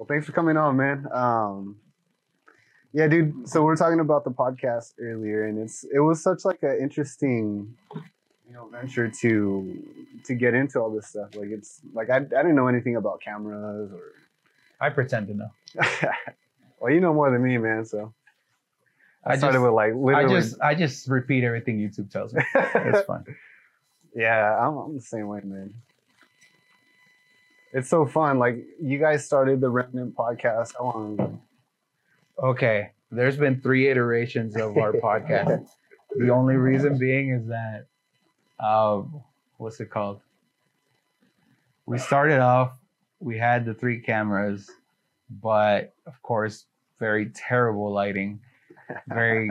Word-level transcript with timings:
Well, 0.00 0.06
thanks 0.06 0.24
for 0.24 0.32
coming 0.32 0.56
on, 0.56 0.78
man. 0.78 1.06
Um, 1.12 1.76
yeah, 2.94 3.06
dude. 3.06 3.46
So 3.46 3.62
we 3.62 3.70
are 3.70 3.76
talking 3.76 4.00
about 4.00 4.24
the 4.24 4.30
podcast 4.30 4.94
earlier, 4.98 5.44
and 5.44 5.58
it's 5.58 5.84
it 5.92 5.98
was 5.98 6.22
such 6.22 6.42
like 6.46 6.62
an 6.62 6.78
interesting, 6.80 7.76
you 7.94 8.54
know, 8.54 8.66
venture 8.68 9.12
to 9.20 9.78
to 10.24 10.34
get 10.34 10.54
into 10.54 10.80
all 10.80 10.90
this 10.90 11.08
stuff. 11.08 11.36
Like 11.36 11.48
it's 11.50 11.82
like 11.92 12.08
I 12.08 12.16
I 12.16 12.18
didn't 12.20 12.54
know 12.54 12.66
anything 12.66 12.96
about 12.96 13.20
cameras 13.20 13.92
or. 13.92 14.14
I 14.80 14.88
pretend 14.88 15.26
to 15.28 15.34
know. 15.34 15.50
well, 16.80 16.90
you 16.90 17.00
know 17.00 17.12
more 17.12 17.30
than 17.30 17.42
me, 17.42 17.58
man. 17.58 17.84
So 17.84 18.14
I, 19.22 19.32
I 19.32 19.36
started 19.36 19.58
just, 19.58 19.64
with 19.64 19.74
like 19.74 19.92
literally. 19.94 20.34
I 20.34 20.40
just 20.40 20.60
I 20.62 20.74
just 20.74 21.08
repeat 21.08 21.44
everything 21.44 21.78
YouTube 21.78 22.10
tells 22.10 22.32
me. 22.32 22.42
It's 22.54 23.06
fun. 23.06 23.26
yeah, 24.16 24.66
I'm, 24.66 24.78
I'm 24.78 24.94
the 24.94 25.02
same 25.02 25.28
way, 25.28 25.42
man. 25.44 25.74
It's 27.72 27.88
so 27.88 28.04
fun. 28.04 28.38
Like 28.38 28.64
you 28.80 28.98
guys 28.98 29.24
started 29.24 29.60
the 29.60 29.70
Remnant 29.70 30.14
podcast 30.14 30.72
how 30.76 30.84
long 30.84 31.14
ago? 31.14 31.40
Okay, 32.42 32.90
there's 33.10 33.36
been 33.36 33.60
three 33.60 33.88
iterations 33.88 34.56
of 34.56 34.76
our 34.76 34.92
podcast. 35.04 35.68
The 36.16 36.30
only 36.30 36.56
reason 36.56 36.98
being 36.98 37.30
is 37.30 37.46
that, 37.46 37.86
uh, 38.58 39.02
what's 39.58 39.78
it 39.78 39.90
called? 39.90 40.20
We 41.86 41.98
started 41.98 42.40
off, 42.40 42.72
we 43.20 43.38
had 43.38 43.64
the 43.64 43.74
three 43.74 44.00
cameras, 44.00 44.68
but 45.40 45.94
of 46.06 46.20
course, 46.22 46.66
very 46.98 47.30
terrible 47.30 47.92
lighting, 47.92 48.40
very 49.06 49.48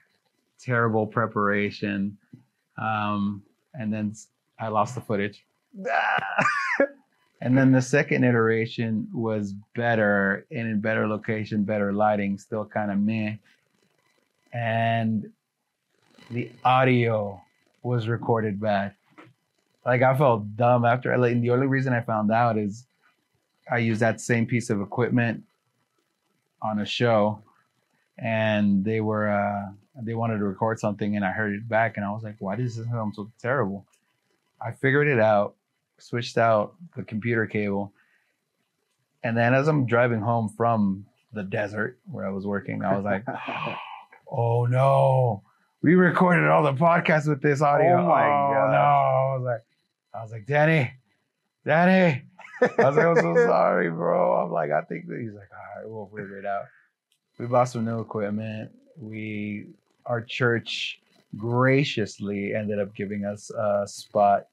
terrible 0.60 1.06
preparation. 1.06 2.18
Um, 2.78 3.42
and 3.74 3.92
then 3.92 4.14
I 4.58 4.68
lost 4.68 4.96
the 4.96 5.00
footage. 5.00 5.44
and 7.44 7.58
then 7.58 7.72
the 7.72 7.82
second 7.82 8.24
iteration 8.24 9.06
was 9.12 9.52
better 9.76 10.46
and 10.50 10.66
in 10.66 10.80
better 10.80 11.06
location, 11.06 11.62
better 11.62 11.92
lighting, 11.92 12.38
still 12.38 12.64
kind 12.64 12.90
of 12.90 12.98
meh. 12.98 13.34
And 14.54 15.30
the 16.30 16.50
audio 16.64 17.38
was 17.82 18.08
recorded 18.08 18.58
bad. 18.58 18.94
Like 19.84 20.00
I 20.00 20.16
felt 20.16 20.56
dumb 20.56 20.86
after 20.86 21.12
I 21.12 21.16
like 21.16 21.38
the 21.38 21.50
only 21.50 21.66
reason 21.66 21.92
I 21.92 22.00
found 22.00 22.32
out 22.32 22.56
is 22.56 22.86
I 23.70 23.76
used 23.76 24.00
that 24.00 24.22
same 24.22 24.46
piece 24.46 24.70
of 24.70 24.80
equipment 24.80 25.44
on 26.62 26.78
a 26.78 26.86
show 26.86 27.42
and 28.16 28.82
they 28.82 29.02
were 29.02 29.28
uh 29.28 29.70
they 30.02 30.14
wanted 30.14 30.38
to 30.38 30.44
record 30.44 30.80
something 30.80 31.14
and 31.14 31.26
I 31.26 31.30
heard 31.30 31.52
it 31.52 31.68
back 31.68 31.98
and 31.98 32.06
I 32.06 32.10
was 32.10 32.22
like, 32.22 32.36
why 32.38 32.56
does 32.56 32.76
this 32.76 32.86
sound 32.86 33.14
so 33.14 33.30
terrible? 33.38 33.84
I 34.62 34.72
figured 34.72 35.08
it 35.08 35.20
out, 35.20 35.56
switched 35.98 36.38
out 36.38 36.74
the 36.96 37.02
computer 37.02 37.46
cable. 37.46 37.92
And 39.22 39.36
then 39.36 39.54
as 39.54 39.68
I'm 39.68 39.86
driving 39.86 40.20
home 40.20 40.48
from 40.48 41.06
the 41.32 41.42
desert 41.42 41.98
where 42.10 42.26
I 42.26 42.30
was 42.30 42.46
working, 42.46 42.84
I 42.84 42.96
was 42.96 43.04
like, 43.04 43.24
oh 44.30 44.66
no, 44.66 45.42
we 45.82 45.94
recorded 45.94 46.48
all 46.48 46.62
the 46.62 46.72
podcasts 46.72 47.28
with 47.28 47.42
this 47.42 47.60
audio. 47.60 47.98
Oh 48.00 48.08
my 48.08 48.26
oh, 48.26 48.52
God. 48.54 48.70
no. 48.70 48.78
I 48.78 49.36
was 49.36 49.42
like, 49.44 49.64
I 50.14 50.22
was 50.22 50.32
like, 50.32 50.46
Danny, 50.46 50.92
Danny. 51.66 52.22
I 52.62 52.84
was 52.84 52.96
like, 52.96 53.06
I'm 53.06 53.16
so 53.16 53.34
sorry, 53.46 53.90
bro. 53.90 54.34
I'm 54.34 54.52
like, 54.52 54.70
I 54.70 54.82
think 54.82 55.08
that 55.08 55.20
he's 55.20 55.32
like, 55.32 55.48
all 55.52 55.82
right, 55.82 55.90
we'll 55.90 56.06
figure 56.06 56.38
it 56.38 56.46
out. 56.46 56.64
We 57.38 57.46
bought 57.46 57.64
some 57.64 57.84
new 57.84 58.00
equipment. 58.00 58.70
We 58.96 59.66
our 60.06 60.20
church 60.20 61.00
graciously 61.36 62.54
ended 62.54 62.78
up 62.78 62.94
giving 62.94 63.24
us 63.24 63.50
a 63.50 63.86
spot 63.86 64.46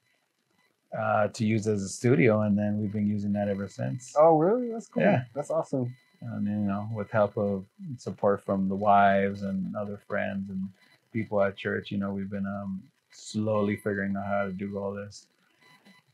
uh, 0.98 1.28
to 1.28 1.44
use 1.44 1.66
as 1.66 1.82
a 1.82 1.88
studio, 1.88 2.42
and 2.42 2.56
then 2.58 2.78
we've 2.80 2.92
been 2.92 3.08
using 3.08 3.32
that 3.32 3.48
ever 3.48 3.68
since. 3.68 4.14
oh, 4.18 4.36
really? 4.38 4.70
That's 4.72 4.88
cool. 4.88 5.02
Yeah. 5.02 5.22
That's 5.34 5.50
awesome. 5.50 5.94
And 6.20 6.46
you 6.46 6.52
know, 6.52 6.88
with 6.94 7.10
help 7.10 7.36
of 7.36 7.64
support 7.96 8.44
from 8.44 8.68
the 8.68 8.76
wives 8.76 9.42
and 9.42 9.74
other 9.74 9.98
friends 10.06 10.50
and 10.50 10.68
people 11.12 11.42
at 11.42 11.56
church, 11.56 11.90
you 11.90 11.98
know, 11.98 12.12
we've 12.12 12.30
been 12.30 12.46
um, 12.46 12.82
slowly 13.10 13.76
figuring 13.76 14.14
out 14.16 14.26
how 14.26 14.44
to 14.44 14.52
do 14.52 14.78
all 14.78 14.92
this. 14.92 15.26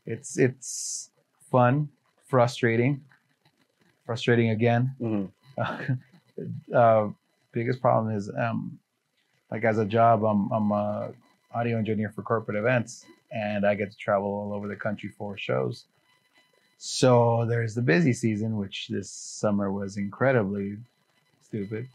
It's 0.05 0.39
it's 0.39 1.11
fun, 1.51 1.89
frustrating, 2.25 3.01
frustrating 4.05 4.49
again. 4.49 4.95
Mhm. 4.99 5.29
uh, 6.73 7.09
biggest 7.51 7.81
problem 7.81 8.15
is 8.15 8.31
um, 8.37 8.79
like 9.51 9.63
as 9.63 9.77
a 9.77 9.85
job, 9.85 10.23
I'm 10.23 10.49
I'm 10.51 10.71
a 10.71 11.11
audio 11.53 11.77
engineer 11.77 12.09
for 12.09 12.23
corporate 12.23 12.57
events, 12.57 13.05
and 13.31 13.65
I 13.65 13.75
get 13.75 13.91
to 13.91 13.97
travel 13.97 14.27
all 14.27 14.53
over 14.53 14.67
the 14.67 14.75
country 14.75 15.09
for 15.09 15.37
shows. 15.37 15.85
So 16.77 17.45
there's 17.47 17.75
the 17.75 17.81
busy 17.81 18.13
season, 18.13 18.57
which 18.57 18.87
this 18.87 19.09
summer 19.11 19.71
was 19.71 19.97
incredibly 19.97 20.77
stupid. 21.43 21.87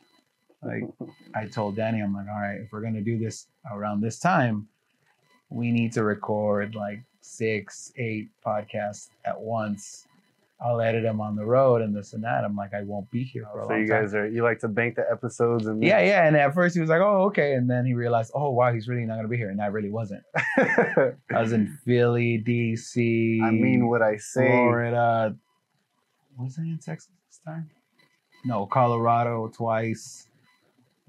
Like 0.62 0.84
I 1.34 1.46
told 1.46 1.76
Danny, 1.76 2.00
I'm 2.00 2.14
like, 2.14 2.26
all 2.28 2.40
right, 2.40 2.60
if 2.60 2.72
we're 2.72 2.82
gonna 2.82 3.00
do 3.00 3.18
this 3.18 3.46
around 3.72 4.00
this 4.00 4.18
time, 4.18 4.68
we 5.48 5.70
need 5.72 5.92
to 5.92 6.04
record 6.04 6.74
like 6.74 7.02
six, 7.20 7.92
eight 7.96 8.28
podcasts 8.44 9.08
at 9.24 9.40
once. 9.40 10.06
I'll 10.64 10.80
edit 10.80 11.02
them 11.02 11.20
on 11.20 11.36
the 11.36 11.44
road 11.44 11.82
and 11.82 11.94
this 11.94 12.14
and 12.14 12.24
that. 12.24 12.42
I'm 12.42 12.56
like, 12.56 12.72
I 12.72 12.82
won't 12.84 13.10
be 13.10 13.22
here 13.22 13.46
for 13.52 13.60
a 13.60 13.64
so 13.64 13.68
long 13.70 13.80
you 13.82 13.86
time. 13.86 14.02
guys 14.02 14.14
are 14.14 14.26
you 14.26 14.42
like 14.42 14.60
to 14.60 14.68
bank 14.68 14.96
the 14.96 15.04
episodes 15.10 15.66
and 15.66 15.82
Yeah, 15.82 16.00
yeah. 16.00 16.26
And 16.26 16.36
at 16.36 16.54
first 16.54 16.74
he 16.74 16.80
was 16.80 16.88
like, 16.88 17.02
"Oh, 17.02 17.24
okay," 17.26 17.52
and 17.54 17.68
then 17.68 17.84
he 17.84 17.92
realized, 17.92 18.32
"Oh, 18.34 18.50
wow, 18.50 18.72
he's 18.72 18.88
really 18.88 19.04
not 19.04 19.16
gonna 19.16 19.28
be 19.28 19.36
here," 19.36 19.50
and 19.50 19.60
I 19.60 19.66
really 19.66 19.90
wasn't. 19.90 20.22
I 20.56 21.12
was 21.30 21.52
in 21.52 21.76
Philly, 21.84 22.42
DC. 22.46 23.42
I 23.42 23.50
mean 23.50 23.88
what 23.88 24.00
I 24.00 24.16
say. 24.16 24.46
Florida. 24.48 25.36
Was 26.38 26.58
I 26.58 26.62
in 26.62 26.78
Texas 26.78 27.10
this 27.28 27.40
time? 27.44 27.68
No, 28.46 28.66
Colorado 28.66 29.48
twice. 29.54 30.28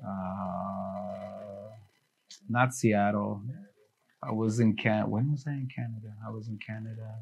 Uh, 0.05 1.69
not 2.49 2.73
Seattle. 2.73 3.41
I 4.22 4.31
was 4.31 4.59
in 4.59 4.75
Can. 4.75 5.09
When 5.09 5.31
was 5.31 5.45
I 5.47 5.51
in 5.51 5.69
Canada? 5.73 6.13
I 6.25 6.29
was 6.31 6.47
in 6.47 6.57
Canada. 6.57 7.16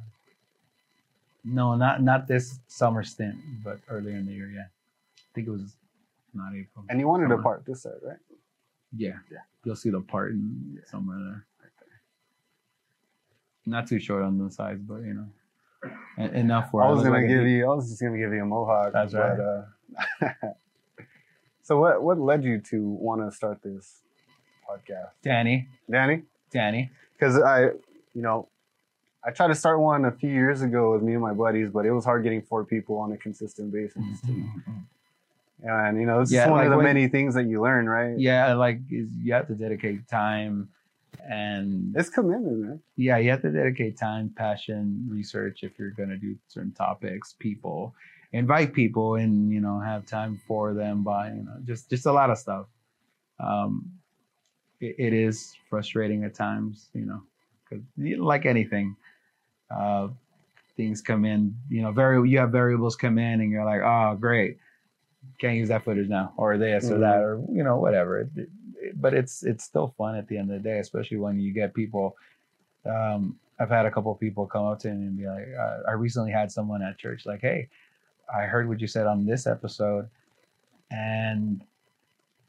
No, 1.43 1.75
not 1.75 2.01
not 2.01 2.27
this 2.27 2.59
summer 2.67 3.03
stint, 3.03 3.35
but 3.63 3.79
earlier 3.89 4.15
in 4.17 4.25
the 4.25 4.33
year. 4.33 4.49
Yeah, 4.49 4.67
I 5.17 5.29
think 5.35 5.47
it 5.47 5.51
was 5.51 5.75
not 6.33 6.53
April. 6.55 6.85
And 6.89 6.99
you 6.99 7.07
wanted 7.07 7.29
Summer. 7.29 7.41
part 7.43 7.65
this 7.65 7.83
side, 7.83 7.93
right? 8.01 8.17
Yeah, 8.95 9.17
Yeah. 9.31 9.39
you'll 9.65 9.75
see 9.75 9.89
the 9.89 10.01
part 10.01 10.31
in 10.31 10.79
somewhere 10.85 11.17
there. 11.19 11.45
Not 13.65 13.87
too 13.87 13.99
short 13.99 14.23
on 14.23 14.37
the 14.37 14.49
sides, 14.51 14.81
but 14.81 15.01
you 15.03 15.13
know, 15.13 15.27
e- 16.19 16.37
enough 16.37 16.71
where 16.73 16.83
I 16.83 16.89
was 16.89 16.97
look 16.97 17.07
gonna 17.07 17.19
like 17.19 17.27
give 17.29 17.47
you. 17.47 17.65
I 17.69 17.73
was 17.75 17.89
just 17.89 18.01
gonna 18.01 18.17
give 18.17 18.33
you 18.33 18.41
a 18.41 18.45
mohawk. 18.45 18.91
That's 18.93 19.13
but, 19.13 19.39
Uh, 19.39 19.65
so 21.61 21.79
what 21.79 22.03
what 22.03 22.19
led 22.19 22.43
you 22.43 22.59
to 22.59 22.81
want 22.89 23.21
to 23.21 23.31
start 23.35 23.61
this 23.63 24.01
podcast, 24.69 25.11
Danny, 25.21 25.67
Danny? 25.89 26.23
Danny. 26.51 26.91
Because 27.13 27.39
I, 27.41 27.63
you 28.13 28.21
know, 28.21 28.49
I 29.25 29.31
tried 29.31 29.47
to 29.47 29.55
start 29.55 29.79
one 29.79 30.05
a 30.05 30.11
few 30.11 30.29
years 30.29 30.61
ago 30.61 30.91
with 30.93 31.01
me 31.01 31.13
and 31.13 31.21
my 31.21 31.33
buddies, 31.33 31.69
but 31.69 31.85
it 31.85 31.91
was 31.91 32.03
hard 32.03 32.23
getting 32.23 32.41
four 32.41 32.65
people 32.65 32.97
on 32.97 33.11
a 33.13 33.17
consistent 33.17 33.71
basis. 33.71 34.03
And 35.65 35.99
you 35.99 36.05
know, 36.05 36.21
it's 36.21 36.31
Yeah, 36.31 36.49
one 36.49 36.57
like 36.57 36.65
of 36.65 36.71
the 36.71 36.77
when- 36.77 36.83
many 36.83 37.07
things 37.07 37.33
that 37.35 37.45
you 37.45 37.61
learn, 37.61 37.87
right? 37.87 38.17
Yeah, 38.17 38.53
like 38.53 38.79
is- 38.89 39.15
you 39.15 39.33
have 39.33 39.47
to 39.47 39.55
dedicate 39.55 40.07
time, 40.09 40.67
and 41.29 41.95
It's 41.95 42.09
commitment, 42.09 42.57
man. 42.59 42.79
yeah, 42.97 43.17
you 43.17 43.29
have 43.29 43.41
to 43.43 43.51
dedicate 43.51 43.95
time, 43.97 44.29
passion, 44.35 45.07
research 45.09 45.63
if 45.63 45.79
you're 45.79 45.91
gonna 45.91 46.17
do 46.17 46.35
certain 46.49 46.73
topics, 46.73 47.33
people, 47.39 47.95
invite 48.33 48.73
people, 48.73 49.15
and 49.15 49.49
you 49.53 49.61
know 49.61 49.79
have 49.79 50.05
time 50.05 50.35
for 50.47 50.73
them 50.73 51.01
by 51.03 51.31
you 51.31 51.43
know 51.43 51.57
just 51.63 51.89
just 51.89 52.05
a 52.07 52.11
lot 52.11 52.29
of 52.29 52.37
stuff. 52.37 52.65
Um, 53.39 53.89
it, 54.81 54.95
it 54.99 55.13
is 55.13 55.55
frustrating 55.69 56.25
at 56.25 56.33
times, 56.33 56.89
you 56.93 57.05
know, 57.05 57.21
because 57.69 57.85
like 58.19 58.45
anything, 58.45 58.97
uh, 59.75 60.07
things 60.77 61.01
come 61.01 61.25
in, 61.25 61.55
you 61.69 61.81
know, 61.81 61.91
very 61.91 62.27
you 62.29 62.37
have 62.39 62.51
variables 62.51 62.95
come 62.95 63.17
in, 63.17 63.41
and 63.41 63.51
you're 63.51 63.65
like, 63.65 63.81
oh 63.81 64.15
great, 64.19 64.57
can't 65.39 65.55
use 65.57 65.69
that 65.69 65.83
footage 65.83 66.07
now, 66.09 66.33
or 66.37 66.57
this 66.57 66.85
or 66.89 66.99
that, 66.99 67.19
or 67.21 67.43
you 67.51 67.63
know 67.63 67.77
whatever. 67.77 68.21
It- 68.21 68.29
it- 68.37 68.49
but 68.95 69.13
it's 69.13 69.43
it's 69.43 69.63
still 69.63 69.93
fun 69.97 70.15
at 70.15 70.27
the 70.27 70.37
end 70.37 70.51
of 70.51 70.61
the 70.61 70.69
day, 70.69 70.79
especially 70.79 71.17
when 71.17 71.39
you 71.39 71.53
get 71.53 71.73
people. 71.73 72.17
Um, 72.85 73.39
I've 73.59 73.69
had 73.69 73.85
a 73.85 73.91
couple 73.91 74.11
of 74.11 74.19
people 74.19 74.45
come 74.45 74.65
up 74.65 74.79
to 74.79 74.89
me 74.91 75.05
and 75.07 75.17
be 75.17 75.25
like, 75.25 75.47
uh, 75.57 75.77
I 75.87 75.93
recently 75.93 76.31
had 76.31 76.51
someone 76.51 76.81
at 76.81 76.97
church 76.97 77.25
like, 77.25 77.39
hey, 77.39 77.69
I 78.33 78.41
heard 78.43 78.67
what 78.67 78.81
you 78.81 78.87
said 78.87 79.07
on 79.07 79.25
this 79.25 79.47
episode, 79.47 80.09
and 80.91 81.63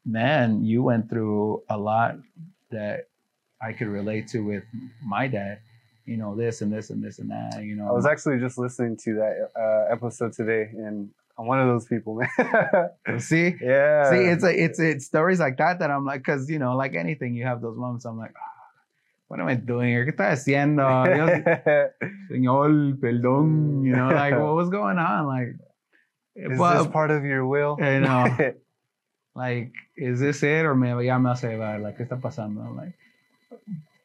man, 0.05 0.65
you 0.65 0.83
went 0.83 1.09
through 1.09 1.63
a 1.69 1.79
lot 1.79 2.19
that 2.71 3.09
I 3.61 3.73
could 3.73 3.87
relate 3.89 4.27
to 4.29 4.41
with 4.41 4.65
my 5.05 5.29
dad. 5.29 5.61
You 6.07 6.17
know 6.17 6.37
this 6.37 6.61
and 6.61 6.73
this 6.73 6.91
and 6.91 7.03
this 7.03 7.19
and 7.19 7.31
that. 7.31 7.63
You 7.63 7.77
know, 7.77 7.89
I 7.89 7.93
was 7.93 8.07
actually 8.07 8.39
just 8.39 8.59
listening 8.59 8.97
to 9.05 9.15
that 9.15 9.51
uh, 9.59 9.93
episode 9.93 10.33
today, 10.33 10.71
and 10.73 11.11
I'm 11.39 11.47
one 11.47 11.61
of 11.61 11.67
those 11.69 11.87
people, 11.87 12.21
man. 12.21 13.21
see, 13.21 13.55
yeah. 13.61 14.11
See, 14.11 14.17
it's 14.17 14.45
a, 14.45 14.65
it's 14.65 14.79
it's 14.79 15.07
stories 15.07 15.41
like 15.41 15.57
that 15.59 15.79
that 15.81 15.91
I'm 15.91 16.05
like, 16.05 16.21
because 16.21 16.49
you 16.51 16.59
know, 16.59 16.77
like 16.77 16.95
anything, 16.95 17.35
you 17.35 17.45
have 17.45 17.61
those 17.61 17.77
moments. 17.77 18.05
I'm 18.05 18.19
like, 18.19 18.33
ah, 18.37 18.55
what 19.29 19.41
am 19.41 19.49
I 19.49 19.55
doing 19.55 19.89
here? 19.89 20.05
¿Qué 20.05 20.13
estoy 20.13 20.31
haciendo? 20.31 21.05
Dios, 21.05 21.91
Señor, 22.31 23.01
perdón. 23.01 23.85
You 23.85 23.97
know, 23.97 24.09
like 24.09 24.39
what 24.39 24.55
was 24.55 24.69
going 24.69 24.99
on? 24.99 25.27
Like, 25.27 25.57
Is 26.37 26.59
but 26.59 26.79
this 26.79 26.93
part 26.93 27.11
of 27.11 27.25
your 27.25 27.47
will? 27.47 27.77
You 27.81 28.01
know. 28.01 28.55
like, 29.35 29.73
is 29.97 30.21
this 30.21 30.43
it? 30.43 30.65
Or 30.65 30.75
me, 30.75 31.07
ya 31.07 31.19
me 31.19 31.31
hace 31.31 31.45
llevar? 31.45 31.83
Like, 31.83 31.99
¿qué 31.99 32.09
está 32.09 32.21
pasando? 32.21 32.65
I'm 32.65 32.77
like, 32.77 32.93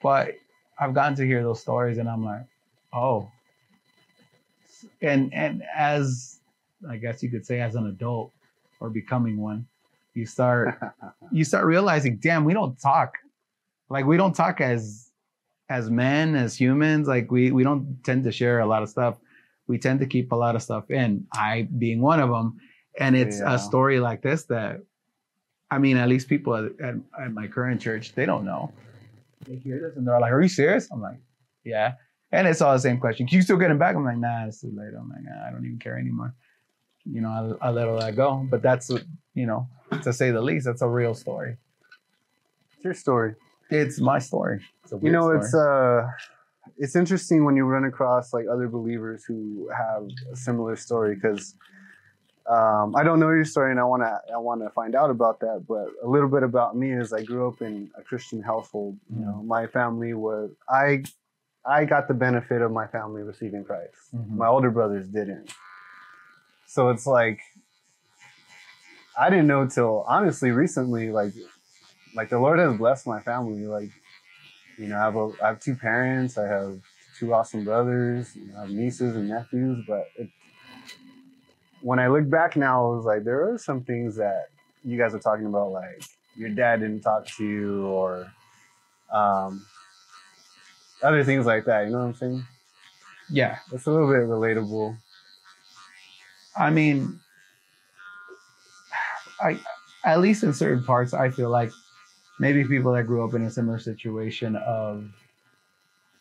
but 0.01 0.35
I've 0.79 0.93
gotten 0.93 1.15
to 1.15 1.25
hear 1.25 1.43
those 1.43 1.59
stories 1.59 1.97
and 1.97 2.07
I'm 2.09 2.23
like, 2.23 2.45
oh. 2.93 3.29
And 5.01 5.33
and 5.33 5.63
as 5.75 6.39
I 6.89 6.97
guess 6.97 7.21
you 7.21 7.29
could 7.29 7.45
say 7.45 7.59
as 7.59 7.75
an 7.75 7.87
adult 7.87 8.31
or 8.79 8.89
becoming 8.89 9.37
one, 9.37 9.67
you 10.13 10.25
start 10.25 10.79
you 11.31 11.43
start 11.43 11.65
realizing, 11.65 12.17
damn, 12.17 12.45
we 12.45 12.53
don't 12.53 12.79
talk. 12.79 13.17
Like 13.89 14.05
we 14.05 14.17
don't 14.17 14.33
talk 14.33 14.61
as 14.61 15.11
as 15.69 15.89
men, 15.89 16.35
as 16.35 16.55
humans, 16.55 17.07
like 17.07 17.29
we 17.31 17.51
we 17.51 17.63
don't 17.63 18.01
tend 18.03 18.23
to 18.23 18.31
share 18.31 18.59
a 18.59 18.65
lot 18.65 18.83
of 18.83 18.89
stuff. 18.89 19.17
We 19.67 19.77
tend 19.77 19.99
to 19.99 20.05
keep 20.05 20.31
a 20.31 20.35
lot 20.35 20.55
of 20.55 20.63
stuff 20.63 20.89
in. 20.89 21.27
I 21.33 21.67
being 21.77 22.01
one 22.01 22.19
of 22.19 22.29
them. 22.29 22.59
And 22.99 23.15
it's 23.15 23.39
Yeah. 23.39 23.55
a 23.55 23.59
story 23.59 23.99
like 23.99 24.21
this 24.21 24.43
that 24.45 24.81
I 25.71 25.77
mean, 25.77 25.97
at 25.97 26.09
least 26.09 26.27
people 26.27 26.55
at, 26.55 26.71
at, 26.81 26.95
at 27.21 27.31
my 27.33 27.47
current 27.47 27.79
church, 27.79 28.13
they 28.13 28.25
don't 28.25 28.43
know. 28.45 28.71
They 29.45 29.55
hear 29.55 29.79
this 29.81 29.95
and 29.97 30.07
they're 30.07 30.19
like, 30.19 30.31
Are 30.31 30.41
you 30.41 30.49
serious? 30.49 30.89
I'm 30.91 31.01
like, 31.01 31.19
Yeah. 31.63 31.93
And 32.31 32.47
it's 32.47 32.61
all 32.61 32.73
the 32.73 32.79
same 32.79 32.99
question. 32.99 33.25
Can 33.27 33.37
you 33.37 33.41
still 33.41 33.57
get 33.57 33.71
him 33.71 33.77
back? 33.79 33.95
I'm 33.95 34.05
like, 34.05 34.17
Nah, 34.17 34.45
it's 34.47 34.61
too 34.61 34.71
late. 34.75 34.91
I'm 34.97 35.09
like, 35.09 35.23
"Nah, 35.23 35.47
I 35.47 35.51
don't 35.51 35.65
even 35.65 35.79
care 35.79 35.97
anymore. 35.97 36.35
You 37.05 37.21
know, 37.21 37.57
I, 37.61 37.67
I 37.67 37.69
let 37.71 37.87
all 37.87 37.99
that 37.99 38.15
go. 38.15 38.45
But 38.49 38.61
that's, 38.61 38.89
you 39.33 39.47
know, 39.47 39.67
to 40.03 40.13
say 40.13 40.31
the 40.31 40.41
least, 40.41 40.65
that's 40.65 40.81
a 40.83 40.87
real 40.87 41.15
story. 41.15 41.57
It's 42.75 42.83
your 42.85 42.93
story. 42.93 43.35
It's 43.71 43.99
my 43.99 44.19
story. 44.19 44.61
It's 44.83 44.93
a 44.93 44.99
You 45.01 45.11
know, 45.11 45.23
story. 45.23 45.37
it's 45.39 45.53
uh 45.55 46.07
it's 46.77 46.95
interesting 46.95 47.45
when 47.45 47.55
you 47.55 47.65
run 47.65 47.83
across 47.85 48.31
like 48.33 48.45
other 48.51 48.67
believers 48.67 49.23
who 49.25 49.69
have 49.75 50.03
a 50.31 50.35
similar 50.35 50.75
story 50.75 51.15
because 51.15 51.55
um, 52.49 52.95
I 52.95 53.03
don't 53.03 53.19
know 53.19 53.29
your 53.29 53.45
story 53.45 53.69
and 53.71 53.79
I 53.79 53.83
want 53.83 54.01
to 54.01 54.19
I 54.33 54.37
want 54.37 54.61
to 54.61 54.69
find 54.71 54.95
out 54.95 55.09
about 55.11 55.39
that. 55.41 55.65
But 55.67 55.87
a 56.03 56.07
little 56.07 56.29
bit 56.29 56.43
about 56.43 56.75
me 56.75 56.91
is 56.91 57.13
I 57.13 57.23
grew 57.23 57.47
up 57.47 57.61
in 57.61 57.91
a 57.95 58.01
Christian 58.01 58.41
household. 58.41 58.97
You 59.15 59.23
know, 59.25 59.43
my 59.43 59.67
family 59.67 60.13
was 60.13 60.51
I 60.69 61.03
I 61.65 61.85
got 61.85 62.07
the 62.07 62.13
benefit 62.15 62.61
of 62.61 62.71
my 62.71 62.87
family 62.87 63.21
receiving 63.21 63.63
Christ. 63.63 63.93
Mhm. 64.15 64.31
My 64.35 64.47
older 64.47 64.71
brothers 64.71 65.07
didn't. 65.07 65.53
So 66.65 66.89
it's 66.89 67.05
like 67.05 67.39
I 69.17 69.29
didn't 69.29 69.47
know 69.47 69.67
till 69.67 70.03
honestly 70.07 70.51
recently 70.51 71.11
like 71.11 71.33
like 72.15 72.29
the 72.29 72.39
Lord 72.39 72.57
has 72.59 72.75
blessed 72.77 73.05
my 73.05 73.19
family 73.19 73.67
like 73.67 73.91
you 74.79 74.87
know, 74.87 74.97
I 74.97 75.03
have 75.03 75.15
a, 75.17 75.29
I 75.43 75.47
have 75.47 75.59
two 75.59 75.75
parents. 75.75 76.37
I 76.37 76.47
have 76.47 76.79
two 77.19 77.33
awesome 77.33 77.65
brothers. 77.65 78.33
You 78.35 78.47
know, 78.47 78.57
I 78.59 78.61
have 78.61 78.69
nieces 78.69 79.15
and 79.15 79.27
nephews. 79.27 79.83
But 79.85 80.07
it, 80.15 80.29
when 81.81 81.99
I 81.99 82.07
look 82.07 82.29
back 82.29 82.55
now, 82.55 82.85
I 82.85 82.95
was 82.95 83.05
like, 83.05 83.23
there 83.23 83.49
are 83.49 83.57
some 83.57 83.81
things 83.83 84.15
that 84.17 84.49
you 84.83 84.97
guys 84.97 85.13
are 85.13 85.19
talking 85.19 85.45
about, 85.45 85.71
like 85.71 86.03
your 86.35 86.49
dad 86.49 86.81
didn't 86.81 87.01
talk 87.01 87.25
to 87.37 87.45
you, 87.45 87.85
or 87.85 88.31
um, 89.11 89.65
other 91.03 91.23
things 91.23 91.45
like 91.45 91.65
that. 91.65 91.85
You 91.85 91.91
know 91.91 91.99
what 91.99 92.05
I'm 92.05 92.15
saying? 92.15 92.43
yeah. 93.31 93.59
It's 93.71 93.85
a 93.85 93.91
little 93.91 94.07
bit 94.07 94.21
relatable. 94.21 94.97
I 96.57 96.69
mean, 96.69 97.19
I 99.39 99.59
at 100.05 100.19
least 100.19 100.43
in 100.43 100.53
certain 100.53 100.83
parts, 100.83 101.13
I 101.13 101.29
feel 101.29 101.49
like 101.49 101.71
maybe 102.39 102.63
people 102.65 102.93
that 102.93 103.03
grew 103.03 103.23
up 103.23 103.33
in 103.33 103.43
a 103.43 103.51
similar 103.51 103.79
situation 103.79 104.55
of 104.55 105.09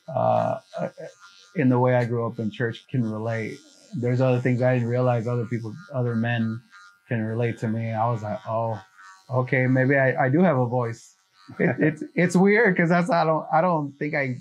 uh, 0.08 0.58
uh, 0.78 0.88
in 1.56 1.68
the 1.68 1.78
way 1.78 1.94
I 1.94 2.04
grew 2.04 2.26
up 2.26 2.38
in 2.38 2.50
church 2.50 2.86
can 2.88 3.10
relate. 3.10 3.58
There's 3.94 4.20
other 4.20 4.40
things 4.40 4.62
I 4.62 4.74
didn't 4.74 4.88
realize 4.88 5.26
other 5.26 5.46
people, 5.46 5.74
other 5.94 6.14
men 6.14 6.60
can 7.08 7.22
relate 7.22 7.58
to 7.58 7.68
me. 7.68 7.92
I 7.92 8.10
was 8.10 8.22
like, 8.22 8.38
oh, 8.46 8.80
okay, 9.30 9.66
maybe 9.66 9.96
I, 9.96 10.26
I 10.26 10.28
do 10.28 10.40
have 10.42 10.58
a 10.58 10.66
voice. 10.66 11.14
It, 11.58 11.76
it's 11.78 12.04
it's 12.14 12.36
weird 12.36 12.74
because 12.74 12.90
that's 12.90 13.10
I 13.10 13.24
don't 13.24 13.46
I 13.52 13.60
don't 13.62 13.92
think 13.98 14.14
I 14.14 14.36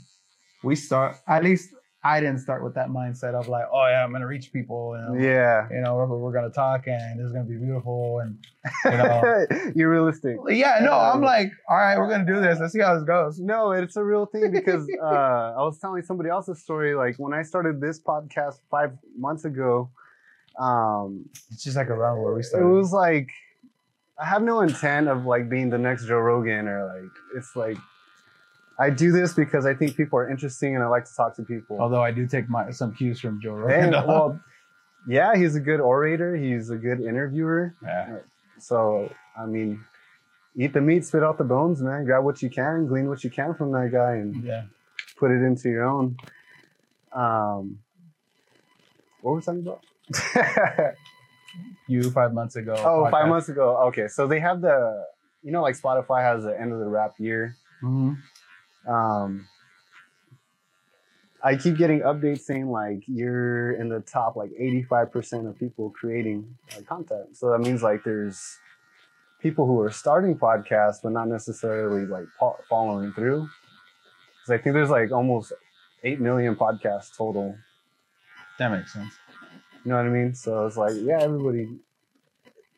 we 0.63 0.75
start 0.75 1.15
at 1.27 1.43
least 1.43 1.69
I 2.03 2.19
didn't 2.21 2.39
start 2.39 2.63
with 2.63 2.75
that 2.75 2.89
mindset 2.89 3.33
of 3.33 3.47
like 3.49 3.65
oh 3.73 3.85
yeah 3.87 4.03
I'm 4.03 4.11
gonna 4.13 4.27
reach 4.27 4.53
people 4.53 4.93
and 4.93 5.21
Yeah. 5.21 5.67
you 5.71 5.81
know 5.81 5.95
we're, 5.95 6.05
we're 6.05 6.31
gonna 6.31 6.49
talk 6.51 6.87
and 6.87 7.19
it's 7.19 7.31
gonna 7.33 7.43
be 7.43 7.57
beautiful 7.57 8.19
and 8.19 8.37
you 8.85 8.91
know 8.97 9.45
You're 9.75 9.89
realistic. 9.89 10.37
yeah 10.47 10.79
no 10.81 10.93
I'm 10.93 11.21
like 11.21 11.51
all 11.69 11.75
right 11.75 11.97
we're 11.97 12.09
gonna 12.09 12.25
do 12.25 12.39
this 12.39 12.59
let's 12.59 12.71
see 12.73 12.81
how 12.81 12.93
this 12.95 13.03
goes 13.03 13.39
No, 13.39 13.71
it's 13.71 13.97
a 13.97 14.03
real 14.03 14.25
thing 14.25 14.51
because 14.51 14.87
uh, 15.01 15.55
I 15.57 15.63
was 15.63 15.79
telling 15.79 16.01
somebody 16.03 16.29
else's 16.29 16.61
story. 16.61 16.93
Like 16.95 17.15
when 17.17 17.33
I 17.33 17.41
started 17.41 17.81
this 17.81 17.99
podcast 17.99 18.59
five 18.71 18.91
months 19.17 19.43
ago, 19.45 19.89
um, 20.59 21.25
it's 21.51 21.63
just 21.63 21.75
like 21.77 21.89
around 21.89 22.21
where 22.21 22.33
we 22.33 22.43
started. 22.43 22.65
it 22.67 22.69
was 22.71 22.93
like 22.93 23.29
I 24.19 24.25
have 24.25 24.41
no 24.41 24.61
intent 24.61 25.07
of 25.09 25.25
like 25.25 25.49
being 25.49 25.69
the 25.69 25.77
next 25.77 26.05
Joe 26.07 26.17
Rogan 26.19 26.67
or 26.67 26.85
like 26.87 27.11
it's 27.35 27.55
like 27.55 27.77
I 28.79 28.89
do 28.91 29.11
this 29.11 29.33
because 29.33 29.65
I 29.65 29.73
think 29.73 29.95
people 29.95 30.19
are 30.19 30.29
interesting 30.29 30.75
and 30.75 30.83
I 30.83 30.87
like 30.87 31.05
to 31.05 31.15
talk 31.15 31.35
to 31.37 31.43
people. 31.43 31.79
although 31.79 32.03
I 32.03 32.11
do 32.11 32.27
take 32.27 32.49
my 32.49 32.71
some 32.71 32.93
cues 32.93 33.19
from 33.19 33.41
Joe 33.41 33.53
Rogan. 33.53 33.93
And, 33.93 34.07
well, 34.07 34.39
yeah, 35.07 35.35
he's 35.35 35.55
a 35.55 35.59
good 35.59 35.79
orator. 35.79 36.35
He's 36.35 36.69
a 36.69 36.75
good 36.77 37.01
interviewer. 37.01 37.75
yeah 37.83 38.19
So 38.59 39.11
I 39.37 39.45
mean, 39.45 39.83
eat 40.55 40.73
the 40.73 40.81
meat, 40.81 41.05
spit 41.05 41.23
out 41.23 41.37
the 41.37 41.43
bones, 41.43 41.81
man. 41.81 42.05
Grab 42.05 42.23
what 42.23 42.41
you 42.41 42.49
can, 42.49 42.87
glean 42.87 43.07
what 43.07 43.23
you 43.23 43.29
can 43.29 43.53
from 43.55 43.71
that 43.71 43.89
guy, 43.91 44.13
and 44.13 44.43
yeah 44.43 44.63
put 45.17 45.31
it 45.31 45.43
into 45.43 45.69
your 45.69 45.83
own. 45.83 46.17
Um, 47.11 47.79
what 49.21 49.31
were 49.31 49.37
we 49.37 49.41
talking 49.41 49.61
about? 49.61 49.83
you 51.87 52.09
five 52.11 52.33
months 52.33 52.55
ago 52.55 52.75
oh, 52.77 53.09
five 53.09 53.25
podcast. 53.25 53.29
months 53.29 53.49
ago. 53.49 53.77
Okay, 53.87 54.07
so 54.07 54.27
they 54.27 54.39
have 54.39 54.61
the, 54.61 55.05
you 55.43 55.51
know, 55.51 55.61
like 55.61 55.75
Spotify 55.75 56.21
has 56.21 56.43
the 56.43 56.59
end 56.59 56.71
of 56.71 56.79
the 56.79 56.87
rap 56.87 57.15
year. 57.19 57.55
Mhm. 57.83 58.17
Um, 58.87 59.47
I 61.43 61.55
keep 61.55 61.77
getting 61.77 62.01
updates 62.01 62.41
saying 62.41 62.69
like 62.71 63.03
you're 63.07 63.73
in 63.73 63.89
the 63.89 64.01
top 64.01 64.35
like 64.35 64.51
85% 64.59 65.49
of 65.49 65.59
people 65.59 65.91
creating 65.91 66.57
uh, 66.77 66.81
content. 66.83 67.37
So 67.37 67.51
that 67.51 67.59
means 67.59 67.83
like 67.83 68.03
there's 68.03 68.57
people 69.41 69.65
who 69.67 69.79
are 69.81 69.91
starting 69.91 70.37
podcasts 70.37 70.97
but 71.03 71.11
not 71.11 71.27
necessarily 71.27 72.05
like 72.05 72.25
fo- 72.39 72.57
following 72.69 73.13
through. 73.13 73.47
Because 74.29 74.59
I 74.59 74.63
think 74.63 74.73
there's 74.75 74.89
like 74.89 75.11
almost 75.11 75.53
8 76.03 76.19
million 76.21 76.55
podcasts 76.55 77.15
total. 77.17 77.55
that 78.59 78.71
makes 78.71 78.93
sense 78.93 79.13
You 79.85 79.91
know 79.91 79.97
what 79.97 80.05
I 80.05 80.09
mean? 80.09 80.35
So 80.35 80.65
it's 80.67 80.77
like, 80.77 80.93
yeah, 80.97 81.21
everybody, 81.21 81.69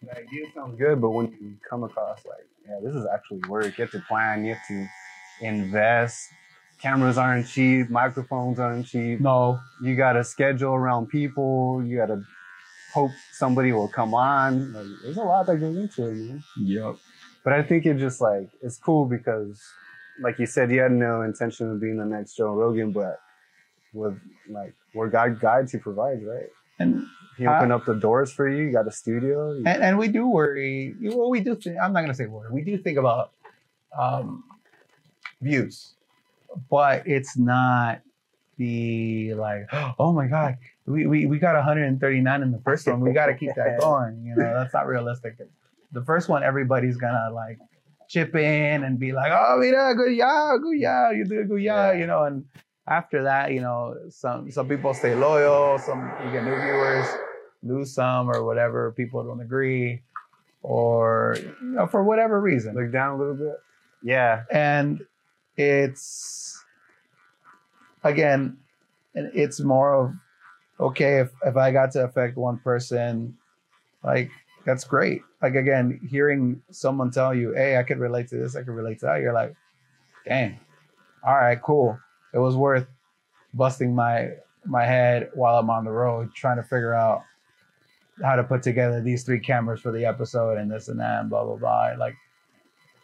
the 0.03 0.11
idea 0.17 0.45
sounds 0.55 0.77
good, 0.77 1.01
but 1.01 1.11
when 1.11 1.27
you 1.27 1.57
come 1.69 1.83
across 1.83 2.25
like, 2.25 2.47
yeah, 2.67 2.79
this 2.83 2.95
is 2.95 3.05
actually 3.13 3.41
work. 3.49 3.77
You 3.77 3.83
have 3.85 3.91
to 3.91 4.01
plan, 4.07 4.45
you 4.45 4.53
have 4.55 4.67
to 4.69 4.87
invest. 5.41 6.29
Cameras 6.81 7.17
aren't 7.17 7.47
cheap, 7.47 7.89
microphones 7.89 8.59
aren't 8.59 8.85
cheap. 8.87 9.19
no 9.19 9.59
You 9.83 9.95
got 9.95 10.13
to 10.13 10.23
schedule 10.23 10.73
around 10.73 11.07
people. 11.07 11.83
You 11.85 11.97
got 11.97 12.07
to 12.07 12.23
hope 12.93 13.11
somebody 13.33 13.71
will 13.73 13.89
come 13.89 14.13
on. 14.13 14.73
Like, 14.73 14.85
there's 15.03 15.17
a 15.17 15.21
lot 15.21 15.45
that 15.47 15.57
goes 15.57 15.77
into 15.77 16.07
it, 16.07 16.13
man. 16.15 16.43
yep 16.57 16.95
But 17.43 17.53
I 17.53 17.63
think 17.63 17.85
it 17.85 17.97
just 17.97 18.21
like 18.21 18.49
it's 18.61 18.77
cool 18.77 19.05
because, 19.05 19.61
like 20.21 20.39
you 20.39 20.45
said, 20.45 20.71
you 20.71 20.79
had 20.81 20.91
no 20.91 21.21
intention 21.21 21.69
of 21.69 21.81
being 21.81 21.97
the 21.97 22.05
next 22.05 22.35
Joe 22.35 22.53
Rogan, 22.53 22.91
but 22.91 23.19
with 23.93 24.19
like 24.49 24.73
where 24.93 25.09
God 25.09 25.39
guides, 25.39 25.71
He 25.71 25.77
provides, 25.79 26.23
right? 26.23 26.49
and 26.79 27.05
He 27.37 27.45
opened 27.45 27.73
up 27.73 27.85
the 27.85 27.95
doors 27.95 28.31
for 28.31 28.47
you. 28.47 28.63
You 28.63 28.71
got 28.71 28.87
a 28.87 28.91
studio. 28.91 29.51
And, 29.51 29.67
and 29.67 29.97
we 29.97 30.07
do 30.07 30.27
worry. 30.27 30.95
Well, 31.01 31.29
we 31.29 31.41
do. 31.41 31.55
Think, 31.55 31.77
I'm 31.81 31.93
not 31.93 32.01
going 32.01 32.11
to 32.11 32.15
say 32.15 32.25
worry. 32.25 32.49
We 32.51 32.63
do 32.63 32.77
think 32.77 32.97
about 32.97 33.31
um, 33.97 34.43
views, 35.41 35.93
but 36.69 37.03
it's 37.07 37.37
not 37.37 38.01
the 38.57 39.33
like. 39.35 39.67
Oh 39.99 40.13
my 40.13 40.27
god, 40.27 40.57
we, 40.85 41.05
we 41.07 41.25
we 41.25 41.39
got 41.39 41.55
139 41.55 42.41
in 42.41 42.51
the 42.51 42.59
first 42.59 42.87
one. 42.87 43.01
We 43.01 43.11
got 43.11 43.27
to 43.27 43.33
keep 43.35 43.53
that 43.55 43.79
going. 43.79 44.23
You 44.23 44.35
know, 44.35 44.53
that's 44.53 44.73
not 44.73 44.87
realistic. 44.87 45.37
The 45.91 46.03
first 46.03 46.29
one, 46.29 46.43
everybody's 46.43 46.97
gonna 46.97 47.31
like 47.33 47.59
chip 48.07 48.35
in 48.35 48.83
and 48.83 48.99
be 48.99 49.11
like, 49.11 49.31
"Oh, 49.33 49.57
mira, 49.59 49.95
good 49.95 50.15
yeah, 50.15 50.55
good 50.61 50.79
yeah, 50.79 51.11
you 51.11 51.25
do 51.25 51.43
good 51.45 51.61
yeah," 51.61 51.93
you 51.93 52.07
know, 52.07 52.23
and 52.23 52.45
after 52.87 53.23
that, 53.23 53.51
you 53.51 53.61
know, 53.61 53.95
some 54.09 54.49
some 54.51 54.67
people 54.67 54.93
stay 54.93 55.15
loyal, 55.15 55.77
some 55.79 56.11
you 56.25 56.31
get 56.31 56.43
new 56.43 56.55
viewers, 56.55 57.07
lose 57.63 57.93
some 57.93 58.29
or 58.29 58.43
whatever. 58.43 58.91
People 58.91 59.23
don't 59.23 59.41
agree, 59.41 60.01
or 60.63 61.37
you 61.39 61.55
know, 61.61 61.87
for 61.87 62.03
whatever 62.03 62.39
reason. 62.41 62.75
look 62.75 62.91
down 62.91 63.15
a 63.15 63.17
little 63.17 63.35
bit. 63.35 63.55
Yeah, 64.01 64.43
And 64.51 65.05
it's 65.59 66.63
again, 68.03 68.57
it's 69.13 69.59
more 69.59 69.93
of 69.93 70.13
okay 70.79 71.19
if 71.19 71.31
if 71.45 71.57
I 71.57 71.71
got 71.71 71.91
to 71.91 72.05
affect 72.05 72.37
one 72.37 72.57
person, 72.59 73.37
like 74.03 74.31
that's 74.65 74.85
great. 74.85 75.21
Like 75.41 75.55
again, 75.55 75.99
hearing 76.09 76.61
someone 76.71 77.11
tell 77.11 77.35
you, 77.35 77.53
"Hey, 77.53 77.77
I 77.77 77.83
could 77.83 77.99
relate 77.99 78.29
to 78.29 78.37
this. 78.37 78.55
I 78.55 78.63
could 78.63 78.73
relate 78.73 78.99
to 78.99 79.07
that," 79.07 79.21
you're 79.21 79.33
like, 79.33 79.53
"Dang, 80.25 80.59
all 81.27 81.35
right, 81.35 81.61
cool. 81.61 81.99
It 82.33 82.39
was 82.39 82.55
worth 82.55 82.87
busting 83.53 83.93
my 83.93 84.29
my 84.65 84.85
head 84.85 85.29
while 85.33 85.57
I'm 85.57 85.69
on 85.69 85.83
the 85.83 85.91
road 85.91 86.33
trying 86.35 86.57
to 86.57 86.63
figure 86.63 86.93
out 86.93 87.23
how 88.23 88.35
to 88.35 88.43
put 88.43 88.61
together 88.61 89.01
these 89.01 89.23
three 89.23 89.39
cameras 89.39 89.81
for 89.81 89.91
the 89.91 90.05
episode 90.05 90.57
and 90.57 90.69
this 90.71 90.87
and 90.87 90.99
that 90.99 91.21
and 91.21 91.29
blah 91.29 91.43
blah 91.43 91.57
blah. 91.57 91.95
Like 91.97 92.15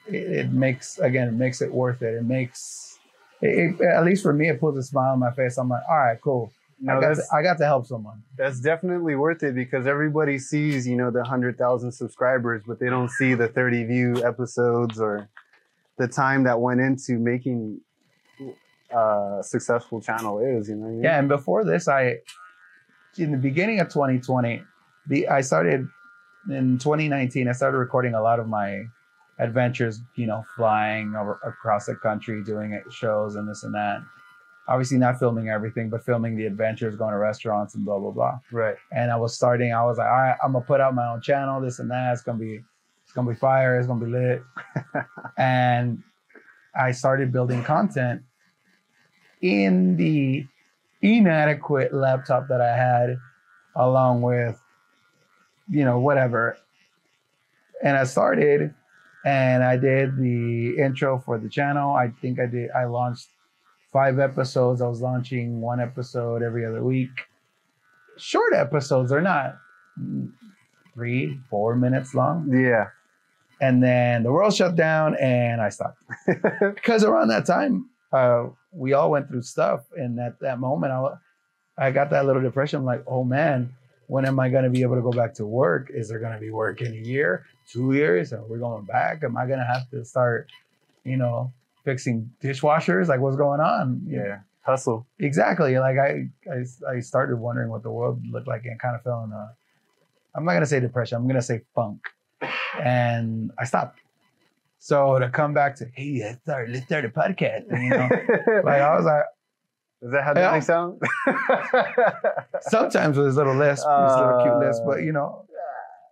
it, 0.08 0.16
it 0.16 0.52
makes 0.52 1.00
again, 1.00 1.28
it 1.28 1.34
makes 1.34 1.62
it 1.62 1.72
worth 1.74 2.02
it. 2.02 2.14
It 2.16 2.24
makes 2.24 3.00
it, 3.42 3.76
it- 3.80 3.82
at 3.82 4.04
least 4.06 4.24
for 4.24 4.34
me, 4.34 4.50
it 4.50 4.60
puts 4.60 4.78
a 4.78 4.84
smile 4.84 5.14
on 5.14 5.20
my 5.20 5.32
face. 5.32 5.58
I'm 5.58 5.70
like, 5.70 5.84
all 5.90 5.98
right, 5.98 6.20
cool. 6.22 6.52
No, 6.80 6.98
I 6.98 7.02
got 7.02 7.16
that's 7.16 7.30
to, 7.30 7.36
I 7.36 7.42
got 7.42 7.58
to 7.60 7.66
help 7.66 7.86
someone. 7.88 8.22
that's 8.38 8.60
definitely 8.60 9.16
worth 9.16 9.44
it 9.44 9.56
because 9.56 9.88
everybody 9.88 10.38
sees, 10.38 10.86
you 10.86 10.98
know, 10.98 11.10
the 11.10 11.24
hundred 11.24 11.58
thousand 11.58 11.92
subscribers, 11.94 12.64
but 12.68 12.80
they 12.80 12.90
don't 12.90 13.10
see 13.12 13.34
the 13.34 13.48
thirty 13.48 13.86
view 13.86 14.22
episodes 14.26 15.00
or 15.00 15.30
the 15.98 16.08
time 16.08 16.44
that 16.44 16.60
went 16.60 16.82
into 16.82 17.18
making 17.18 17.80
a 18.92 19.40
successful 19.42 20.02
channel 20.02 20.40
is, 20.40 20.70
you 20.70 20.76
know. 20.76 20.86
I 20.88 20.90
mean? 20.90 21.04
Yeah, 21.04 21.20
and 21.20 21.28
before 21.30 21.64
this, 21.64 21.88
I 21.88 22.18
in 23.18 23.32
the 23.32 23.38
beginning 23.38 23.80
of 23.80 23.88
2020, 23.88 24.62
the 25.08 25.28
I 25.30 25.42
started 25.42 25.88
in 26.50 26.78
2019. 26.78 27.48
I 27.48 27.52
started 27.54 27.78
recording 27.78 28.14
a 28.14 28.22
lot 28.22 28.40
of 28.40 28.48
my 28.50 28.84
adventures, 29.40 30.02
you 30.16 30.28
know, 30.28 30.44
flying 30.56 31.16
over, 31.16 31.40
across 31.46 31.86
the 31.86 31.96
country, 31.96 32.44
doing 32.44 32.82
shows 32.90 33.36
and 33.36 33.48
this 33.48 33.64
and 33.64 33.74
that. 33.74 34.00
Obviously, 34.68 34.98
not 34.98 35.20
filming 35.20 35.50
everything, 35.50 35.90
but 35.90 36.04
filming 36.04 36.36
the 36.36 36.46
adventures, 36.46 36.96
going 36.96 37.12
to 37.12 37.20
restaurants 37.20 37.76
and 37.76 37.86
blah 37.86 38.00
blah 38.00 38.12
blah. 38.12 38.40
Right. 38.52 38.76
And 38.92 39.12
I 39.12 39.16
was 39.16 39.36
starting. 39.36 39.74
I 39.74 39.84
was 39.86 39.98
like, 39.98 40.08
all 40.08 40.14
right, 40.14 40.38
I'm 40.44 40.54
gonna 40.54 40.66
put 40.66 40.82
out 40.82 40.96
my 40.96 41.08
own 41.08 41.22
channel, 41.22 41.62
this 41.62 41.80
and 41.80 41.90
that. 41.92 42.14
It's 42.14 42.24
gonna 42.24 42.40
be, 42.40 42.62
it's 43.04 43.14
gonna 43.14 43.30
be 43.30 43.36
fire. 43.36 43.78
It's 43.78 43.88
gonna 43.88 44.04
be 44.04 44.12
lit. 44.12 44.42
and 45.38 46.02
I 46.76 46.92
started 46.92 47.32
building 47.32 47.64
content 47.64 48.24
in 49.42 49.96
the 49.98 50.48
inadequate 51.02 51.94
laptop 51.94 52.48
that 52.48 52.62
I 52.62 52.76
had, 52.76 53.18
along 53.76 54.24
with, 54.24 54.60
you 55.70 55.86
know, 55.86 56.00
whatever. 56.00 56.58
And 57.84 57.98
I 57.98 58.06
started, 58.06 58.74
and 59.26 59.64
I 59.64 59.76
did 59.76 60.18
the 60.18 60.76
intro 60.78 61.20
for 61.20 61.40
the 61.40 61.50
channel. 61.50 61.96
I 61.96 62.10
think 62.22 62.40
I 62.40 62.46
did. 62.46 62.70
I 62.72 62.86
launched 62.86 63.28
five 63.92 64.20
episodes. 64.20 64.82
I 64.82 64.88
was 64.88 65.02
launching 65.02 65.62
one 65.62 65.80
episode 65.80 66.44
every 66.44 66.64
other 66.64 66.84
week. 66.84 67.10
Short 68.18 68.54
episodes 68.54 69.12
are 69.12 69.22
not 69.22 69.58
three, 70.94 71.40
four 71.50 71.76
minutes 71.76 72.14
long. 72.14 72.50
Yeah. 72.54 72.90
And 73.60 73.82
then 73.82 74.24
the 74.24 74.32
world 74.32 74.54
shut 74.54 74.76
down, 74.76 75.16
and 75.16 75.60
I 75.60 75.70
stopped 75.70 75.98
because 76.76 77.04
around 77.04 77.30
that 77.30 77.46
time, 77.46 77.90
uh, 78.14 78.48
we 78.72 78.94
all 78.94 79.10
went 79.10 79.30
through 79.30 79.42
stuff, 79.42 79.82
and 79.96 80.20
at 80.20 80.40
that 80.42 80.60
moment, 80.60 80.92
I, 80.94 81.88
I 81.88 81.92
got 81.92 82.12
that 82.12 82.26
little 82.26 82.42
depression. 82.42 82.80
I'm 82.80 82.86
like, 82.86 83.04
oh 83.08 83.24
man, 83.24 83.74
when 84.08 84.26
am 84.26 84.40
I 84.40 84.50
going 84.50 84.64
to 84.64 84.70
be 84.70 84.82
able 84.82 84.96
to 84.96 85.02
go 85.02 85.12
back 85.12 85.34
to 85.36 85.46
work? 85.46 85.90
Is 85.94 86.10
there 86.10 86.20
going 86.20 86.34
to 86.34 86.40
be 86.40 86.52
work 86.52 86.82
in 86.82 86.94
a 86.94 86.96
year, 86.96 87.46
two 87.72 87.94
years? 87.94 88.34
Are 88.34 88.44
we 88.46 88.60
going 88.60 88.86
back? 88.86 89.24
Am 89.24 89.38
I 89.38 89.46
going 89.46 89.60
to 89.60 89.66
have 89.66 89.90
to 89.92 90.06
start, 90.06 90.52
you 91.04 91.18
know, 91.18 91.52
fixing 91.84 92.32
dishwashers? 92.42 93.08
Like, 93.08 93.20
what's 93.20 93.38
going 93.38 93.60
on? 93.60 94.02
Yeah. 94.08 94.40
Hustle. 94.66 95.06
exactly. 95.20 95.78
Like 95.78 95.98
I, 96.00 96.28
I, 96.52 96.96
I 96.96 97.00
started 97.00 97.36
wondering 97.36 97.70
what 97.70 97.84
the 97.84 97.92
world 97.92 98.20
looked 98.32 98.48
like, 98.48 98.66
and 98.66 98.80
kind 98.80 98.96
of 98.96 99.04
fell 99.04 99.24
in 99.24 99.32
a. 99.32 99.54
I'm 100.36 100.44
not 100.44 100.54
gonna 100.54 100.66
say 100.66 100.80
depression. 100.80 101.18
I'm 101.18 101.28
gonna 101.28 101.42
say 101.44 101.62
funk, 101.76 102.02
and 102.82 103.52
I 103.60 103.66
stopped. 103.66 104.00
So 104.80 105.20
to 105.20 105.30
come 105.30 105.54
back 105.54 105.76
to, 105.78 105.86
hey, 105.94 106.20
let's 106.24 106.42
start, 106.42 106.70
let's 106.70 106.86
start 106.88 107.06
a 107.06 107.10
podcast. 107.10 107.66
You 107.72 107.90
know, 107.90 108.10
like 108.64 108.82
I 108.82 108.96
was 108.96 109.06
like, 109.06 109.24
Is 110.06 110.12
that 110.12 110.24
how 110.24 110.34
Yeah. 110.36 110.52
they 110.52 110.62
sound? 110.62 111.02
sometimes 112.62 113.18
with 113.18 113.26
his 113.28 113.36
little 113.36 113.56
lisp, 113.56 113.84
his 114.04 114.16
little 114.18 114.40
cute 114.42 114.56
lisp, 114.58 114.84
but 114.86 115.02
you 115.02 115.12
know, 115.12 115.46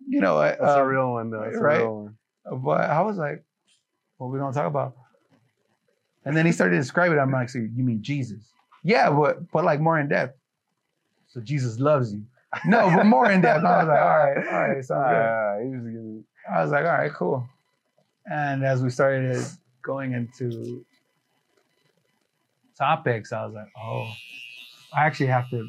you 0.08 0.20
know, 0.20 0.38
I, 0.38 0.50
That's 0.50 0.62
a 0.62 0.82
um, 0.82 0.88
real 0.88 1.12
one, 1.14 1.30
though. 1.30 1.42
That's 1.42 1.58
right? 1.62 1.82
a 1.82 1.84
real 1.84 2.04
one. 2.04 2.18
But 2.64 2.82
I 2.90 3.02
was 3.02 3.18
like, 3.18 3.44
what 4.18 4.28
are 4.28 4.30
we 4.32 4.40
gonna 4.40 4.54
talk 4.54 4.66
about? 4.66 4.96
And 6.26 6.36
then 6.36 6.46
he 6.46 6.52
started 6.52 6.76
to 6.76 6.80
describe 6.82 7.12
it. 7.12 7.18
I'm 7.20 7.32
like, 7.32 7.50
so 7.50 7.60
you 7.60 7.84
mean 7.84 8.02
Jesus? 8.02 8.42
Yeah, 8.84 9.10
but 9.12 9.52
but 9.52 9.64
like 9.64 9.80
more 9.80 10.00
in 10.00 10.08
depth. 10.10 10.38
So 11.28 11.40
Jesus 11.40 11.80
loves 11.80 12.14
you. 12.14 12.24
No, 12.66 12.90
but 12.96 13.06
more 13.06 13.30
in 13.32 13.42
depth. 13.42 13.64
I 13.64 13.78
was 13.80 13.88
like, 13.88 14.00
all 14.00 14.18
right, 14.18 14.38
all 14.38 14.70
right, 14.70 14.84
sounds 14.86 15.10
good. 15.10 15.64
He 15.70 15.70
was 15.78 15.86
giving- 15.86 16.26
I 16.52 16.62
was 16.62 16.72
like, 16.72 16.86
all 16.86 16.92
right, 16.92 17.12
cool. 17.14 17.48
And 18.26 18.66
as 18.66 18.82
we 18.84 18.90
started 18.90 19.44
going 19.84 20.14
into 20.14 20.84
topics, 22.78 23.32
I 23.32 23.46
was 23.46 23.54
like, 23.54 23.72
oh, 23.82 24.12
I 24.96 25.06
actually 25.06 25.28
have 25.28 25.50
to 25.52 25.68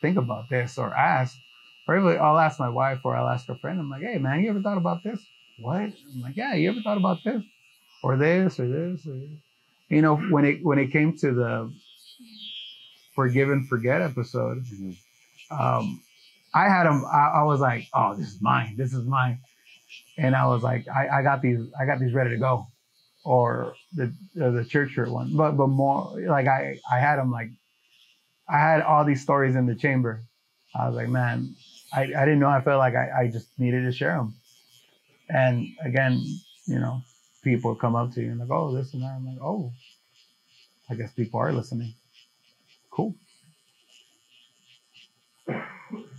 think 0.00 0.16
about 0.16 0.48
this 0.48 0.78
or 0.78 0.94
ask. 0.94 1.36
Or 1.88 1.96
even 1.96 2.20
I'll 2.20 2.38
ask 2.38 2.60
my 2.60 2.68
wife 2.68 3.00
or 3.04 3.16
I'll 3.16 3.28
ask 3.28 3.48
a 3.48 3.56
friend. 3.56 3.80
I'm 3.80 3.90
like, 3.90 4.02
hey 4.02 4.18
man, 4.18 4.42
you 4.42 4.50
ever 4.50 4.60
thought 4.60 4.76
about 4.78 5.02
this? 5.02 5.20
What? 5.58 5.80
I'm 5.80 6.20
like, 6.22 6.36
yeah, 6.36 6.54
you 6.54 6.70
ever 6.70 6.80
thought 6.82 6.98
about 6.98 7.18
this? 7.24 7.42
Or 8.02 8.16
this 8.16 8.60
or 8.60 8.68
this 8.68 9.06
or? 9.06 9.20
You 9.88 10.02
know, 10.02 10.16
when 10.16 10.44
it 10.44 10.64
when 10.64 10.78
it 10.78 10.92
came 10.92 11.16
to 11.18 11.32
the 11.32 11.72
forgive 13.14 13.50
and 13.50 13.68
forget 13.68 14.00
episode, 14.00 14.64
um, 15.50 16.00
I 16.54 16.64
had 16.68 16.84
them. 16.84 17.04
I, 17.12 17.40
I 17.40 17.42
was 17.42 17.60
like, 17.60 17.88
"Oh, 17.92 18.14
this 18.14 18.28
is 18.28 18.40
mine. 18.40 18.76
This 18.76 18.92
is 18.94 19.04
mine," 19.04 19.40
and 20.16 20.36
I 20.36 20.46
was 20.46 20.62
like, 20.62 20.86
I, 20.88 21.08
"I 21.18 21.22
got 21.22 21.42
these. 21.42 21.60
I 21.78 21.86
got 21.86 21.98
these 21.98 22.12
ready 22.12 22.30
to 22.30 22.36
go," 22.38 22.68
or 23.24 23.74
the 23.94 24.12
uh, 24.40 24.50
the 24.50 24.64
church 24.64 24.92
shirt 24.92 25.10
one. 25.10 25.36
But 25.36 25.52
but 25.52 25.68
more 25.68 26.18
like 26.26 26.46
I 26.46 26.78
I 26.90 26.98
had 26.98 27.16
them 27.16 27.30
like 27.30 27.50
I 28.48 28.58
had 28.58 28.82
all 28.82 29.04
these 29.04 29.22
stories 29.22 29.56
in 29.56 29.66
the 29.66 29.74
chamber. 29.74 30.24
I 30.74 30.86
was 30.86 30.96
like, 30.96 31.08
man, 31.08 31.54
I, 31.92 32.02
I 32.02 32.24
didn't 32.24 32.40
know. 32.40 32.48
I 32.48 32.60
felt 32.60 32.78
like 32.78 32.94
I, 32.94 33.22
I 33.22 33.26
just 33.28 33.48
needed 33.58 33.82
to 33.82 33.92
share 33.92 34.16
them. 34.16 34.34
And 35.28 35.68
again, 35.84 36.20
you 36.66 36.78
know, 36.78 37.02
people 37.42 37.74
come 37.74 37.94
up 37.94 38.12
to 38.14 38.20
you 38.20 38.30
and 38.30 38.40
like, 38.40 38.50
oh, 38.50 38.74
this 38.74 38.92
and 38.94 39.02
that. 39.02 39.14
I'm 39.16 39.26
like, 39.26 39.42
oh, 39.42 39.72
I 40.88 40.94
guess 40.94 41.12
people 41.12 41.40
are 41.40 41.52
listening. 41.52 41.94
Cool. 42.90 43.14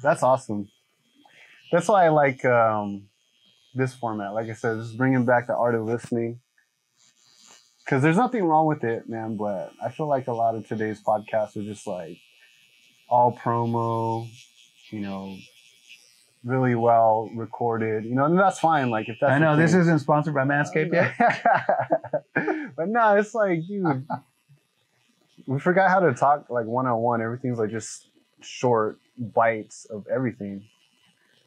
That's 0.01 0.24
awesome. 0.24 0.70
That's 1.72 1.88
why 1.88 2.05
I 2.05 2.10
like 2.10 2.43
um, 2.46 3.03
this 3.75 3.93
format. 3.93 4.34
Like 4.34 4.50
I 4.50 4.53
said, 4.53 4.77
just 4.79 4.98
bringing 4.98 5.25
back 5.25 5.48
the 5.48 5.55
art 5.55 5.75
of 5.75 5.86
listening. 5.86 6.39
Because 7.83 8.01
there's 8.01 8.17
nothing 8.17 8.43
wrong 8.43 8.67
with 8.67 8.83
it, 8.83 9.09
man. 9.09 9.38
But 9.38 9.71
I 9.83 9.89
feel 9.89 10.07
like 10.07 10.27
a 10.27 10.33
lot 10.33 10.55
of 10.55 10.67
today's 10.67 11.01
podcasts 11.01 11.57
are 11.57 11.63
just 11.63 11.88
like 11.88 12.17
all 13.09 13.38
promo, 13.38 14.29
you 14.89 15.01
know, 15.01 15.35
really 16.43 16.75
well 16.75 17.29
recorded. 17.35 18.05
You 18.05 18.15
know, 18.15 18.25
and 18.25 18.38
that's 18.38 18.59
fine. 18.59 18.89
Like 18.89 19.09
if 19.09 19.17
that's 19.19 19.31
I 19.31 19.39
know 19.39 19.55
this 19.55 19.73
isn't 19.73 20.00
sponsored 20.00 20.33
by 20.33 20.43
Manscaped 20.43 20.93
yet. 20.93 21.15
but 22.75 22.88
no, 22.88 23.15
it's 23.17 23.33
like, 23.33 23.67
dude, 23.67 24.07
we 25.47 25.59
forgot 25.59 25.89
how 25.89 26.00
to 26.00 26.13
talk 26.13 26.50
like 26.50 26.65
one 26.65 26.88
on 26.88 27.00
one. 27.00 27.21
Everything's 27.21 27.59
like 27.59 27.71
just 27.71 28.07
short 28.41 29.00
bites 29.17 29.85
of 29.85 30.07
everything. 30.07 30.63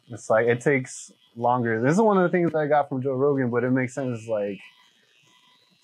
It's 0.09 0.29
like 0.29 0.47
it 0.47 0.61
takes 0.61 1.11
longer. 1.35 1.81
This 1.81 1.93
is 1.93 2.01
one 2.01 2.17
of 2.17 2.23
the 2.23 2.29
things 2.29 2.51
that 2.51 2.57
I 2.57 2.67
got 2.67 2.89
from 2.89 3.01
Joe 3.01 3.13
Rogan, 3.13 3.49
but 3.49 3.63
it 3.63 3.71
makes 3.71 3.93
sense. 3.93 4.27
Like 4.27 4.59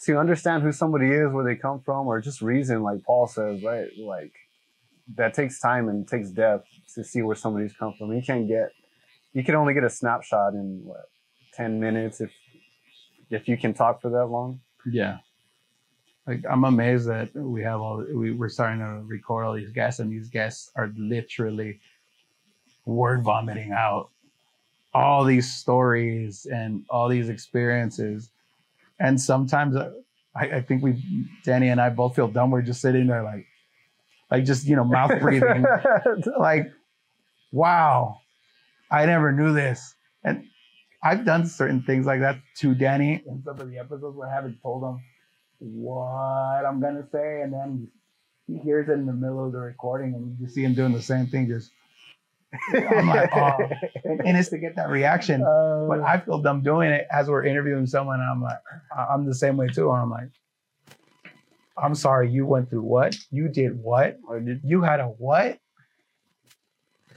to 0.06 0.18
understand 0.18 0.64
who 0.64 0.72
somebody 0.72 1.12
is, 1.12 1.32
where 1.32 1.46
they 1.46 1.56
come 1.56 1.80
from, 1.82 2.08
or 2.08 2.20
just 2.22 2.42
reason, 2.42 2.82
like 2.84 3.04
Paul 3.04 3.28
says, 3.28 3.64
right? 3.64 3.88
Like 3.98 4.34
that 5.16 5.34
takes 5.34 5.60
time 5.60 5.90
and 5.90 6.08
takes 6.08 6.30
depth 6.30 6.68
to 6.96 7.04
see 7.04 7.22
where 7.22 7.36
somebody's 7.36 7.74
come 7.74 7.94
from. 7.98 8.14
You 8.14 8.22
can't 8.22 8.48
get, 8.48 8.72
you 9.34 9.44
can 9.44 9.56
only 9.56 9.74
get 9.74 9.84
a 9.84 9.90
snapshot 9.90 10.54
in 10.54 10.82
what 10.84 11.10
ten 11.54 11.80
minutes 11.80 12.22
if 12.22 12.32
if 13.30 13.48
you 13.48 13.58
can 13.58 13.74
talk 13.74 14.02
for 14.02 14.10
that 14.10 14.26
long. 14.26 14.60
Yeah. 14.86 15.18
Like 16.28 16.44
I'm 16.50 16.64
amazed 16.64 17.08
that 17.08 17.34
we 17.36 17.62
have 17.64 17.82
all 17.82 18.06
we, 18.14 18.32
we're 18.32 18.50
starting 18.50 18.80
to 18.80 19.04
record 19.06 19.46
all 19.46 19.54
these 19.54 19.72
guests 19.72 20.00
and 20.00 20.12
these 20.12 20.30
guests 20.30 20.72
are 20.76 20.92
literally 20.98 21.80
word 22.86 23.24
vomiting 23.24 23.72
out 23.72 24.10
all 24.94 25.24
these 25.24 25.52
stories 25.54 26.46
and 26.52 26.86
all 26.90 27.08
these 27.08 27.30
experiences. 27.30 28.32
And 29.02 29.20
sometimes 29.20 29.76
uh, 29.76 29.92
I, 30.36 30.58
I 30.58 30.62
think 30.62 30.84
we 30.84 31.04
Danny 31.44 31.70
and 31.70 31.82
I 31.82 31.90
both 31.90 32.16
feel 32.16 32.28
dumb. 32.28 32.52
We're 32.52 32.62
just 32.62 32.82
sitting 32.82 33.08
there 33.08 33.24
like 33.24 33.48
like 34.30 34.46
just 34.46 34.66
you 34.68 34.76
know 34.76 34.84
mouth 34.86 35.12
breathing. 35.22 35.66
like, 36.40 36.72
wow, 37.52 38.20
I 38.92 39.06
never 39.08 39.32
knew 39.32 39.54
this. 39.54 39.96
And 40.24 40.46
I've 41.04 41.26
done 41.26 41.48
certain 41.48 41.82
things 41.82 42.06
like 42.06 42.20
that 42.20 42.38
to 42.58 42.76
Danny 42.76 43.24
in 43.26 43.42
some 43.44 43.60
of 43.60 43.70
the 43.70 43.80
episodes 43.80 44.16
where 44.16 44.30
I 44.30 44.34
haven't 44.34 44.62
told 44.62 44.84
him 44.84 45.04
what 45.60 46.64
I'm 46.64 46.80
gonna 46.80 47.08
say, 47.12 47.42
and 47.42 47.52
then 47.52 47.88
he 48.46 48.58
hears 48.60 48.88
it 48.88 48.94
in 48.94 49.08
the 49.08 49.14
middle 49.14 49.44
of 49.44 49.52
the 49.52 49.60
recording, 49.60 50.14
and 50.14 50.30
you 50.30 50.46
just 50.46 50.54
see 50.54 50.64
him 50.64 50.76
doing 50.76 50.94
the 50.94 51.02
same 51.02 51.26
thing. 51.26 51.48
Just 51.48 51.72
I'm 52.74 53.08
like, 53.08 53.30
oh, 53.36 53.58
and, 54.04 54.22
and 54.26 54.38
it's 54.38 54.50
to 54.50 54.58
get 54.58 54.76
that 54.76 54.90
reaction. 54.90 55.42
Uh, 55.42 55.86
But 55.88 56.02
I 56.02 56.20
feel 56.20 56.40
dumb 56.40 56.62
doing 56.62 56.92
it 56.92 57.08
as 57.12 57.30
we're 57.30 57.44
interviewing 57.46 57.86
someone, 57.88 58.20
and 58.20 58.30
I'm 58.30 58.42
like, 58.42 58.58
I- 58.96 59.08
I'm 59.14 59.26
the 59.26 59.36
same 59.36 59.58
way 59.58 59.68
too. 59.68 59.90
And 59.92 60.02
I'm 60.02 60.10
like, 60.10 60.30
I'm 61.78 61.96
sorry, 61.96 62.30
you 62.30 62.46
went 62.46 62.70
through 62.70 62.82
what? 62.84 63.16
You 63.32 63.48
did 63.48 63.82
what? 63.82 64.20
or 64.28 64.40
did- 64.40 64.62
You 64.64 64.82
had 64.82 65.00
a 65.00 65.06
what? 65.08 65.60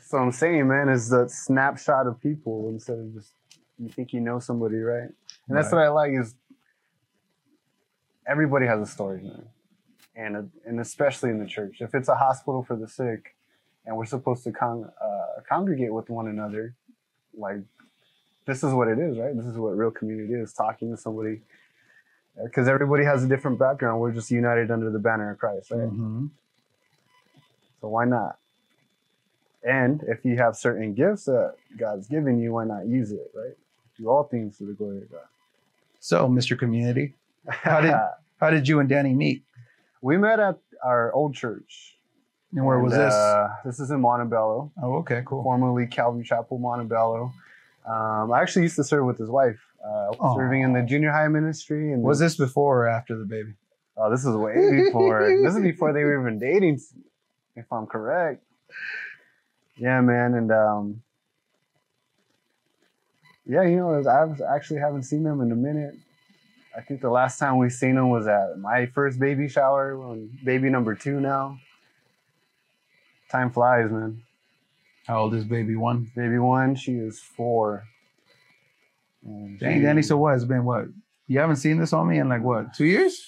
So 0.07 0.19
I'm 0.19 0.33
saying, 0.33 0.69
man, 0.69 0.89
is 0.89 1.09
that 1.11 1.31
snapshot 1.31 2.07
of 2.07 2.21
people 2.21 2.69
instead 2.69 2.99
of 2.99 3.13
just 3.15 3.33
you 3.79 3.89
think 3.89 4.13
you 4.13 4.21
know 4.21 4.39
somebody, 4.39 4.77
right? 4.77 5.09
And 5.49 5.59
that's 5.59 5.73
Right. 5.73 5.79
what 5.81 5.85
I 5.87 5.89
like 5.89 6.13
is 6.13 6.35
everybody 8.27 8.67
has 8.67 8.81
a 8.81 8.87
story, 8.91 9.23
man, 9.23 9.47
and 10.15 10.37
uh, 10.37 10.43
and 10.67 10.81
especially 10.81 11.31
in 11.31 11.39
the 11.39 11.47
church. 11.47 11.79
If 11.81 11.95
it's 11.95 12.09
a 12.09 12.15
hospital 12.15 12.63
for 12.63 12.77
the 12.77 12.87
sick, 12.89 13.35
and 13.87 13.97
we're 13.97 14.05
supposed 14.07 14.45
to 14.45 14.53
con- 14.53 14.91
uh, 15.03 15.14
congregate 15.43 15.93
with 15.93 16.09
one 16.11 16.29
another, 16.29 16.75
like 17.37 17.59
this 18.47 18.63
is 18.63 18.73
what 18.73 18.89
it 18.89 18.99
is, 18.99 19.19
right? 19.19 19.37
This 19.37 19.47
is 19.47 19.57
what 19.57 19.77
real 19.77 19.91
community 19.91 20.35
is: 20.35 20.53
talking 20.53 20.91
to 20.95 20.97
somebody. 21.01 21.41
Because 22.43 22.67
everybody 22.67 23.05
has 23.05 23.23
a 23.23 23.29
different 23.29 23.61
background, 23.61 24.01
we're 24.01 24.11
just 24.11 24.31
united 24.31 24.71
under 24.71 24.91
the 24.91 24.99
banner 24.99 25.31
of 25.31 25.39
Christ, 25.39 25.71
right? 25.71 25.81
Mhm. 25.89 26.31
So 27.81 27.89
why 27.89 28.07
not? 28.07 28.39
And 29.63 30.03
if 30.09 30.25
you 30.25 30.37
have 30.37 30.57
certain 30.57 30.95
gifts 30.95 31.25
that 31.27 31.55
God's 31.79 32.09
given 32.09 32.39
you, 32.41 32.53
why 32.53 32.65
not 32.65 32.87
use 32.87 33.13
it, 33.13 33.31
right? 33.35 33.57
Do 33.97 34.09
all 34.09 34.25
things 34.25 34.59
to 34.59 34.65
the 34.67 34.73
glory 34.73 35.03
of 35.03 35.11
God. 35.13 35.27
So, 36.01 36.29
Mr. 36.29 36.59
Community, 36.59 37.15
How 37.47 37.81
did- 37.81 37.95
how 38.41 38.51
did 38.51 38.67
you 38.69 38.81
and 38.81 38.89
Danny 38.89 39.15
meet? 39.15 39.45
we 40.03 40.19
met 40.19 40.39
at 40.41 40.59
our 40.85 41.13
old 41.15 41.35
church. 41.35 41.94
And 42.55 42.65
where 42.65 42.79
was 42.79 42.93
this? 42.93 43.13
Uh, 43.13 43.49
this 43.65 43.81
is 43.81 43.91
in 43.91 44.01
Montebello, 44.01 44.71
oh, 44.81 44.93
okay, 44.99 45.23
cool. 45.27 45.43
formerly 45.43 45.87
Calvary 45.87 46.25
Chapel, 46.25 46.59
Montebello. 46.59 47.33
Um, 47.85 48.33
I 48.33 48.41
actually 48.41 48.63
used 48.63 48.77
to 48.77 48.85
serve 48.85 49.05
with 49.07 49.19
his 49.19 49.29
wife, 49.29 49.59
uh, 49.85 50.11
Aw. 50.19 50.37
serving 50.37 50.63
in 50.63 50.73
the 50.73 50.83
junior 50.83 51.11
high 51.11 51.29
ministry. 51.29 51.93
And 51.93 52.03
Was 52.03 52.19
this 52.21 52.37
before 52.37 52.85
or 52.85 52.89
after 52.89 53.19
the 53.19 53.25
baby? 53.25 53.55
Oh, 53.97 54.11
this 54.11 54.25
is 54.25 54.37
way 54.37 54.55
before. 54.85 55.29
this 55.43 55.55
is 55.55 55.63
before 55.63 55.93
they 55.93 56.05
were 56.05 56.21
even 56.27 56.39
dating, 56.39 56.81
if 57.57 57.73
I'm 57.73 57.87
correct. 57.87 58.43
Yeah, 59.77 60.01
man, 60.01 60.35
and 60.35 60.53
um, 60.53 61.03
yeah, 63.47 63.63
you 63.63 63.77
know, 63.77 64.03
I 64.09 64.55
actually 64.55 64.79
haven't 64.81 65.03
seen 65.03 65.25
them 65.25 65.41
in 65.41 65.51
a 65.51 65.57
minute. 65.57 65.95
I 66.77 66.81
think 66.81 67.01
the 67.01 67.11
last 67.11 67.39
time 67.39 67.59
we 67.59 67.71
seen 67.71 67.97
them 67.97 68.11
was 68.11 68.27
at 68.27 68.59
my 68.59 68.87
first 68.87 69.19
baby 69.19 69.49
shower, 69.49 69.97
when 69.99 70.39
baby 70.45 70.71
number 70.71 70.95
two 70.95 71.21
now. 71.21 71.59
Time 73.35 73.51
flies, 73.51 73.91
man. 73.91 74.23
How 75.09 75.23
old 75.23 75.35
is 75.35 75.43
baby 75.45 75.75
one? 75.75 76.09
Baby 76.15 76.39
one, 76.39 76.77
she 76.77 76.93
is 76.93 77.19
four. 77.19 77.83
And 79.25 79.59
Dang, 79.59 79.79
she- 79.79 79.83
Danny, 79.83 80.03
so 80.03 80.17
what? 80.19 80.37
It's 80.37 80.45
been 80.45 80.65
what? 80.65 80.85
You 81.27 81.41
haven't 81.41 81.57
seen 81.57 81.79
this 81.81 81.93
on 81.93 82.07
me 82.07 82.19
in 82.21 82.29
like 82.29 82.43
what, 82.45 82.73
two 82.75 82.85
years? 82.85 83.27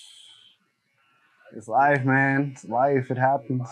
It's 1.57 1.67
life, 1.67 2.05
man. 2.05 2.51
It's 2.53 2.65
life. 2.67 3.11
It 3.11 3.19
happens. 3.19 3.69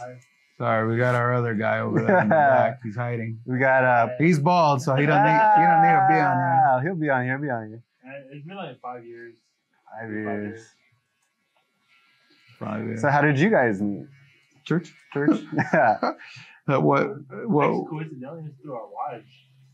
Sorry, 0.58 0.88
we 0.90 0.96
got 0.96 1.14
our 1.14 1.34
other 1.34 1.54
guy 1.54 1.78
over 1.78 2.02
there 2.02 2.18
in 2.22 2.28
the 2.28 2.34
back. 2.34 2.80
He's 2.82 2.96
hiding. 2.96 3.38
We 3.46 3.58
got 3.60 3.84
uh, 3.84 4.08
He's 4.18 4.40
bald, 4.40 4.82
so 4.82 4.96
he 4.96 5.06
don't 5.06 5.22
need 5.22 5.30
he 5.30 5.62
don't 5.62 5.82
need 5.82 6.00
to 6.00 6.06
be 6.08 6.18
on 6.18 6.36
there. 6.36 6.64
Ah, 6.68 6.80
He'll 6.80 6.94
be 6.96 7.10
on 7.10 7.22
here. 7.22 7.34
He'll 7.34 7.42
be 7.42 7.50
on 7.50 7.68
here. 7.68 7.82
Uh, 8.04 8.10
It's 8.32 8.44
been 8.44 8.56
like 8.56 8.80
five 8.80 9.04
years. 9.06 9.36
Five 10.00 10.10
years. 10.10 10.74
Five 12.58 12.78
years. 12.80 12.88
years. 12.88 13.00
So 13.02 13.08
how 13.10 13.20
did 13.20 13.38
you 13.38 13.50
guys 13.50 13.80
meet? 13.80 14.06
Church? 14.64 14.92
Church? 15.12 15.40
Uh, 16.66 16.80
what? 16.80 17.06
Well, 17.46 17.82
Actually, 17.82 17.86
coincidentally, 17.90 18.44
it's 18.46 18.58
through 18.62 18.72
our 18.72 18.86
wives. 18.88 19.26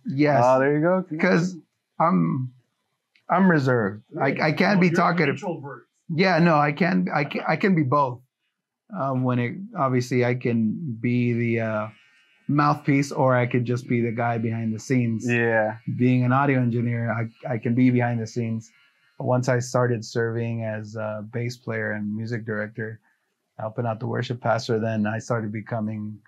yes, 0.06 0.42
Oh, 0.44 0.59
there 0.59 0.75
you 0.76 0.80
go. 0.80 1.04
because 1.09 1.56
I'm 2.00 2.52
I'm 3.28 3.49
reserved. 3.49 4.02
I, 4.20 4.35
I 4.42 4.50
can't 4.52 4.80
be 4.80 4.88
You're 4.88 4.97
talkative. 4.97 5.40
Yeah, 6.12 6.40
no, 6.40 6.56
I 6.56 6.73
can 6.73 7.06
I 7.14 7.23
can 7.23 7.42
I 7.47 7.54
can 7.54 7.76
be 7.76 7.85
both. 7.85 8.20
Um, 8.92 9.23
when 9.23 9.38
it 9.38 9.54
obviously 9.78 10.25
I 10.25 10.35
can 10.35 10.99
be 11.00 11.32
the 11.32 11.61
uh, 11.61 11.88
mouthpiece, 12.49 13.12
or 13.12 13.37
I 13.37 13.47
could 13.47 13.64
just 13.64 13.87
be 13.87 14.00
the 14.00 14.11
guy 14.11 14.38
behind 14.38 14.75
the 14.75 14.80
scenes. 14.80 15.25
Yeah. 15.30 15.76
Being 15.97 16.25
an 16.25 16.32
audio 16.32 16.59
engineer, 16.59 17.12
I 17.12 17.28
I 17.54 17.59
can 17.59 17.76
be 17.76 17.90
behind 17.90 18.20
the 18.20 18.26
scenes. 18.26 18.68
But 19.16 19.26
once 19.26 19.49
I 19.49 19.60
started 19.60 20.04
serving 20.04 20.64
as 20.64 20.97
a 20.97 21.25
bass 21.32 21.56
player 21.56 21.93
and 21.93 22.17
music 22.17 22.45
director, 22.45 22.99
helping 23.60 23.86
out 23.86 24.00
the 24.00 24.06
worship 24.06 24.40
pastor, 24.40 24.78
then 24.78 25.06
I 25.06 25.18
started 25.18 25.52
becoming 25.52 26.18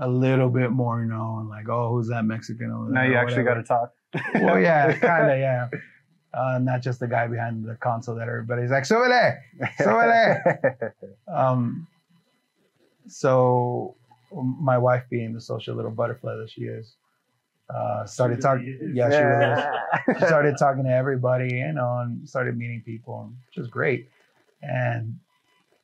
a 0.00 0.08
little 0.08 0.48
bit 0.48 0.70
more 0.70 1.04
known. 1.04 1.48
Like, 1.48 1.68
oh, 1.68 1.90
who's 1.90 2.08
that 2.08 2.24
Mexican 2.24 2.70
over 2.70 2.84
there? 2.90 2.94
Now 2.94 3.10
you 3.10 3.16
actually 3.16 3.44
got 3.44 3.54
to 3.54 3.62
talk. 3.62 3.92
Well, 4.34 4.58
yeah, 4.58 4.92
kind 4.98 5.30
of, 5.30 5.38
yeah. 5.38 5.68
Uh, 6.34 6.58
not 6.58 6.82
just 6.82 7.00
the 7.00 7.08
guy 7.08 7.26
behind 7.26 7.64
the 7.64 7.76
console 7.76 8.14
that 8.16 8.28
everybody's 8.28 8.70
like, 8.70 8.84
súbele, 8.84 9.38
súbele. 9.80 10.92
Um, 11.34 11.86
so 13.08 13.94
my 14.32 14.76
wife, 14.76 15.04
being 15.08 15.32
the 15.32 15.40
social 15.40 15.74
little 15.74 15.90
butterfly 15.90 16.34
that 16.36 16.50
she 16.50 16.62
is, 16.62 16.96
uh, 17.74 18.04
started 18.04 18.40
talking. 18.40 18.92
Yeah, 18.94 19.08
she 19.10 20.14
was. 20.14 20.18
She 20.20 20.26
started 20.26 20.56
talking 20.58 20.84
to 20.84 20.90
everybody, 20.90 21.54
you 21.54 21.72
know, 21.72 21.98
and 21.98 22.28
started 22.28 22.56
meeting 22.56 22.82
people, 22.84 23.32
which 23.46 23.56
was 23.56 23.68
great. 23.68 24.08
And 24.62 25.18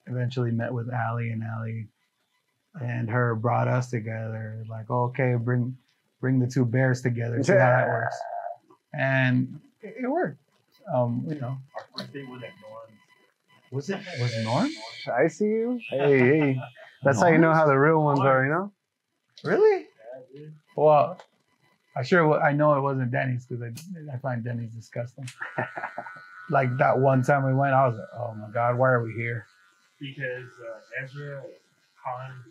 eventually 0.06 0.50
met 0.50 0.72
with 0.72 0.92
Allie, 0.92 1.30
and 1.30 1.42
Allie 1.42 1.88
and 2.80 3.10
her 3.10 3.34
brought 3.34 3.68
us 3.68 3.90
together. 3.90 4.64
Like, 4.68 4.90
okay, 4.90 5.34
bring 5.34 5.76
bring 6.20 6.38
the 6.38 6.46
two 6.46 6.64
bears 6.64 7.02
together, 7.02 7.42
see 7.42 7.52
how 7.52 7.58
that 7.58 7.88
works. 7.88 8.16
And 8.94 9.60
it, 9.80 9.96
it 10.04 10.08
worked. 10.08 10.38
Um, 10.92 11.24
you 11.28 11.36
know, 11.36 11.58
Our 11.76 11.84
first 11.96 12.12
date 12.12 12.28
was 12.28 12.42
at 12.42 12.50
Norm. 12.60 12.90
was 13.70 13.90
it 13.90 14.00
was 14.20 14.34
it 14.34 14.44
Norm? 14.44 14.68
I 15.14 15.28
see 15.28 15.44
you. 15.44 15.80
Hey, 15.90 16.18
hey. 16.18 16.60
That's 17.04 17.20
how 17.20 17.28
you 17.28 17.38
know 17.38 17.52
how 17.52 17.66
the 17.66 17.76
real 17.76 18.02
ones 18.02 18.20
are, 18.20 18.44
you 18.44 18.50
know? 18.50 18.72
Really? 19.42 19.86
Yeah. 20.32 20.46
Well, 20.76 21.20
I 21.96 22.02
sure 22.04 22.40
I 22.40 22.52
know 22.52 22.74
it 22.74 22.80
wasn't 22.80 23.10
Denny's 23.10 23.46
because 23.46 23.62
I 23.62 24.14
I 24.14 24.18
find 24.18 24.44
Denny's 24.44 24.72
disgusting. 24.72 25.28
like 26.50 26.76
that 26.78 26.98
one 26.98 27.22
time 27.22 27.44
we 27.44 27.54
went, 27.54 27.74
I 27.74 27.86
was 27.88 27.96
like, 27.96 28.08
oh 28.18 28.34
my 28.34 28.52
god, 28.52 28.78
why 28.78 28.90
are 28.90 29.02
we 29.02 29.12
here? 29.12 29.46
Because 30.02 30.50
uh, 30.58 31.04
Ezra 31.04 31.42
conned 32.02 32.42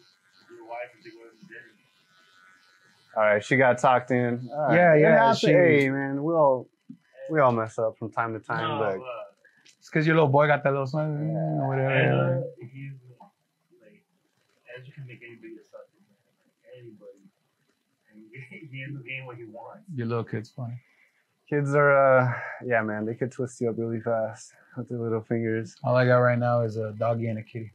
your 0.50 0.64
wife 0.72 0.88
into 0.96 1.12
going 1.12 1.36
to 1.36 1.46
dinner. 1.52 1.76
All 3.18 3.24
right, 3.24 3.44
she 3.44 3.58
got 3.58 3.78
talked 3.78 4.10
in. 4.12 4.48
All 4.50 4.68
right. 4.70 4.76
Yeah, 4.78 4.94
It 4.96 5.02
yeah, 5.02 5.16
happens. 5.18 5.40
she- 5.40 5.52
hey, 5.52 5.90
man, 5.90 6.24
we 6.24 6.34
all 6.34 6.70
we 7.30 7.40
all 7.42 7.52
mess 7.52 7.78
up 7.78 7.98
from 8.00 8.10
time 8.12 8.34
to 8.34 8.40
time. 8.40 8.62
No, 8.64 8.78
but 8.80 9.04
uh, 9.04 9.24
It's 9.80 9.90
because 9.90 10.08
your 10.08 10.16
little 10.16 10.30
boy 10.30 10.48
got 10.48 10.64
that 10.64 10.72
little 10.72 10.88
son, 10.88 11.36
or 11.60 11.68
whatever. 11.68 11.92
Ezra, 11.92 12.68
he's 12.72 12.94
like 13.84 14.04
Ezra 14.78 14.94
can 14.94 15.06
make 15.08 15.20
anybody 15.22 15.56
a 15.60 15.66
sucker, 15.68 15.92
man. 16.08 16.16
Like, 16.40 16.80
anybody. 16.80 17.20
And 18.14 18.24
he, 18.32 18.68
he 18.72 18.84
ends 18.84 18.96
up 18.98 19.04
getting 19.04 19.26
what 19.26 19.36
he 19.36 19.44
wants. 19.44 19.84
Your 19.94 20.08
little 20.08 20.24
kid's 20.24 20.50
funny. 20.52 20.80
Kids 21.52 21.76
are, 21.76 21.92
uh, 21.92 22.34
yeah, 22.66 22.82
man, 22.82 23.06
they 23.06 23.14
could 23.14 23.32
twist 23.32 23.60
you 23.60 23.70
up 23.70 23.76
really 23.78 24.00
fast 24.00 24.54
with 24.78 24.88
their 24.88 24.98
little 24.98 25.22
fingers. 25.22 25.76
All 25.84 25.96
I 25.96 26.06
got 26.06 26.18
right 26.20 26.40
now 26.40 26.62
is 26.62 26.78
a 26.78 26.94
doggy 26.98 27.28
and 27.28 27.40
a 27.40 27.44
kitty. 27.44 27.74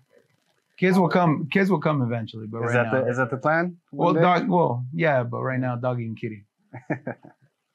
Kids 0.78 0.98
will 0.98 1.08
come. 1.08 1.48
Kids 1.50 1.70
will 1.70 1.80
come 1.80 2.02
eventually, 2.02 2.46
but 2.46 2.58
Is 2.62 2.74
right 2.74 2.84
that 2.84 2.92
now, 2.92 3.04
the 3.04 3.10
is 3.10 3.16
that 3.18 3.30
the 3.30 3.36
plan? 3.36 3.76
well, 3.92 4.12
day? 4.14 4.20
dog. 4.20 4.48
Well, 4.48 4.84
yeah, 4.92 5.22
but 5.22 5.42
right 5.42 5.60
now, 5.60 5.76
doggy 5.76 6.04
and 6.06 6.18
kitty. 6.18 6.44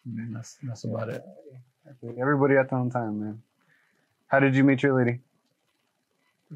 Mm, 0.10 0.34
that's 0.34 0.58
that's 0.64 0.84
about 0.84 1.10
it. 1.10 1.24
Everybody 2.20 2.58
at 2.58 2.72
their 2.72 2.80
own 2.80 2.90
time, 2.90 3.20
man. 3.20 3.42
How 4.26 4.40
did 4.40 4.56
you 4.56 4.64
meet 4.64 4.82
your 4.82 4.98
lady? 4.98 5.20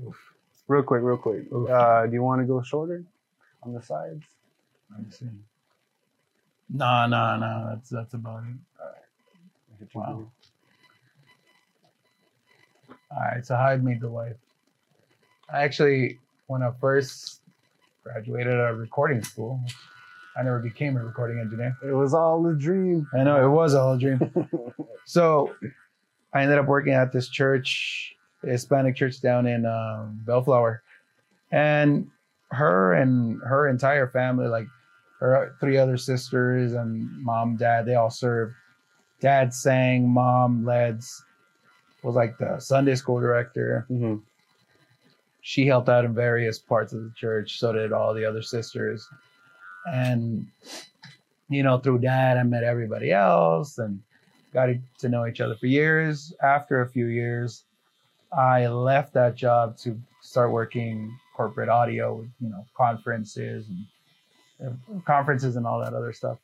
Oof. 0.03 0.17
Real 0.67 0.81
quick, 0.81 1.03
real 1.03 1.17
quick. 1.17 1.43
Oof. 1.53 1.69
Uh, 1.69 2.07
do 2.07 2.13
you 2.13 2.23
want 2.23 2.41
to 2.41 2.47
go 2.47 2.63
shorter 2.63 3.03
on 3.61 3.71
the 3.75 3.83
sides? 3.83 4.25
Let 4.91 5.05
me 5.05 5.11
see. 5.11 5.27
No, 6.73 7.05
no, 7.05 7.37
no. 7.37 7.67
That's 7.69 7.89
that's 7.89 8.15
about 8.15 8.45
it. 8.45 8.55
Wow. 9.93 10.27
All 13.11 13.21
right, 13.21 13.45
so 13.45 13.55
how 13.55 13.67
I 13.67 13.77
made 13.77 14.01
the 14.01 14.09
wife? 14.09 14.35
I 15.51 15.63
actually, 15.63 16.19
when 16.47 16.61
I 16.63 16.71
first 16.81 17.41
graduated 18.03 18.53
out 18.53 18.71
of 18.71 18.79
recording 18.79 19.23
school, 19.23 19.59
I 20.37 20.43
never 20.43 20.59
became 20.59 20.97
a 20.97 21.03
recording 21.03 21.39
engineer. 21.39 21.77
It 21.83 21.93
was 21.93 22.13
all 22.13 22.45
a 22.47 22.53
dream. 22.53 23.07
I 23.17 23.23
know 23.23 23.43
it 23.43 23.49
was 23.49 23.73
all 23.73 23.93
a 23.93 23.99
dream. 23.99 24.19
So 25.07 25.53
I 26.33 26.41
ended 26.41 26.57
up 26.57 26.65
working 26.65 26.93
at 26.93 27.13
this 27.13 27.29
church, 27.29 28.15
Hispanic 28.43 28.95
church 28.95 29.21
down 29.21 29.45
in 29.45 29.67
um, 29.67 30.19
Bellflower, 30.25 30.81
and 31.51 32.07
her 32.49 32.93
and 32.93 33.39
her 33.43 33.67
entire 33.67 34.07
family, 34.07 34.47
like 34.47 34.65
her 35.19 35.55
three 35.59 35.77
other 35.77 35.95
sisters 35.95 36.73
and 36.73 37.07
mom, 37.23 37.55
dad, 37.55 37.85
they 37.85 37.93
all 37.93 38.09
served. 38.09 38.55
Dad 39.25 39.55
sang, 39.55 40.07
mom 40.07 40.63
led, 40.65 41.01
was 42.03 42.13
like 42.13 42.37
the 42.37 42.59
Sunday 42.59 42.93
school 42.93 43.19
director. 43.19 43.87
Mhm. 43.89 44.21
She 45.41 45.65
helped 45.65 45.89
out 45.89 46.05
in 46.05 46.13
various 46.13 46.59
parts 46.59 46.93
of 46.93 47.01
the 47.01 47.11
church. 47.15 47.57
So 47.57 47.73
did 47.73 47.91
all 47.91 48.13
the 48.13 48.23
other 48.23 48.43
sisters, 48.43 49.09
and 49.91 50.45
you 51.49 51.63
know, 51.63 51.79
through 51.79 51.99
dad, 51.99 52.37
I 52.37 52.43
met 52.43 52.63
everybody 52.63 53.11
else 53.11 53.79
and 53.79 53.99
got 54.53 54.69
to 54.99 55.09
know 55.09 55.25
each 55.25 55.41
other 55.41 55.55
for 55.55 55.65
years. 55.65 56.31
After 56.43 56.81
a 56.81 56.87
few 56.87 57.07
years, 57.07 57.63
I 58.31 58.67
left 58.67 59.11
that 59.13 59.33
job 59.33 59.75
to 59.77 59.99
start 60.21 60.51
working 60.51 61.17
corporate 61.35 61.69
audio, 61.69 62.21
you 62.39 62.49
know, 62.49 62.63
conferences 62.77 63.67
and 63.69 63.87
uh, 64.67 64.99
conferences 65.01 65.55
and 65.55 65.65
all 65.65 65.79
that 65.79 65.95
other 65.95 66.13
stuff. 66.13 66.37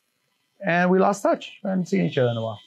And 0.66 0.90
we 0.90 0.98
lost 0.98 1.22
touch. 1.22 1.60
We 1.62 1.70
hadn't 1.70 1.86
seen 1.86 2.06
each 2.06 2.18
other 2.18 2.30
in 2.32 2.36
a 2.38 2.42
while. 2.42 2.58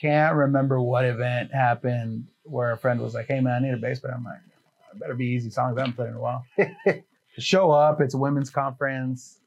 Can't 0.00 0.36
remember 0.36 0.80
what 0.80 1.04
event 1.04 1.52
happened 1.52 2.26
where 2.44 2.72
a 2.72 2.76
friend 2.76 3.00
was 3.00 3.14
like, 3.14 3.26
"Hey 3.26 3.40
man, 3.40 3.54
I 3.54 3.66
need 3.66 3.74
a 3.74 3.78
bass 3.78 4.00
player." 4.00 4.14
I'm 4.14 4.24
like, 4.24 4.40
"I 4.94 4.98
better 4.98 5.14
be 5.14 5.26
easy 5.26 5.50
songs 5.50 5.76
I 5.76 5.80
haven't 5.80 5.94
played 5.94 6.10
in 6.10 6.14
a 6.16 6.20
while." 6.20 6.44
Show 7.38 7.70
up. 7.70 8.00
It's 8.00 8.14
a 8.14 8.18
women's 8.18 8.50
conference, 8.50 9.40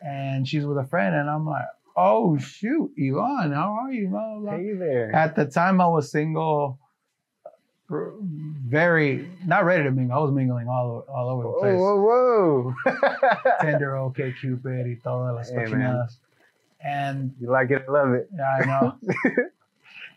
and 0.00 0.46
she's 0.48 0.64
with 0.64 0.78
a 0.78 0.84
friend, 0.84 1.14
and 1.14 1.28
I'm 1.28 1.46
like, 1.46 1.64
"Oh 1.96 2.38
shoot, 2.38 2.90
Yvonne, 2.96 3.52
how 3.52 3.72
are 3.72 3.92
you?" 3.92 4.08
Blah, 4.08 4.38
blah. 4.38 4.56
Hey 4.56 4.72
there. 4.72 5.14
At 5.14 5.36
the 5.36 5.44
time, 5.46 5.80
I 5.80 5.86
was 5.88 6.10
single, 6.10 6.78
very 7.88 9.28
not 9.46 9.64
ready 9.64 9.84
to 9.84 9.90
mingle. 9.90 10.18
I 10.18 10.22
was 10.22 10.32
mingling 10.32 10.68
all 10.68 11.04
all 11.08 11.28
over 11.28 11.42
the 11.42 11.52
place. 11.60 11.78
whoa, 11.78 12.00
whoa. 12.00 12.74
Tinder, 13.60 13.96
OK 13.96 14.34
Cupid, 14.40 14.86
y 14.86 14.96
todas 15.02 15.34
las 15.34 15.50
Hey, 15.50 15.56
cochinadas. 15.64 16.16
And 16.84 17.34
you 17.40 17.48
like 17.50 17.70
it, 17.70 17.84
I 17.88 17.92
love 17.92 18.12
it. 18.14 18.28
yeah, 18.34 18.56
I 18.60 18.64
know. 18.66 18.98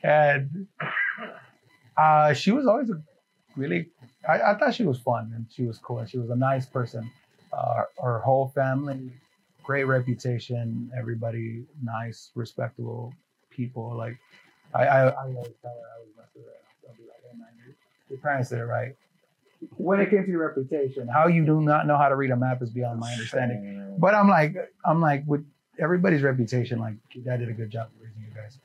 And 0.05 0.67
uh, 1.97 2.33
she 2.33 2.51
was 2.51 2.67
always 2.67 2.89
a 2.89 3.01
really. 3.55 3.89
I, 4.27 4.51
I 4.51 4.57
thought 4.57 4.73
she 4.73 4.83
was 4.83 4.99
fun 4.99 5.31
and 5.35 5.45
she 5.51 5.63
was 5.63 5.77
cool 5.77 5.99
and 5.99 6.09
she 6.09 6.17
was 6.17 6.29
a 6.29 6.35
nice 6.35 6.65
person. 6.65 7.09
Uh, 7.53 7.83
her 8.01 8.19
whole 8.19 8.49
family, 8.49 9.11
great 9.63 9.85
reputation. 9.85 10.91
Everybody 10.97 11.65
nice, 11.83 12.31
respectable 12.35 13.13
people. 13.49 13.95
Like 13.95 14.17
I, 14.73 14.83
I, 14.85 14.99
I 15.07 15.23
always 15.23 15.53
tell 15.61 15.71
her 15.71 15.87
I 15.95 15.99
was 15.99 16.09
mess 16.17 16.27
with 16.35 16.45
her. 16.45 16.51
I'll 16.87 16.95
be 16.95 17.03
like, 17.03 17.21
hey 17.23 17.37
man, 17.37 17.47
your, 17.57 17.75
your 18.09 18.19
parents 18.19 18.49
did 18.49 18.59
it 18.59 18.65
right. 18.65 18.95
When 19.77 19.99
it 19.99 20.09
came 20.11 20.23
to 20.23 20.29
your 20.29 20.45
reputation, 20.47 21.07
how 21.07 21.27
you 21.27 21.45
do 21.45 21.61
not 21.61 21.87
know 21.87 21.97
how 21.97 22.09
to 22.09 22.15
read 22.15 22.29
a 22.31 22.35
map 22.35 22.61
is 22.61 22.69
beyond 22.69 22.99
my 22.99 23.11
understanding. 23.11 23.95
But 23.97 24.13
I'm 24.13 24.27
like, 24.27 24.55
I'm 24.85 25.01
like, 25.01 25.23
with 25.25 25.45
everybody's 25.79 26.21
reputation, 26.21 26.77
like 26.79 26.95
dad 27.23 27.39
did 27.39 27.49
a 27.49 27.53
good 27.53 27.71
job 27.71 27.89
raising 27.99 28.21
you 28.21 28.35
guys. 28.35 28.59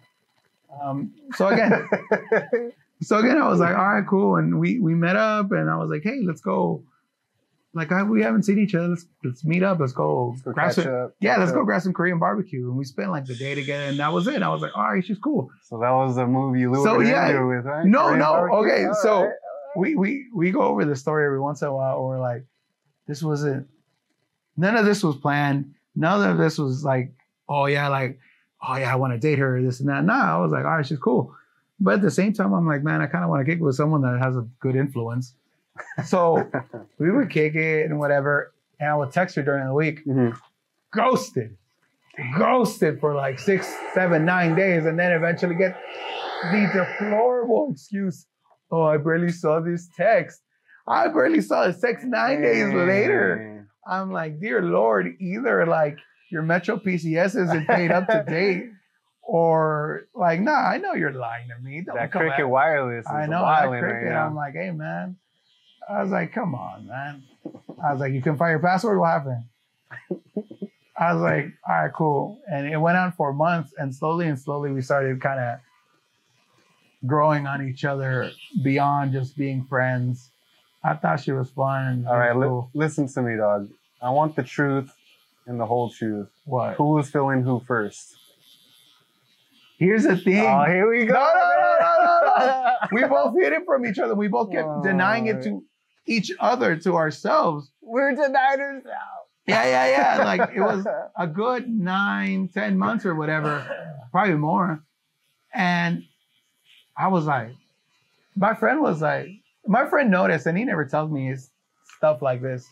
Um, 0.83 1.12
so 1.35 1.48
again, 1.48 1.88
so 3.02 3.18
again, 3.18 3.38
I 3.38 3.48
was 3.48 3.61
like, 3.61 3.76
all 3.76 3.88
right, 3.88 4.06
cool, 4.09 4.37
and 4.37 4.59
we 4.61 4.78
we 4.78 4.94
met 4.94 5.16
up, 5.16 5.52
and 5.52 5.70
I 5.70 5.76
was 5.76 5.90
like, 5.90 6.02
hey, 6.02 6.20
let's 6.24 6.40
go. 6.40 6.85
Like 7.72 7.92
I, 7.92 8.02
we 8.02 8.20
haven't 8.22 8.42
seen 8.42 8.59
each 8.59 8.74
other. 8.74 8.88
Let's 8.88 9.06
let's 9.22 9.44
meet 9.44 9.62
up. 9.62 9.78
Let's 9.78 9.92
go. 9.92 10.30
Let's 10.30 10.42
go 10.42 10.52
grab 10.52 10.72
some, 10.72 10.87
up. 10.92 11.14
yeah, 11.20 11.37
let's 11.37 11.50
catch 11.52 11.59
go 11.59 11.64
grab 11.64 11.83
some 11.83 11.92
Korean 11.92 12.18
barbecue, 12.18 12.68
and 12.68 12.76
we 12.76 12.85
spent 12.85 13.11
like 13.11 13.26
the 13.26 13.37
day 13.37 13.54
together, 13.54 13.85
and 13.85 13.98
that 14.00 14.12
was 14.12 14.26
it. 14.26 14.42
I 14.42 14.48
was 14.48 14.61
like, 14.62 14.76
all 14.76 14.92
right, 14.92 15.04
she's 15.04 15.18
cool. 15.18 15.50
So 15.64 15.78
that 15.78 15.90
was 15.90 16.16
the 16.16 16.26
movie 16.26 16.61
you 16.61 16.74
So, 16.74 16.98
yeah. 17.00 17.40
with, 17.44 17.64
right? 17.64 17.85
No, 17.87 18.04
Korean 18.06 18.18
no, 18.18 18.24
barbecue? 18.24 18.59
okay, 18.72 18.85
All 18.87 18.94
so- 18.94 19.22
right. 19.24 19.33
we 19.76 19.94
we 19.94 20.26
we 20.35 20.50
go 20.50 20.62
over 20.62 20.85
the 20.85 20.96
story 20.96 21.24
every 21.26 21.40
once 21.40 21.62
in 21.62 21.68
a 21.68 21.72
while, 21.74 21.96
or 21.98 22.18
like, 22.18 22.44
this 23.06 23.22
wasn't. 23.22 23.68
None 24.56 24.76
of 24.76 24.85
this 24.85 25.02
was 25.04 25.16
planned. 25.16 25.74
None 25.94 26.28
of 26.28 26.38
this 26.38 26.59
was 26.59 26.83
like, 26.85 27.12
oh 27.48 27.66
yeah, 27.66 27.87
like, 27.88 28.18
oh 28.66 28.77
yeah, 28.77 28.92
I 28.92 28.96
want 28.96 29.12
to 29.12 29.18
date 29.18 29.38
her, 29.38 29.61
this 29.62 29.81
and 29.81 29.88
that. 29.88 30.05
Nah, 30.05 30.37
I 30.37 30.40
was 30.40 30.53
like, 30.53 30.64
all 30.64 30.77
right, 30.77 30.87
she's 30.87 30.99
cool. 30.99 31.35
But 31.79 31.94
at 31.94 32.03
the 32.03 32.11
same 32.11 32.33
time, 32.33 32.53
I'm 32.53 32.66
like, 32.66 32.83
man, 32.83 33.01
I 33.01 33.07
kind 33.07 33.25
of 33.25 33.31
want 33.31 33.44
to 33.44 33.51
kick 33.51 33.61
with 33.62 33.75
someone 33.75 34.03
that 34.03 34.18
has 34.20 34.37
a 34.37 34.46
good 34.61 34.77
influence. 34.77 35.35
So 36.07 36.46
we 36.99 37.11
would 37.11 37.31
kick 37.31 37.55
it 37.55 37.87
and 37.87 37.99
whatever, 37.99 38.53
and 38.79 38.90
I 38.90 38.94
would 38.96 39.12
text 39.12 39.37
her 39.37 39.42
during 39.42 39.66
the 39.66 39.73
week, 39.75 40.05
Mhm. 40.07 40.37
ghosted, 40.92 41.57
ghosted 42.38 43.01
for 43.01 43.14
like 43.14 43.38
six, 43.38 43.73
seven, 43.94 44.25
nine 44.25 44.55
days, 44.55 44.85
and 44.87 44.99
then 44.99 45.12
eventually 45.12 45.55
get 45.55 45.81
the 46.53 46.70
deplorable 46.75 47.70
excuse. 47.73 48.27
Oh, 48.70 48.83
I 48.83 48.99
barely 48.99 49.31
saw 49.33 49.61
this 49.61 49.88
text. 49.96 50.42
I 50.87 51.09
barely 51.09 51.40
saw 51.40 51.66
this 51.66 51.81
text 51.81 52.05
nine 52.05 52.42
days 52.42 52.73
later. 52.75 53.66
I'm 53.87 54.12
like, 54.12 54.38
dear 54.40 54.62
Lord, 54.62 55.14
either 55.18 55.66
like 55.66 55.96
your 56.30 56.42
Metro 56.42 56.76
PCS 56.76 57.36
isn't 57.36 57.66
paid 57.66 57.90
up 57.90 58.06
to 58.08 58.24
date, 58.28 58.70
or 59.22 60.06
like, 60.14 60.40
nah, 60.40 60.52
I 60.52 60.78
know 60.78 60.94
you're 60.94 61.12
lying 61.12 61.48
to 61.48 61.58
me. 61.62 61.82
Don't 61.82 61.96
That 61.96 62.10
cricket 62.12 62.40
at- 62.40 62.48
wireless 62.48 63.04
is 63.06 63.10
I 63.12 63.26
know 63.26 63.42
that 63.44 63.68
cricket. 63.68 63.84
right 63.84 64.04
now. 64.12 64.26
I'm 64.26 64.34
like, 64.36 64.54
hey 64.54 64.70
man. 64.70 65.16
I 65.88 66.02
was 66.02 66.12
like, 66.12 66.32
come 66.32 66.54
on, 66.54 66.86
man. 66.86 67.22
I 67.82 67.92
was 67.92 68.00
like, 68.00 68.12
you 68.12 68.22
can 68.22 68.36
find 68.36 68.50
your 68.50 68.60
password. 68.60 68.98
What 68.98 69.08
happened? 69.10 69.44
I 70.96 71.12
was 71.14 71.22
like, 71.22 71.46
all 71.68 71.74
right, 71.74 71.92
cool. 71.92 72.40
And 72.50 72.68
it 72.68 72.76
went 72.76 72.96
on 72.98 73.10
for 73.12 73.32
months, 73.32 73.72
and 73.78 73.92
slowly 73.94 74.28
and 74.28 74.38
slowly 74.38 74.70
we 74.70 74.82
started 74.82 75.20
kind 75.20 75.40
of 75.40 75.58
growing 77.06 77.46
on 77.46 77.66
each 77.66 77.84
other 77.84 78.30
beyond 78.62 79.12
just 79.12 79.36
being 79.36 79.64
friends. 79.64 80.28
I 80.84 80.94
thought 80.94 81.20
she 81.20 81.32
was 81.32 81.50
fun. 81.50 82.06
All 82.08 82.18
right, 82.18 82.34
was 82.36 82.64
li- 82.74 82.80
listen 82.80 83.08
to 83.08 83.22
me, 83.22 83.36
dog. 83.36 83.68
I 84.02 84.10
want 84.10 84.36
the 84.36 84.42
truth 84.42 84.90
and 85.50 85.58
the 85.60 85.66
whole 85.66 85.90
truth. 85.90 86.28
what? 86.44 86.76
Who 86.76 86.90
was 86.94 87.10
feeling 87.10 87.42
who 87.42 87.60
first? 87.66 88.16
Here's 89.78 90.04
the 90.04 90.16
thing. 90.16 90.46
Oh, 90.46 90.64
here 90.66 90.88
we 90.88 91.06
go. 91.06 91.14
No, 91.14 91.20
no, 91.34 91.76
no, 91.80 92.36
no, 92.38 92.46
no, 92.46 92.74
we 92.92 93.04
both 93.08 93.34
hid 93.34 93.52
it 93.52 93.62
from 93.66 93.84
each 93.84 93.98
other. 93.98 94.14
We 94.14 94.28
both 94.28 94.52
kept 94.52 94.68
Oh. 94.68 94.82
denying 94.82 95.26
it 95.26 95.42
to 95.42 95.64
each 96.06 96.30
other, 96.38 96.76
to 96.76 96.94
ourselves. 96.96 97.70
We're 97.82 98.14
deniers 98.14 98.84
now. 98.84 98.92
Yeah, 99.46 99.64
yeah, 99.64 99.86
yeah. 100.18 100.24
Like 100.24 100.50
it 100.54 100.60
was 100.60 100.86
a 101.18 101.26
good 101.26 101.68
nine, 101.68 102.48
ten 102.54 102.78
months 102.78 103.04
or 103.04 103.14
whatever, 103.16 103.66
probably 104.12 104.34
more. 104.34 104.84
And 105.52 106.04
I 106.96 107.08
was 107.08 107.24
like, 107.24 107.50
my 108.36 108.54
friend 108.54 108.80
was 108.82 109.02
like, 109.02 109.28
my 109.66 109.88
friend 109.88 110.10
noticed, 110.10 110.46
and 110.46 110.56
he 110.56 110.64
never 110.64 110.84
tells 110.84 111.10
me 111.10 111.26
his 111.26 111.50
stuff 111.96 112.22
like 112.22 112.40
this. 112.42 112.68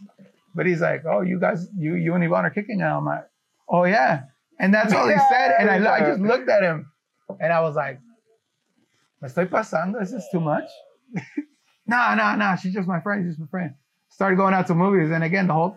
But 0.54 0.66
he's 0.66 0.80
like, 0.80 1.04
oh, 1.06 1.20
you 1.20 1.38
guys, 1.38 1.66
you 1.76 1.94
you 1.94 2.14
and 2.14 2.24
Yvonne 2.24 2.44
are 2.44 2.50
kicking 2.50 2.78
now. 2.78 2.98
I'm 2.98 3.04
like, 3.04 3.24
oh 3.68 3.84
yeah. 3.84 4.22
And 4.58 4.74
that's 4.74 4.92
all 4.92 5.08
he 5.08 5.16
said. 5.30 5.54
And 5.58 5.70
I, 5.70 5.94
I 5.94 6.00
just 6.00 6.20
looked 6.20 6.48
at 6.48 6.62
him 6.62 6.90
and 7.40 7.52
I 7.52 7.60
was 7.60 7.76
like, 7.76 8.00
me 9.22 9.28
estoy 9.28 9.48
pasando? 9.48 10.00
Is 10.02 10.12
this 10.12 10.26
too 10.30 10.40
much? 10.40 10.68
nah, 11.86 12.14
nah, 12.14 12.36
nah. 12.36 12.56
She's 12.56 12.72
just 12.72 12.88
my 12.88 13.00
friend. 13.00 13.24
She's 13.24 13.32
just 13.32 13.40
my 13.40 13.46
friend. 13.46 13.74
Started 14.10 14.36
going 14.36 14.54
out 14.54 14.66
to 14.68 14.74
movies. 14.74 15.10
And 15.10 15.24
again, 15.24 15.46
the 15.46 15.54
whole, 15.54 15.76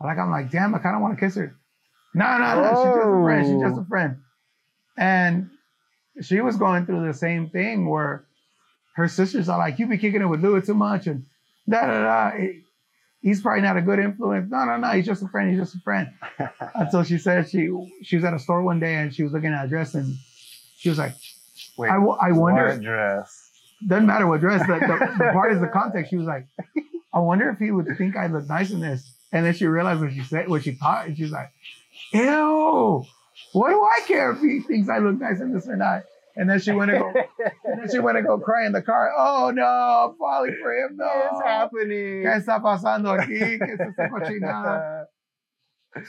like, 0.00 0.18
I'm 0.18 0.30
like, 0.30 0.50
damn, 0.50 0.74
I 0.74 0.78
kind 0.78 0.96
of 0.96 1.02
want 1.02 1.18
to 1.18 1.24
kiss 1.24 1.34
her. 1.36 1.56
No, 2.14 2.24
no, 2.24 2.38
nah. 2.38 2.68
She's 2.70 2.84
just 2.84 3.06
a 3.06 3.22
friend. 3.22 3.46
She's 3.46 3.62
just 3.62 3.78
a 3.78 3.80
oh. 3.80 3.86
friend. 3.88 4.16
And 4.96 5.50
she 6.22 6.40
was 6.40 6.56
going 6.56 6.86
through 6.86 7.06
the 7.06 7.14
same 7.14 7.50
thing 7.50 7.88
where 7.88 8.26
her 8.96 9.08
sisters 9.08 9.48
are 9.48 9.58
like, 9.58 9.78
you 9.78 9.86
be 9.86 9.98
kicking 9.98 10.20
it 10.20 10.26
with 10.26 10.42
Luis 10.42 10.66
too 10.66 10.74
much. 10.74 11.06
And 11.06 11.24
da, 11.68 11.86
da, 11.86 12.02
da. 12.02 12.36
He- 12.36 12.62
He's 13.22 13.42
probably 13.42 13.62
not 13.62 13.76
a 13.76 13.82
good 13.82 13.98
influence. 13.98 14.50
No, 14.50 14.64
no, 14.64 14.76
no. 14.78 14.88
He's 14.92 15.04
just 15.06 15.22
a 15.22 15.28
friend. 15.28 15.50
He's 15.50 15.60
just 15.60 15.74
a 15.74 15.80
friend. 15.80 16.08
Until 16.74 17.02
she 17.04 17.18
said 17.18 17.48
she 17.50 17.68
she 18.02 18.16
was 18.16 18.24
at 18.24 18.32
a 18.32 18.38
store 18.38 18.62
one 18.62 18.80
day 18.80 18.94
and 18.94 19.14
she 19.14 19.22
was 19.22 19.32
looking 19.32 19.52
at 19.52 19.66
a 19.66 19.68
dress 19.68 19.94
and 19.94 20.16
she 20.76 20.88
was 20.88 20.98
like, 20.98 21.12
Wait, 21.76 21.90
I, 21.90 21.96
I 21.96 22.32
wonder, 22.32 22.68
what 22.68 22.80
dress? 22.80 23.50
doesn't 23.86 24.06
matter 24.06 24.26
what 24.26 24.40
dress, 24.40 24.66
the, 24.66 24.74
the, 24.74 25.24
the 25.24 25.30
part 25.32 25.52
is 25.52 25.60
the 25.60 25.68
context. 25.72 26.10
She 26.10 26.16
was 26.16 26.26
like, 26.26 26.46
I 27.12 27.18
wonder 27.18 27.50
if 27.50 27.58
he 27.58 27.70
would 27.70 27.86
think 27.98 28.16
I 28.16 28.26
look 28.28 28.48
nice 28.48 28.70
in 28.70 28.80
this. 28.80 29.12
And 29.32 29.44
then 29.44 29.54
she 29.54 29.66
realized 29.66 30.00
what 30.00 30.12
she 30.12 30.22
said, 30.22 30.48
what 30.48 30.64
she 30.64 30.72
thought, 30.72 31.06
and 31.06 31.16
she 31.16 31.22
was 31.22 31.32
like, 31.32 31.52
ew, 32.12 33.04
what 33.52 33.70
do 33.70 33.82
I 33.82 34.00
care 34.06 34.32
if 34.32 34.40
he 34.40 34.60
thinks 34.60 34.88
I 34.88 34.98
look 34.98 35.18
nice 35.20 35.40
in 35.40 35.52
this 35.52 35.68
or 35.68 35.76
not? 35.76 36.02
And 36.36 36.48
then 36.48 36.60
she 36.60 36.72
went 36.72 36.90
to 36.90 36.98
go, 36.98 37.12
and 37.64 37.80
then 37.80 37.90
she 37.90 37.98
went 37.98 38.16
to 38.16 38.22
go 38.22 38.38
cry 38.38 38.64
in 38.66 38.72
the 38.72 38.82
car. 38.82 39.10
Oh 39.16 39.50
no, 39.54 39.64
I'm 39.64 40.16
falling 40.16 40.56
for 40.62 40.72
him. 40.72 40.96
No. 40.96 41.06
it's 41.32 41.42
happening? 41.44 42.22
¿Qué 42.22 42.36
está 42.36 42.62
pasando 42.62 43.18
aquí? 43.18 43.58
¿Qué 43.58 43.74
es 43.74 43.80
esta 43.80 44.08
cochinada? 44.08 45.06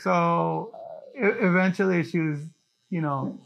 So 0.02 0.72
eventually 1.16 2.04
she 2.04 2.20
was, 2.20 2.40
you 2.90 3.02
know, 3.02 3.40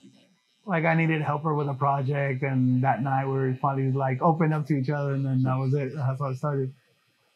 like 0.65 0.83
I 0.85 0.95
needed 0.95 1.21
help 1.21 1.43
her 1.43 1.53
with 1.53 1.69
a 1.69 1.73
project, 1.73 2.43
and 2.43 2.83
that 2.83 3.01
night 3.01 3.25
we 3.25 3.33
were 3.33 3.53
finally 3.61 3.91
like 3.91 4.21
opened 4.21 4.53
up 4.53 4.67
to 4.67 4.73
each 4.73 4.89
other, 4.89 5.13
and 5.13 5.25
then 5.25 5.43
that 5.43 5.57
was 5.57 5.73
it. 5.73 5.95
That's 5.95 6.19
how 6.19 6.25
it 6.27 6.37
started. 6.37 6.73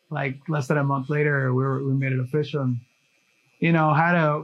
Like 0.10 0.40
less 0.50 0.68
than 0.68 0.78
a 0.78 0.84
month 0.84 1.10
later, 1.10 1.54
we 1.54 1.64
were, 1.64 1.84
we 1.84 1.94
made 1.94 2.12
it 2.12 2.20
official. 2.20 2.64
And, 2.64 2.78
you 3.60 3.72
know, 3.72 3.94
had 3.94 4.16
a. 4.16 4.44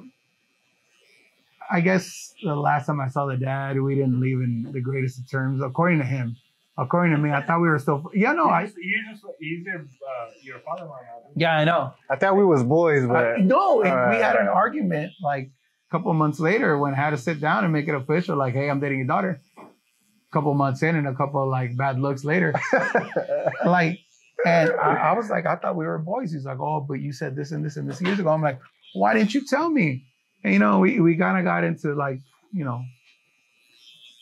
I 1.69 1.81
guess 1.81 2.33
the 2.43 2.55
last 2.55 2.85
time 2.85 2.99
I 2.99 3.07
saw 3.07 3.25
the 3.25 3.37
dad, 3.37 3.79
we 3.79 3.95
didn't 3.95 4.19
leave 4.19 4.37
in 4.37 4.69
the 4.71 4.81
greatest 4.81 5.19
of 5.19 5.29
terms, 5.29 5.61
according 5.63 5.99
to 5.99 6.05
him. 6.05 6.35
According 6.77 7.15
to 7.15 7.21
me, 7.21 7.31
I 7.31 7.41
thought 7.41 7.61
we 7.61 7.69
were 7.69 7.79
still. 7.79 8.03
Yeah, 8.13 8.33
no, 8.33 8.49
I. 8.49 8.63
you 8.63 9.03
just 9.09 9.23
he's 9.39 9.65
your 9.65 9.79
uh, 9.79 10.29
your 10.43 10.59
father-in-law. 10.59 10.99
Yeah, 11.35 11.55
I 11.55 11.63
know. 11.63 11.93
I 12.09 12.17
thought 12.17 12.35
we 12.35 12.43
was 12.43 12.63
boys, 12.63 13.07
but 13.07 13.25
Uh, 13.25 13.37
no, 13.37 13.81
and 13.81 14.11
we 14.11 14.17
had 14.21 14.35
an 14.35 14.47
uh, 14.47 14.51
argument 14.51 15.13
like 15.23 15.51
a 15.89 15.91
couple 15.91 16.13
months 16.13 16.39
later 16.39 16.77
when 16.77 16.93
I 16.93 16.97
had 16.97 17.11
to 17.11 17.17
sit 17.17 17.39
down 17.39 17.63
and 17.63 17.71
make 17.71 17.87
it 17.87 17.95
official. 17.95 18.35
Like, 18.35 18.53
hey, 18.55 18.69
I'm 18.69 18.81
dating 18.81 18.99
your 18.99 19.07
daughter. 19.07 19.39
A 19.57 20.33
couple 20.33 20.53
months 20.53 20.83
in, 20.83 20.97
and 20.97 21.07
a 21.07 21.15
couple 21.15 21.49
like 21.49 21.77
bad 21.77 21.97
looks 21.97 22.25
later, 22.25 22.53
like, 23.65 23.99
and 24.45 24.71
I, 24.71 24.95
I 24.95 25.13
was 25.13 25.29
like, 25.29 25.45
I 25.45 25.55
thought 25.55 25.77
we 25.77 25.85
were 25.85 25.97
boys. 25.97 26.33
He's 26.33 26.43
like, 26.43 26.59
oh, 26.59 26.81
but 26.81 26.95
you 26.95 27.13
said 27.13 27.37
this 27.37 27.51
and 27.51 27.63
this 27.63 27.77
and 27.77 27.89
this 27.89 28.01
years 28.01 28.19
ago. 28.19 28.29
I'm 28.31 28.41
like, 28.41 28.59
why 28.93 29.13
didn't 29.13 29.33
you 29.33 29.45
tell 29.45 29.69
me? 29.69 30.07
And 30.45 30.53
you 30.53 30.59
know, 30.59 30.77
we 30.77 30.99
we 30.99 31.17
kind 31.17 31.39
of 31.39 31.43
got 31.43 31.63
into 31.63 31.95
like, 31.95 32.19
you 32.53 32.63
know, 32.63 32.85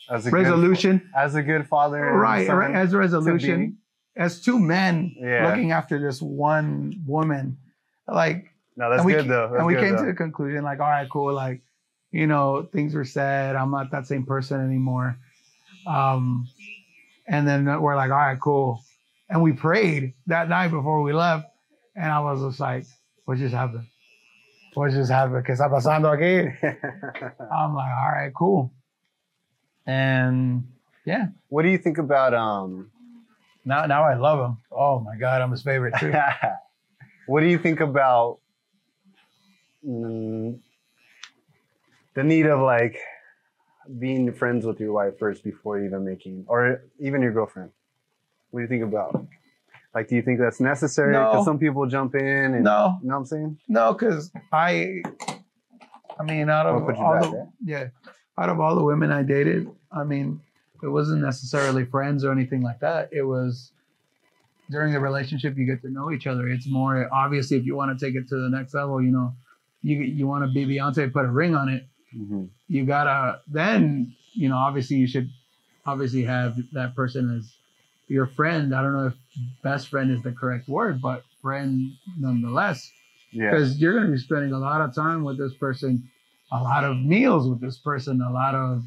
as 0.08 0.24
a 0.26 0.30
good, 0.30 0.36
resolution, 0.38 1.06
as 1.14 1.34
a 1.34 1.42
good 1.42 1.68
father, 1.68 2.00
right? 2.00 2.48
Right, 2.48 2.74
as 2.74 2.94
a 2.94 2.96
resolution, 2.96 3.76
as 4.16 4.40
two 4.40 4.58
men 4.58 5.14
Yeah. 5.20 5.46
looking 5.46 5.72
after 5.72 6.00
this 6.00 6.22
one 6.22 6.94
woman, 7.06 7.58
like 8.08 8.46
No, 8.74 8.88
that's 8.88 9.00
and 9.00 9.06
we, 9.06 9.12
good 9.12 9.28
though. 9.28 9.48
That's 9.48 9.58
and 9.58 9.66
we 9.66 9.74
good, 9.74 9.80
came 9.80 9.96
though. 9.96 10.00
to 10.00 10.06
the 10.06 10.14
conclusion 10.14 10.64
like, 10.64 10.80
all 10.80 10.88
right, 10.88 11.06
cool. 11.10 11.34
Like, 11.34 11.60
you 12.10 12.26
know, 12.26 12.62
things 12.72 12.94
were 12.94 13.04
said. 13.04 13.54
I'm 13.54 13.70
not 13.70 13.90
that 13.90 14.06
same 14.06 14.24
person 14.24 14.64
anymore. 14.64 15.18
Um, 15.86 16.48
and 17.28 17.46
then 17.46 17.66
we're 17.82 17.96
like, 17.96 18.10
all 18.10 18.16
right, 18.16 18.40
cool. 18.40 18.82
And 19.28 19.42
we 19.42 19.52
prayed 19.52 20.14
that 20.28 20.48
night 20.48 20.68
before 20.68 21.02
we 21.02 21.12
left. 21.12 21.48
And 21.94 22.10
I 22.10 22.20
was 22.20 22.40
just 22.40 22.60
like, 22.60 22.86
what 23.26 23.36
just 23.36 23.54
happened? 23.54 23.84
What 24.74 24.90
just 24.90 25.10
happened? 25.10 25.44
¿Qué 25.44 25.52
está 25.52 25.70
pasando 25.70 26.10
aquí? 26.10 26.52
I'm 27.52 27.74
like, 27.74 27.92
all 27.92 28.10
right, 28.12 28.32
cool. 28.34 28.72
And 29.86 30.64
yeah, 31.04 31.28
what 31.48 31.62
do 31.62 31.68
you 31.68 31.78
think 31.78 31.98
about 31.98 32.34
um? 32.34 32.90
now 33.64 33.86
now 33.86 34.02
I 34.04 34.14
love 34.14 34.50
him. 34.50 34.58
Oh 34.70 35.00
my 35.00 35.16
God, 35.16 35.40
I'm 35.40 35.50
his 35.50 35.62
favorite 35.62 35.94
too. 35.98 36.12
what 37.26 37.40
do 37.40 37.46
you 37.46 37.58
think 37.58 37.80
about 37.80 38.38
mm, 39.86 40.58
the 42.14 42.24
need 42.24 42.46
of 42.46 42.60
like 42.60 42.98
being 43.98 44.32
friends 44.32 44.64
with 44.66 44.80
your 44.80 44.92
wife 44.92 45.18
first 45.18 45.44
before 45.44 45.82
even 45.82 46.04
making, 46.04 46.44
or 46.48 46.82
even 46.98 47.22
your 47.22 47.32
girlfriend? 47.32 47.70
What 48.50 48.60
do 48.60 48.62
you 48.62 48.68
think 48.68 48.84
about? 48.84 49.26
Like, 49.94 50.08
do 50.08 50.16
you 50.16 50.22
think 50.22 50.40
that's 50.40 50.60
necessary? 50.60 51.12
Because 51.12 51.36
No. 51.36 51.44
some 51.44 51.58
people 51.58 51.86
jump 51.86 52.14
in 52.16 52.54
and 52.54 52.64
no, 52.64 52.98
you 53.00 53.08
know 53.08 53.14
what 53.14 53.20
I'm 53.20 53.24
saying? 53.26 53.58
No, 53.68 53.92
because 53.92 54.32
I, 54.52 55.02
I 56.18 56.24
mean, 56.24 56.50
out 56.50 56.66
of 56.66 56.82
all 56.82 56.86
back, 57.20 57.22
the 57.30 57.48
yeah, 57.64 57.88
out 58.36 58.48
of 58.48 58.58
all 58.60 58.74
the 58.74 58.82
women 58.82 59.12
I 59.12 59.22
dated, 59.22 59.68
I 59.92 60.02
mean, 60.04 60.40
it 60.82 60.88
wasn't 60.88 61.22
necessarily 61.22 61.84
friends 61.84 62.24
or 62.24 62.32
anything 62.32 62.62
like 62.62 62.80
that. 62.80 63.10
It 63.12 63.22
was 63.22 63.70
during 64.70 64.92
the 64.92 65.00
relationship 65.00 65.56
you 65.56 65.64
get 65.66 65.82
to 65.82 65.90
know 65.90 66.10
each 66.10 66.26
other. 66.26 66.48
It's 66.48 66.68
more 66.68 67.08
obviously 67.12 67.56
if 67.56 67.64
you 67.64 67.76
want 67.76 67.96
to 67.96 68.04
take 68.04 68.16
it 68.16 68.28
to 68.28 68.36
the 68.36 68.48
next 68.48 68.74
level, 68.74 69.00
you 69.00 69.10
know, 69.12 69.32
you 69.82 69.98
you 70.00 70.26
want 70.26 70.44
to 70.44 70.50
be 70.52 70.66
Beyonce, 70.66 71.12
put 71.12 71.24
a 71.24 71.30
ring 71.30 71.54
on 71.54 71.68
it. 71.68 71.86
Mm-hmm. 72.16 72.44
You 72.68 72.84
gotta 72.84 73.40
then 73.46 74.14
you 74.32 74.48
know 74.48 74.56
obviously 74.56 74.96
you 74.96 75.06
should 75.06 75.28
obviously 75.86 76.24
have 76.24 76.56
that 76.72 76.96
person 76.96 77.36
as 77.38 77.54
your 78.08 78.26
friend. 78.26 78.74
I 78.74 78.82
don't 78.82 78.92
know 78.92 79.06
if 79.08 79.14
best 79.62 79.88
friend 79.88 80.10
is 80.10 80.22
the 80.22 80.32
correct 80.32 80.68
word, 80.68 81.00
but 81.00 81.22
friend 81.42 81.90
nonetheless 82.18 82.90
Yeah. 83.32 83.50
because 83.50 83.78
you're 83.78 83.92
going 83.94 84.06
to 84.06 84.12
be 84.12 84.18
spending 84.18 84.52
a 84.52 84.58
lot 84.58 84.80
of 84.80 84.94
time 84.94 85.24
with 85.24 85.38
this 85.38 85.54
person, 85.54 86.08
a 86.52 86.62
lot 86.62 86.84
of 86.84 86.96
meals 86.98 87.48
with 87.48 87.60
this 87.60 87.78
person, 87.78 88.20
a 88.22 88.30
lot 88.32 88.54
of 88.54 88.82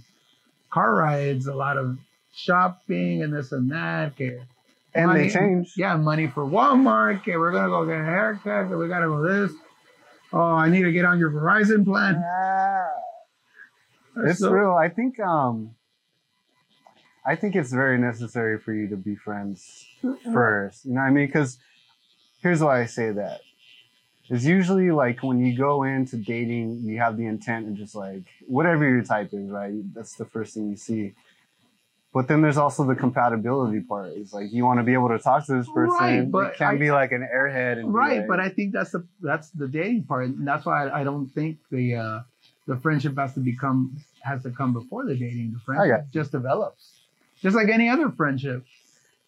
car 0.71 0.95
rides, 0.95 1.47
a 1.47 1.53
lot 1.55 1.77
of 1.77 1.97
shopping 2.33 3.23
and 3.23 3.33
this 3.33 3.51
and 3.51 3.71
that. 3.71 4.13
Okay. 4.13 4.39
And 4.93 5.07
money- 5.07 5.27
they 5.27 5.29
change. 5.33 5.73
Yeah, 5.77 5.95
money 5.97 6.27
for 6.27 6.43
Walmart. 6.45 7.17
Okay, 7.21 7.37
we're 7.37 7.51
gonna 7.51 7.69
go 7.69 7.85
get 7.85 7.99
a 7.99 8.03
haircut. 8.05 8.65
Okay, 8.65 8.75
we 8.75 8.87
gotta 8.87 9.07
go 9.07 9.21
this. 9.21 9.51
Oh, 10.33 10.39
I 10.41 10.69
need 10.69 10.83
to 10.83 10.91
get 10.91 11.05
on 11.05 11.19
your 11.19 11.31
Verizon 11.31 11.85
plan. 11.85 12.15
Yeah. 12.15 12.87
It's 14.25 14.39
So- 14.39 14.51
real. 14.51 14.73
I 14.73 14.89
think 14.89 15.19
um 15.19 15.71
I 17.27 17.35
think 17.35 17.55
it's 17.55 17.73
very 17.73 17.97
necessary 17.97 18.57
for 18.57 18.73
you 18.73 18.87
to 18.87 18.95
be 18.95 19.15
friends 19.15 19.85
first. 20.33 20.85
You 20.85 20.93
know 20.93 21.01
what 21.01 21.07
I 21.07 21.11
mean? 21.11 21.27
Because 21.27 21.57
here's 22.41 22.61
why 22.61 22.81
I 22.81 22.85
say 22.85 23.11
that. 23.11 23.41
It's 24.29 24.45
usually 24.45 24.91
like 24.91 25.23
when 25.23 25.45
you 25.45 25.55
go 25.57 25.83
into 25.83 26.15
dating, 26.17 26.81
you 26.83 26.99
have 26.99 27.17
the 27.17 27.25
intent 27.25 27.65
and 27.67 27.75
just 27.77 27.95
like 27.95 28.23
whatever 28.47 28.87
your 28.87 29.03
type 29.03 29.29
is, 29.33 29.49
right? 29.49 29.73
That's 29.93 30.15
the 30.15 30.25
first 30.25 30.53
thing 30.53 30.69
you 30.69 30.77
see. 30.77 31.13
But 32.13 32.27
then 32.29 32.41
there's 32.41 32.57
also 32.57 32.85
the 32.85 32.95
compatibility 32.95 33.81
part. 33.81 34.11
It's 34.15 34.33
like 34.33 34.51
you 34.51 34.65
want 34.65 34.79
to 34.79 34.83
be 34.83 34.93
able 34.93 35.09
to 35.09 35.19
talk 35.19 35.45
to 35.47 35.53
this 35.57 35.67
person. 35.67 35.95
Right, 35.99 36.31
but 36.31 36.47
it 36.53 36.57
can't 36.57 36.75
I- 36.75 36.79
be 36.79 36.91
like 36.91 37.11
an 37.11 37.27
airhead. 37.33 37.77
And 37.79 37.93
Right, 37.93 38.19
like- 38.19 38.27
but 38.27 38.39
I 38.39 38.49
think 38.49 38.73
that's 38.73 38.91
the 38.91 39.05
that's 39.21 39.49
the 39.51 39.67
dating 39.67 40.03
part, 40.05 40.25
and 40.27 40.47
that's 40.47 40.65
why 40.65 40.87
I, 40.87 41.01
I 41.01 41.03
don't 41.03 41.27
think 41.27 41.59
the 41.69 41.95
uh, 41.95 42.19
the 42.65 42.77
friendship 42.77 43.17
has 43.17 43.33
to 43.35 43.39
become 43.41 43.97
has 44.21 44.43
to 44.43 44.51
come 44.51 44.73
before 44.73 45.05
the 45.05 45.15
dating. 45.15 45.53
The 45.53 45.59
friendship 45.59 46.05
just 46.11 46.31
develops, 46.31 46.96
just 47.41 47.55
like 47.55 47.69
any 47.69 47.89
other 47.89 48.09
friendship. 48.11 48.65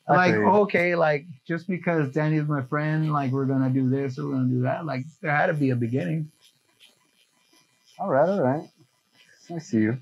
Like 0.07 0.33
okay, 0.33 0.95
like 0.95 1.25
just 1.47 1.67
because 1.67 2.11
Danny's 2.11 2.47
my 2.47 2.63
friend, 2.63 3.13
like 3.13 3.31
we're 3.31 3.45
gonna 3.45 3.69
do 3.69 3.89
this 3.89 4.17
or 4.17 4.25
we're 4.27 4.33
gonna 4.33 4.49
do 4.49 4.61
that. 4.63 4.85
Like 4.85 5.05
there 5.21 5.35
had 5.35 5.47
to 5.47 5.53
be 5.53 5.69
a 5.69 5.75
beginning. 5.75 6.31
all 7.99 8.09
right, 8.09 8.27
all 8.27 8.41
right. 8.41 8.67
I 9.53 9.59
see 9.59 9.77
you. 9.77 9.99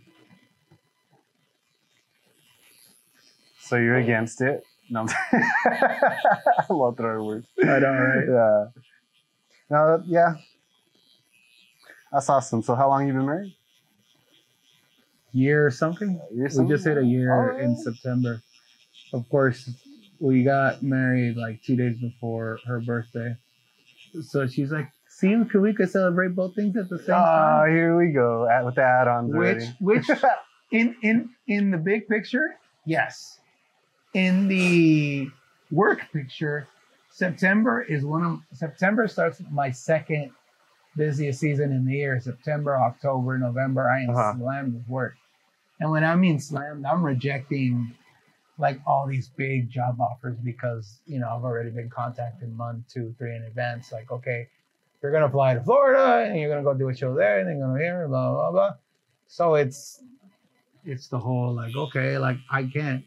So 3.60 3.76
you're 3.76 3.98
against 3.98 4.40
it? 4.40 4.64
No, 4.90 5.06
I 5.34 6.66
love 6.70 6.96
throwing 6.96 7.26
words. 7.26 7.48
I 7.62 7.80
know, 7.80 7.92
right? 7.92 8.26
Yeah. 8.28 8.82
No, 9.70 10.04
yeah. 10.06 10.36
That's 12.14 12.30
awesome. 12.30 12.62
So 12.64 12.76
how 12.76 12.88
long 12.88 13.08
you 13.08 13.14
been 13.14 13.26
married? 13.26 13.54
Year 15.38 15.68
or 15.68 15.70
something. 15.72 16.20
Year 16.34 16.50
We 16.58 16.68
just 16.68 16.84
hit 16.86 16.98
a 16.98 17.06
year 17.06 17.32
All 17.32 17.58
in. 17.60 17.76
September. 17.76 18.42
Of 19.14 19.30
course, 19.30 19.70
we 20.20 20.44
got 20.44 20.82
married 20.82 21.38
like 21.38 21.62
two 21.62 21.76
days 21.76 21.96
before 21.98 22.60
her 22.66 22.80
birthday. 22.82 23.36
So 24.22 24.48
she's 24.48 24.72
like, 24.72 24.88
"See, 25.10 25.28
can 25.52 25.62
we 25.62 25.74
could 25.74 25.92
celebrate 25.92 26.34
both 26.36 26.56
things 26.56 26.76
at 26.76 26.90
the 26.90 26.98
same 26.98 27.14
Ah, 27.16 27.62
time?" 27.66 27.70
here 27.72 27.96
we 27.96 28.12
go. 28.14 28.48
At, 28.50 28.66
with 28.66 28.76
the 28.76 28.82
add-ons 28.82 29.32
Which, 29.32 29.58
already. 29.58 29.76
which, 29.80 30.10
in 30.72 30.96
in 31.04 31.30
in 31.48 31.70
the 31.70 31.78
big 31.78 32.08
picture, 32.08 32.56
yes. 32.86 33.40
In 34.16 34.48
the 34.48 35.30
work 35.70 36.02
picture, 36.12 36.68
September 37.12 37.84
is 37.84 38.04
one 38.04 38.24
of 38.24 38.40
September 38.54 39.08
starts 39.08 39.40
my 39.52 39.70
second 39.70 40.32
busiest 40.96 41.40
season 41.40 41.72
in 41.72 41.86
the 41.86 41.94
year. 41.94 42.20
September, 42.20 42.76
October, 42.76 43.38
November, 43.38 43.88
I 43.88 44.02
am 44.02 44.10
Uh-huh. 44.10 44.34
slammed 44.36 44.74
with 44.74 44.88
work. 44.88 45.14
And 45.80 45.92
when 45.92 46.04
I 46.04 46.16
mean 46.16 46.40
slammed, 46.40 46.86
I'm 46.86 47.04
rejecting 47.04 47.94
like 48.58 48.80
all 48.88 49.06
these 49.08 49.30
big 49.30 49.70
job 49.70 50.02
offers 50.02 50.38
because 50.44 51.00
you 51.06 51.20
know 51.20 51.30
I've 51.30 51.44
already 51.44 51.70
been 51.70 51.90
contacted 51.90 52.56
month, 52.56 52.86
two, 52.92 53.14
three 53.18 53.36
in 53.36 53.44
advance. 53.44 53.92
Like, 53.92 54.12
okay, 54.12 54.48
you're 55.02 55.12
gonna 55.12 55.30
fly 55.30 55.54
to 55.54 55.62
Florida 55.62 56.26
and 56.30 56.40
you're 56.40 56.50
gonna 56.50 56.64
go 56.64 56.74
do 56.74 56.90
a 56.90 56.96
show 56.96 57.14
there, 57.14 57.40
and 57.40 57.48
then 57.48 57.58
you're 57.58 57.68
gonna 57.68 57.80
here, 57.80 58.08
blah 58.08 58.32
blah 58.32 58.52
blah. 58.52 58.74
So 59.28 59.56
it's 59.56 60.02
it's 60.86 61.08
the 61.10 61.20
whole 61.20 61.54
like, 61.54 61.76
okay, 61.76 62.18
like 62.18 62.38
I 62.50 62.64
can't. 62.64 63.04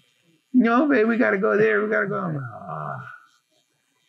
No, 0.52 0.86
babe, 0.88 1.06
we 1.08 1.16
gotta 1.16 1.38
go 1.38 1.56
there. 1.56 1.82
We 1.82 1.90
gotta 1.90 2.06
go. 2.08 2.18
I'm 2.18 2.34
like, 2.34 2.44
ah. 2.52 3.14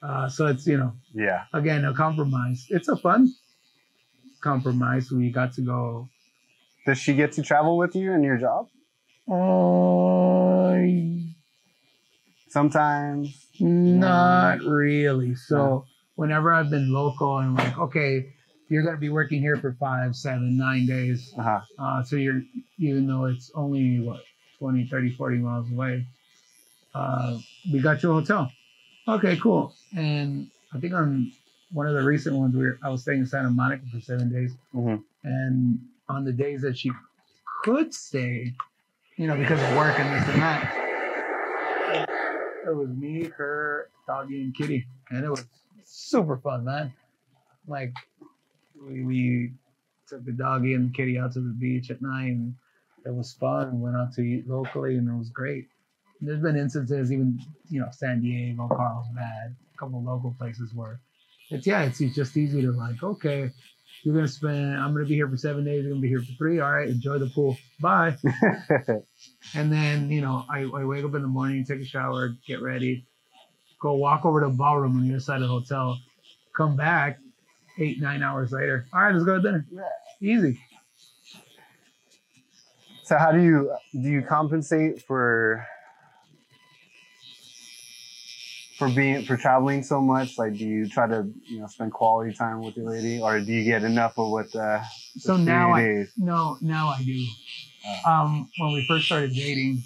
Uh, 0.04 0.30
so 0.30 0.48
it's 0.48 0.66
you 0.68 0.78
know 0.78 0.94
Yeah. 1.14 1.44
again 1.54 1.86
a 1.86 1.94
compromise. 1.94 2.66
It's 2.70 2.88
a 2.88 2.96
fun 2.98 3.34
compromise. 4.42 5.12
We 5.12 5.32
got 5.32 5.54
to 5.54 5.62
go. 5.62 6.10
Does 6.86 6.98
she 6.98 7.14
get 7.14 7.32
to 7.34 7.42
travel 7.44 7.78
with 7.78 7.96
you 7.96 8.12
in 8.14 8.24
your 8.24 8.38
job? 8.38 8.68
Oh, 9.30 10.76
Sometimes. 12.50 13.48
not 13.60 14.60
really. 14.62 15.36
So 15.36 15.86
whenever 16.16 16.54
I've 16.54 16.70
been 16.70 16.92
local 16.92 17.38
and 17.38 17.56
like, 17.56 17.78
okay, 17.78 18.34
you're 18.68 18.84
gonna 18.84 18.98
be 18.98 19.10
working 19.10 19.40
here 19.42 19.56
for 19.58 19.74
five, 19.80 20.16
seven, 20.16 20.58
nine 20.58 20.86
days. 20.86 21.34
Uh-huh. 21.38 21.62
Uh, 21.80 22.04
so 22.04 22.16
you're 22.16 22.42
even 22.78 23.08
though 23.08 23.26
it's 23.26 23.52
only 23.56 24.00
what 24.00 24.22
20, 24.60 24.86
30, 24.88 25.12
40 25.16 25.38
miles 25.38 25.72
away. 25.72 26.06
Uh, 26.94 27.38
we 27.72 27.80
got 27.80 28.04
you 28.04 28.12
a 28.12 28.14
hotel. 28.16 28.52
Okay, 29.08 29.38
cool. 29.38 29.74
And 29.96 30.48
I 30.74 30.80
think 30.80 30.94
on 30.94 31.32
one 31.72 31.88
of 31.88 31.94
the 31.94 32.04
recent 32.04 32.36
ones, 32.36 32.54
we 32.56 32.64
were, 32.64 32.78
I 32.84 32.90
was 32.90 33.02
staying 33.02 33.20
in 33.20 33.26
Santa 33.26 33.50
Monica 33.50 33.84
for 33.94 34.02
seven 34.02 34.32
days. 34.32 34.54
Mhm. 34.76 35.02
And 35.24 35.80
on 36.12 36.24
the 36.26 36.32
days 36.32 36.62
that 36.62 36.78
she 36.78 36.92
could 37.64 37.94
stay, 37.94 38.54
you 39.18 39.28
know, 39.28 39.36
because 39.38 39.62
of 39.62 39.76
work 39.76 40.00
and 40.00 40.10
this 40.14 40.28
and 40.30 40.42
that, 40.42 40.74
it 42.68 42.76
was 42.76 42.90
me, 42.90 43.30
her, 43.38 43.90
doggy, 44.08 44.42
and 44.42 44.56
kitty. 44.56 44.86
And 45.10 45.24
it 45.26 45.30
was 45.30 45.46
super 45.84 46.38
fun, 46.38 46.66
man. 46.66 46.94
Like, 47.68 47.94
we, 48.82 49.04
we 49.04 49.52
took 50.08 50.26
the 50.26 50.32
doggy 50.32 50.74
and 50.74 50.90
the 50.90 50.94
kitty 50.94 51.18
out 51.20 51.34
to 51.34 51.40
the 51.40 51.54
beach 51.54 51.92
at 51.92 52.02
night, 52.02 52.32
and 52.32 52.56
it 53.06 53.14
was 53.14 53.34
fun. 53.34 53.80
Went 53.80 53.96
out 53.96 54.14
to 54.14 54.22
eat 54.22 54.48
locally, 54.48 54.98
and 54.98 55.08
it 55.08 55.18
was 55.18 55.30
great. 55.30 55.68
And 56.20 56.30
there's 56.30 56.42
been 56.42 56.58
instances, 56.58 57.12
even, 57.12 57.40
you 57.70 57.80
know, 57.80 57.90
San 57.92 58.22
Diego, 58.22 58.68
Carlsbad, 58.68 59.56
a 59.74 59.78
couple 59.78 60.04
local 60.04 60.36
places 60.38 60.74
where 60.74 61.00
it's, 61.50 61.66
yeah, 61.68 61.84
it's, 61.84 62.00
it's 62.00 62.16
just 62.16 62.38
easy 62.38 62.62
to, 62.62 62.72
like, 62.72 63.02
okay, 63.04 63.52
you're 64.04 64.16
gonna 64.16 64.28
spend. 64.28 64.78
I'm 64.78 64.94
gonna 64.94 65.06
be 65.06 65.16
here 65.16 65.28
for 65.30 65.38
seven 65.38 65.64
days. 65.64 65.84
You're 65.84 65.92
gonna 65.92 66.02
be 66.02 66.08
here 66.08 66.22
for 66.22 66.34
three. 66.34 66.60
All 66.60 66.72
right, 66.72 66.90
enjoy 66.90 67.20
the 67.20 67.28
pool. 67.28 67.58
Bye. 67.80 68.18
And 69.56 69.72
then 69.72 70.10
you 70.12 70.22
know, 70.22 70.46
I, 70.50 70.62
I 70.62 70.86
wake 70.86 71.04
up 71.04 71.16
in 71.16 71.22
the 71.22 71.28
morning, 71.28 71.66
take 71.66 71.82
a 71.82 71.86
shower, 71.86 72.36
get 72.46 72.62
ready, 72.62 73.06
go 73.82 73.94
walk 73.94 74.26
over 74.26 74.42
to 74.42 74.48
the 74.48 74.54
ballroom 74.54 74.98
on 74.98 75.08
the 75.08 75.14
other 75.14 75.20
side 75.20 75.38
of 75.38 75.42
the 75.42 75.48
hotel, 75.48 76.00
come 76.56 76.76
back 76.76 77.20
eight 77.80 78.00
nine 78.00 78.24
hours 78.24 78.52
later. 78.52 78.86
All 78.94 79.02
right, 79.02 79.14
let's 79.14 79.26
go 79.26 79.36
to 79.36 79.42
dinner. 79.42 79.66
Yeah. 79.72 79.82
Easy. 80.22 80.60
so 83.04 83.18
how 83.18 83.32
do 83.32 83.42
you 83.42 83.76
do 83.94 84.10
you 84.10 84.22
compensate 84.22 85.04
for 85.04 85.66
for 88.82 88.90
being 88.90 89.24
for 89.26 89.38
traveling 89.38 89.84
so 89.84 90.02
much? 90.02 90.40
Like, 90.40 90.58
do 90.58 90.66
you 90.66 90.90
try 90.90 91.08
to 91.08 91.32
you 91.48 91.60
know 91.60 91.68
spend 91.68 91.92
quality 91.94 92.34
time 92.34 92.64
with 92.64 92.76
your 92.76 92.90
lady, 92.90 93.22
or 93.22 93.40
do 93.40 93.54
you 93.54 93.64
get 93.64 93.84
enough 93.84 94.18
of 94.18 94.30
what 94.32 94.52
the, 94.52 94.82
the 95.14 95.20
So 95.20 95.38
now 95.38 95.72
I 95.72 95.82
days? 95.84 96.12
no 96.18 96.58
now 96.62 96.88
I 96.88 97.04
do. 97.04 97.28
Uh. 97.88 98.10
Um, 98.10 98.50
when 98.58 98.74
we 98.74 98.84
first 98.88 99.06
started 99.06 99.36
dating, 99.36 99.84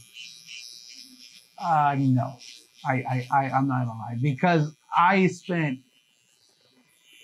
uh, 1.61 1.95
no, 1.99 2.37
I 2.85 2.93
I, 2.93 3.27
I 3.33 3.49
I'm 3.49 3.67
not 3.67 3.85
gonna 3.85 3.99
lie 3.99 4.17
because 4.21 4.73
I 4.95 5.27
spent 5.27 5.79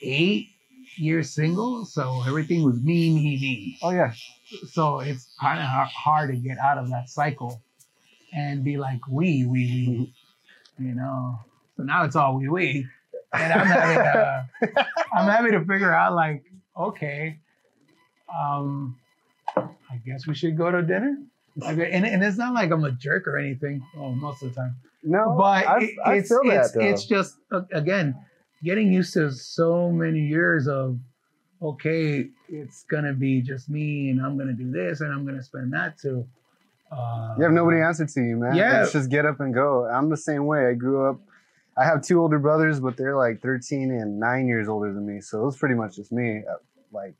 eight 0.01 0.49
years 0.97 1.29
single, 1.29 1.85
so 1.85 2.21
everything 2.27 2.65
was 2.65 2.81
me 2.83 3.15
me 3.15 3.39
me. 3.39 3.77
Oh 3.81 3.91
yeah, 3.91 4.11
so 4.73 4.99
it's 4.99 5.33
kind 5.39 5.61
of 5.61 5.65
hard 5.87 6.31
to 6.31 6.35
get 6.35 6.57
out 6.57 6.77
of 6.77 6.89
that 6.89 7.07
cycle 7.07 7.61
and 8.33 8.61
be 8.61 8.77
like 8.77 9.07
we 9.07 9.45
we 9.45 10.13
we 10.77 10.85
you 10.85 10.95
know 10.95 11.39
so 11.77 11.83
now 11.83 12.03
it's 12.03 12.15
all 12.15 12.37
we 12.37 12.47
we 12.49 12.87
and 13.33 13.53
i'm 13.53 13.65
having 13.67 13.97
to 13.97 14.85
i'm 15.15 15.29
having 15.29 15.51
to 15.51 15.59
figure 15.65 15.93
out 15.93 16.13
like 16.13 16.43
okay 16.77 17.37
um 18.37 18.97
i 19.57 19.97
guess 20.05 20.27
we 20.27 20.33
should 20.35 20.57
go 20.57 20.71
to 20.71 20.81
dinner 20.81 21.17
okay 21.63 21.91
and, 21.91 22.05
and 22.05 22.23
it's 22.23 22.37
not 22.37 22.53
like 22.53 22.71
i'm 22.71 22.83
a 22.85 22.91
jerk 22.91 23.27
or 23.27 23.37
anything 23.37 23.81
well 23.95 24.11
most 24.11 24.41
of 24.43 24.49
the 24.49 24.55
time 24.55 24.75
no, 25.03 25.33
but 25.35 25.65
I, 25.67 25.79
it- 25.81 25.89
I 26.05 26.13
it's 26.15 26.29
feel 26.29 26.41
it's, 26.45 26.75
it's 26.75 27.05
just 27.05 27.37
uh, 27.51 27.61
again 27.73 28.15
getting 28.63 28.91
used 28.93 29.13
to 29.13 29.31
so 29.31 29.89
many 29.91 30.19
years 30.19 30.67
of 30.67 30.97
okay 31.61 32.27
it's 32.47 32.83
gonna 32.83 33.13
be 33.13 33.41
just 33.41 33.69
me 33.69 34.09
and 34.11 34.21
i'm 34.21 34.37
gonna 34.37 34.53
do 34.53 34.71
this 34.71 35.01
and 35.01 35.11
i'm 35.11 35.25
gonna 35.25 35.41
spend 35.43 35.73
that 35.73 35.97
too 35.97 36.25
uh, 36.91 37.33
you 37.37 37.43
have 37.45 37.53
nobody 37.53 37.79
answer 37.79 38.05
to 38.05 38.21
you, 38.21 38.35
man. 38.35 38.53
Yeah. 38.53 38.83
It's 38.83 38.91
just 38.91 39.09
get 39.09 39.25
up 39.25 39.39
and 39.39 39.53
go. 39.53 39.85
I'm 39.85 40.09
the 40.09 40.17
same 40.17 40.45
way. 40.45 40.65
I 40.67 40.73
grew 40.73 41.09
up. 41.09 41.21
I 41.81 41.85
have 41.85 42.03
two 42.03 42.21
older 42.21 42.37
brothers, 42.37 42.79
but 42.79 42.95
they're 42.95 43.17
like 43.17 43.41
13 43.41 43.91
and 43.91 44.19
nine 44.19 44.47
years 44.47 44.69
older 44.69 44.93
than 44.93 45.05
me. 45.05 45.19
So 45.19 45.41
it 45.41 45.45
was 45.45 45.57
pretty 45.57 45.75
much 45.75 45.95
just 45.95 46.11
me. 46.11 46.43
Uh, 46.49 46.57
Like, 46.91 47.15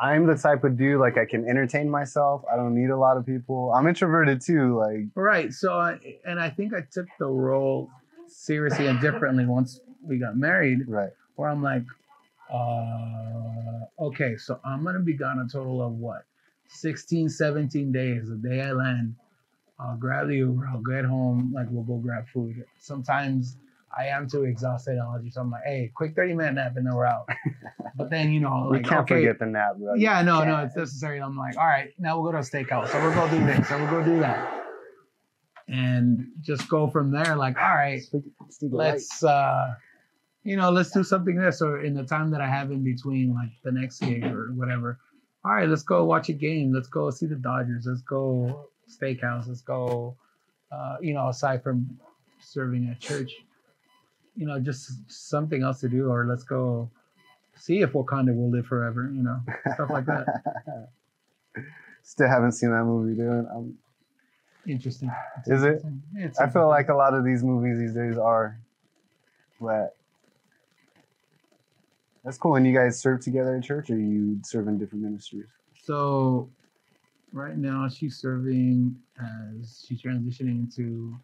I'm 0.00 0.26
the 0.26 0.36
type 0.36 0.64
of 0.64 0.78
dude 0.78 0.98
like 0.98 1.18
I 1.18 1.26
can 1.26 1.46
entertain 1.46 1.90
myself. 1.90 2.42
I 2.50 2.56
don't 2.56 2.74
need 2.74 2.90
a 2.90 2.96
lot 2.96 3.16
of 3.18 3.26
people. 3.26 3.72
I'm 3.76 3.86
introverted 3.86 4.40
too. 4.40 4.78
Like, 4.78 5.06
right 5.14 5.52
so 5.52 5.72
I, 5.72 5.98
and 6.24 6.40
i 6.40 6.48
think 6.48 6.72
i 6.74 6.80
took 6.90 7.06
the 7.18 7.26
role 7.26 7.90
seriously 8.28 8.86
and 8.86 9.00
differently 9.00 9.44
once 9.44 9.80
we 10.02 10.18
got 10.18 10.36
married 10.36 10.80
right. 10.88 11.10
where 11.36 11.48
i'm 11.50 11.62
like 11.62 11.84
uh 12.52 14.04
okay 14.06 14.36
so 14.36 14.58
i'm 14.64 14.84
gonna 14.84 15.00
be 15.00 15.14
gone 15.14 15.38
a 15.38 15.48
total 15.50 15.82
of 15.82 15.92
what 15.92 16.22
16 16.68 17.28
17 17.28 17.92
days 17.92 18.28
the 18.28 18.36
day 18.36 18.62
i 18.62 18.72
land 18.72 19.14
i'll 19.78 19.96
grab 19.96 20.28
the 20.28 20.36
uber 20.36 20.68
i'll 20.72 20.80
get 20.82 21.04
home 21.04 21.52
like 21.54 21.66
we'll 21.70 21.84
go 21.84 21.96
grab 21.96 22.24
food. 22.32 22.64
Sometimes 22.78 23.56
i 23.98 24.06
am 24.06 24.28
too 24.28 24.44
exhausted 24.44 24.98
i'll 24.98 25.20
just 25.22 25.36
i'm 25.36 25.50
like 25.50 25.62
hey 25.64 25.90
quick 25.94 26.14
30 26.14 26.34
minute 26.34 26.54
nap 26.54 26.72
and 26.76 26.86
then 26.86 26.94
we're 26.94 27.06
out. 27.06 27.28
But 27.94 28.08
then 28.08 28.32
you 28.32 28.40
know 28.40 28.68
we 28.70 28.80
can't 28.80 29.00
okay. 29.02 29.16
forget 29.16 29.38
the 29.38 29.44
nap, 29.46 29.76
bro. 29.78 29.94
yeah 29.94 30.22
no 30.22 30.42
no 30.44 30.58
it's 30.64 30.74
necessary. 30.74 31.20
I'm 31.20 31.36
like 31.36 31.58
all 31.58 31.66
right 31.66 31.90
now 31.98 32.16
we'll 32.16 32.30
go 32.30 32.32
to 32.32 32.38
a 32.38 32.40
steakhouse 32.40 32.88
so 32.88 33.00
we'll 33.02 33.14
go 33.14 33.28
do 33.28 33.44
this 33.44 33.68
so 33.68 33.76
we'll 33.78 33.90
go 33.90 34.02
do 34.02 34.18
that. 34.20 34.64
And 35.68 36.26
just 36.40 36.68
go 36.68 36.88
from 36.88 37.10
there 37.10 37.36
like 37.36 37.56
all 37.58 37.74
right 37.74 38.00
Speak- 38.02 38.24
speak 38.50 38.72
light. 38.72 38.92
let's 38.94 39.22
uh 39.22 39.74
you 40.42 40.56
know 40.56 40.70
let's 40.70 40.90
do 40.90 41.04
something 41.04 41.36
this 41.36 41.60
or 41.62 41.82
in 41.84 41.94
the 41.94 42.02
time 42.04 42.30
that 42.30 42.40
i 42.40 42.48
have 42.48 42.70
in 42.72 42.82
between 42.82 43.32
like 43.34 43.50
the 43.62 43.70
next 43.72 44.00
gig 44.00 44.24
or 44.24 44.52
whatever. 44.54 44.98
All 45.44 45.52
right 45.52 45.68
let's 45.68 45.82
go 45.82 46.04
watch 46.04 46.28
a 46.30 46.32
game 46.32 46.72
let's 46.72 46.88
go 46.88 47.10
see 47.10 47.26
the 47.26 47.36
dodgers 47.36 47.84
let's 47.86 48.02
go 48.02 48.68
steakhouse 48.92 49.48
let's 49.48 49.62
go 49.62 50.16
uh 50.70 50.96
you 51.00 51.14
know 51.14 51.28
aside 51.28 51.62
from 51.62 51.98
serving 52.40 52.88
at 52.90 53.00
church 53.00 53.32
you 54.36 54.46
know 54.46 54.58
just 54.58 55.10
something 55.10 55.62
else 55.62 55.80
to 55.80 55.88
do 55.88 56.10
or 56.10 56.26
let's 56.26 56.44
go 56.44 56.90
see 57.56 57.80
if 57.80 57.92
wakanda 57.92 58.34
will 58.34 58.50
live 58.50 58.66
forever 58.66 59.10
you 59.14 59.22
know 59.22 59.40
stuff 59.74 59.90
like 59.90 60.06
that 60.06 60.26
Still 62.02 62.28
haven't 62.28 62.52
seen 62.52 62.70
that 62.70 62.84
movie, 62.84 63.14
dude. 63.14 63.46
I'm, 63.54 63.78
interesting 64.66 65.10
It's 65.38 65.48
Is 65.48 65.62
it? 65.64 65.82
It's 66.14 66.38
I 66.38 66.48
feel 66.48 66.68
like 66.68 66.88
a 66.88 66.94
lot 66.94 67.14
of 67.14 67.24
these 67.24 67.42
movies 67.42 67.78
these 67.78 67.94
days 67.94 68.16
are, 68.16 68.60
but 69.60 69.96
that's 72.24 72.38
cool. 72.38 72.56
And 72.56 72.66
you 72.66 72.76
guys 72.76 72.98
serve 72.98 73.20
together 73.20 73.56
at 73.56 73.64
church, 73.64 73.90
or 73.90 73.96
you 73.96 74.40
serve 74.44 74.68
in 74.68 74.78
different 74.78 75.04
ministries? 75.04 75.46
So 75.84 76.48
right 77.32 77.56
now 77.56 77.88
she's 77.88 78.16
serving 78.16 78.94
as 79.20 79.84
she's 79.86 80.02
transitioning 80.02 80.60
into 80.68 81.16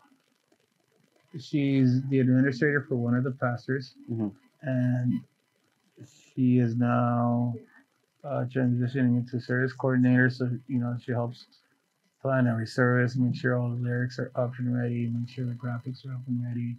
she's 1.38 2.02
the 2.08 2.20
administrator 2.20 2.82
for 2.88 2.96
one 2.96 3.14
of 3.14 3.24
the 3.24 3.30
pastors. 3.32 3.94
Mhm. 4.10 4.32
and 4.62 5.20
she 6.34 6.58
is 6.58 6.76
now 6.76 7.54
uh, 8.24 8.44
transitioning 8.48 9.18
into 9.18 9.38
service 9.40 9.72
coordinator. 9.72 10.28
So 10.30 10.50
you 10.66 10.78
know 10.78 10.96
she 11.00 11.12
helps 11.12 11.46
plan 12.22 12.46
every 12.48 12.66
service 12.66 13.14
make 13.16 13.36
sure 13.36 13.56
all 13.56 13.70
the 13.70 13.76
lyrics 13.76 14.18
are 14.18 14.32
up 14.34 14.52
and 14.58 14.76
ready 14.76 15.06
make 15.08 15.28
sure 15.28 15.44
the 15.46 15.52
graphics 15.52 16.04
are 16.04 16.12
up 16.14 16.26
and 16.26 16.42
ready 16.44 16.76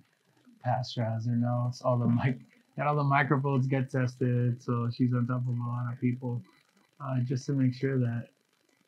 pastor 0.63 1.01
has 1.05 1.25
her 1.25 1.31
notes 1.37 1.81
all 1.81 1.97
the 1.97 2.07
mic 2.07 2.37
and 2.75 2.85
all 2.87 2.95
the 2.95 3.03
microphones 3.03 3.65
get 3.67 3.89
tested. 3.89 4.61
So 4.61 4.89
she's 4.93 5.13
on 5.13 5.27
top 5.27 5.41
of 5.47 5.55
a 5.57 5.67
lot 5.67 5.91
of 5.93 5.99
people 6.01 6.41
uh, 6.99 7.19
just 7.21 7.45
to 7.45 7.53
make 7.53 7.73
sure 7.73 7.97
that 7.99 8.27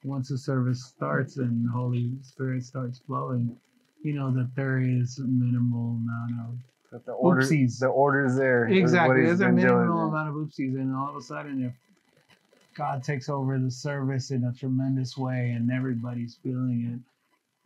once 0.03 0.29
the 0.29 0.37
service 0.37 0.83
starts 0.83 1.37
and 1.37 1.65
the 1.67 1.71
Holy 1.71 2.11
Spirit 2.21 2.63
starts 2.63 2.99
flowing, 3.05 3.55
you 4.03 4.13
know 4.13 4.31
that 4.31 4.49
there 4.55 4.79
is 4.79 5.19
a 5.19 5.23
minimal 5.23 5.97
amount 6.01 6.49
of 6.49 6.57
That 6.91 7.05
the 7.05 7.11
order, 7.13 7.41
Oopsies. 7.41 7.79
the 7.79 7.87
order's 7.87 8.35
there. 8.35 8.65
exactly. 8.65 9.23
There's 9.23 9.41
a 9.41 9.51
minimal 9.51 10.07
amount 10.07 10.29
of 10.29 10.35
oopsies, 10.35 10.75
and 10.75 10.95
all 10.95 11.09
of 11.09 11.15
a 11.15 11.21
sudden, 11.21 11.63
if 11.63 11.73
God 12.75 13.03
takes 13.03 13.29
over 13.29 13.59
the 13.59 13.69
service 13.69 14.31
in 14.31 14.43
a 14.45 14.53
tremendous 14.53 15.17
way, 15.17 15.51
and 15.51 15.71
everybody's 15.71 16.35
feeling 16.41 17.03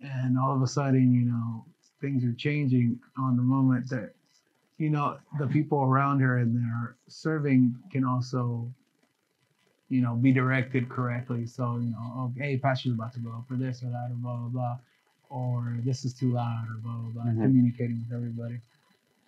it, 0.01 0.05
and 0.07 0.37
all 0.37 0.53
of 0.53 0.61
a 0.61 0.67
sudden, 0.67 1.13
you 1.13 1.25
know, 1.25 1.65
things 2.01 2.23
are 2.25 2.33
changing 2.33 2.99
on 3.17 3.37
the 3.37 3.43
moment 3.43 3.89
that, 3.89 4.11
you 4.77 4.89
know, 4.89 5.17
the 5.39 5.47
people 5.47 5.79
around 5.83 6.19
her 6.19 6.39
and 6.39 6.53
they're 6.55 6.95
serving 7.07 7.73
can 7.91 8.03
also, 8.03 8.69
you 9.89 10.01
know, 10.01 10.15
be 10.15 10.31
directed 10.31 10.89
correctly. 10.89 11.45
So, 11.45 11.77
you 11.77 11.91
know, 11.91 12.31
okay, 12.35 12.57
pastor's 12.57 12.93
about 12.93 13.13
to 13.13 13.19
go 13.19 13.43
for 13.47 13.55
this 13.55 13.83
or 13.83 13.87
that 13.87 14.09
or 14.11 14.15
blah 14.15 14.37
blah 14.37 14.49
blah, 14.49 14.77
or 15.29 15.77
this 15.83 16.05
is 16.05 16.13
too 16.13 16.31
loud 16.33 16.65
or 16.69 16.75
blah 16.77 16.93
blah 16.93 17.23
blah. 17.23 17.31
Mhm. 17.31 17.41
Communicating 17.43 18.03
with 18.07 18.15
everybody. 18.15 18.59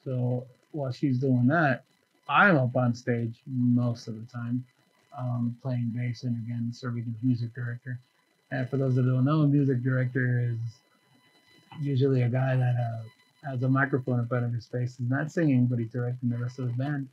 So 0.03 0.47
while 0.71 0.91
she's 0.91 1.19
doing 1.19 1.47
that, 1.47 1.83
I'm 2.29 2.57
up 2.57 2.75
on 2.75 2.93
stage 2.93 3.41
most 3.45 4.07
of 4.07 4.15
the 4.19 4.25
time, 4.31 4.65
um, 5.17 5.57
playing 5.61 5.91
bass 5.95 6.23
and 6.23 6.35
again 6.45 6.71
serving 6.73 7.05
as 7.07 7.23
music 7.23 7.53
director. 7.53 7.99
And 8.51 8.69
for 8.69 8.77
those 8.77 8.95
that 8.95 9.03
don't 9.03 9.25
know, 9.25 9.41
a 9.41 9.47
music 9.47 9.83
director 9.83 10.39
is 10.41 10.57
usually 11.81 12.23
a 12.23 12.29
guy 12.29 12.55
that 12.55 12.75
uh, 12.75 13.49
has 13.49 13.63
a 13.63 13.69
microphone 13.69 14.19
in 14.19 14.27
front 14.27 14.45
of 14.45 14.53
his 14.53 14.65
face. 14.65 14.97
He's 14.97 15.09
not 15.09 15.31
singing, 15.31 15.67
but 15.67 15.79
he's 15.79 15.91
directing 15.91 16.29
the 16.29 16.37
rest 16.37 16.59
of 16.59 16.67
the 16.67 16.73
band. 16.73 17.07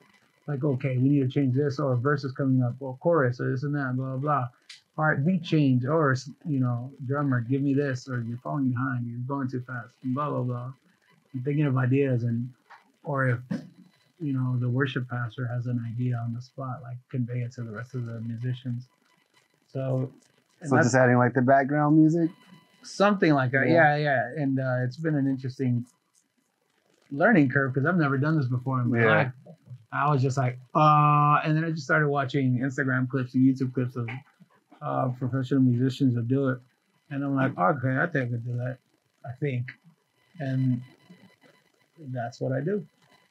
Like, 0.47 0.63
okay, 0.63 0.99
we 0.99 1.09
need 1.09 1.21
to 1.21 1.29
change 1.29 1.55
this, 1.57 1.79
or 1.79 1.93
a 1.93 1.97
verse 1.97 2.23
is 2.25 2.33
coming 2.33 2.63
up, 2.63 2.75
or 2.81 2.97
chorus, 2.99 3.41
or 3.41 3.51
this 3.51 3.63
and 3.63 3.75
that, 3.75 3.95
blah 3.97 4.17
blah 4.17 4.17
blah. 4.17 4.49
All 4.97 5.07
right, 5.07 5.25
beat 5.27 5.43
change, 5.43 5.85
or 5.87 6.15
you 6.47 6.61
know, 6.61 6.93
drummer, 7.07 7.41
give 7.41 7.63
me 7.63 7.73
this, 7.75 8.09
or 8.09 8.21
you're 8.23 8.39
falling 8.39 8.69
behind, 8.71 9.07
you're 9.07 9.19
going 9.27 9.49
too 9.49 9.63
fast, 9.67 9.95
blah 10.05 10.29
blah 10.31 10.43
blah. 10.43 10.73
I'm 11.35 11.43
thinking 11.43 11.65
of 11.67 11.77
ideas, 11.79 12.25
and 12.25 12.49
or 13.05 13.29
if 13.29 13.39
you 14.21 14.33
know 14.35 14.57
the 14.61 14.69
worship 14.69 15.09
pastor 15.09 15.47
has 15.47 15.67
an 15.67 15.83
idea 15.91 16.17
on 16.17 16.35
the 16.35 16.43
spot, 16.43 16.81
like 16.83 16.99
convey 17.11 17.41
it 17.41 17.53
to 17.53 17.63
the 17.63 17.71
rest 17.73 17.95
of 17.95 18.05
the 18.07 18.21
musicians. 18.21 18.85
So, 19.73 20.13
So 20.65 20.77
just 20.77 20.95
adding 20.95 21.17
like 21.17 21.35
the 21.35 21.43
background 21.43 21.97
music. 21.97 22.31
something 22.83 23.33
like 23.33 23.51
that. 23.53 23.67
Yeah. 23.69 23.97
Yeah, 23.97 23.97
yeah. 24.37 24.43
And 24.43 24.61
uh, 24.61 24.77
it's 24.85 24.97
been 24.99 25.15
an 25.17 25.27
interesting 25.27 25.85
learning 27.11 27.51
curve 27.51 27.73
because 27.75 27.87
I've 27.89 27.97
never 27.97 28.19
done 28.19 28.37
this 28.37 28.47
before 28.47 28.81
in 28.83 28.91
my 28.91 28.99
Yeah. 29.01 29.07
life. 29.17 29.33
I 29.95 30.11
was 30.11 30.23
just 30.23 30.37
like, 30.37 30.59
uh, 30.75 31.41
and 31.45 31.57
then 31.57 31.65
I 31.65 31.71
just 31.71 31.85
started 31.85 32.09
watching 32.09 32.59
Instagram 32.59 33.09
clips 33.09 33.35
and 33.35 33.45
YouTube 33.45 33.73
clips 33.73 33.97
of 33.97 34.09
uh, 34.83 35.09
professional 35.19 35.61
musicians 35.61 36.15
that 36.15 36.29
do 36.29 36.49
it, 36.49 36.59
and 37.11 37.25
I'm 37.25 37.37
like, 37.37 37.57
okay, 37.57 37.97
I 37.97 38.07
think 38.07 38.27
I 38.27 38.31
could 38.33 38.45
do 38.45 38.57
that. 38.57 38.79
I 39.25 39.33
think, 39.41 39.69
and 40.41 40.83
that's 42.13 42.41
what 42.41 42.53
I 42.53 42.61
do 42.61 42.85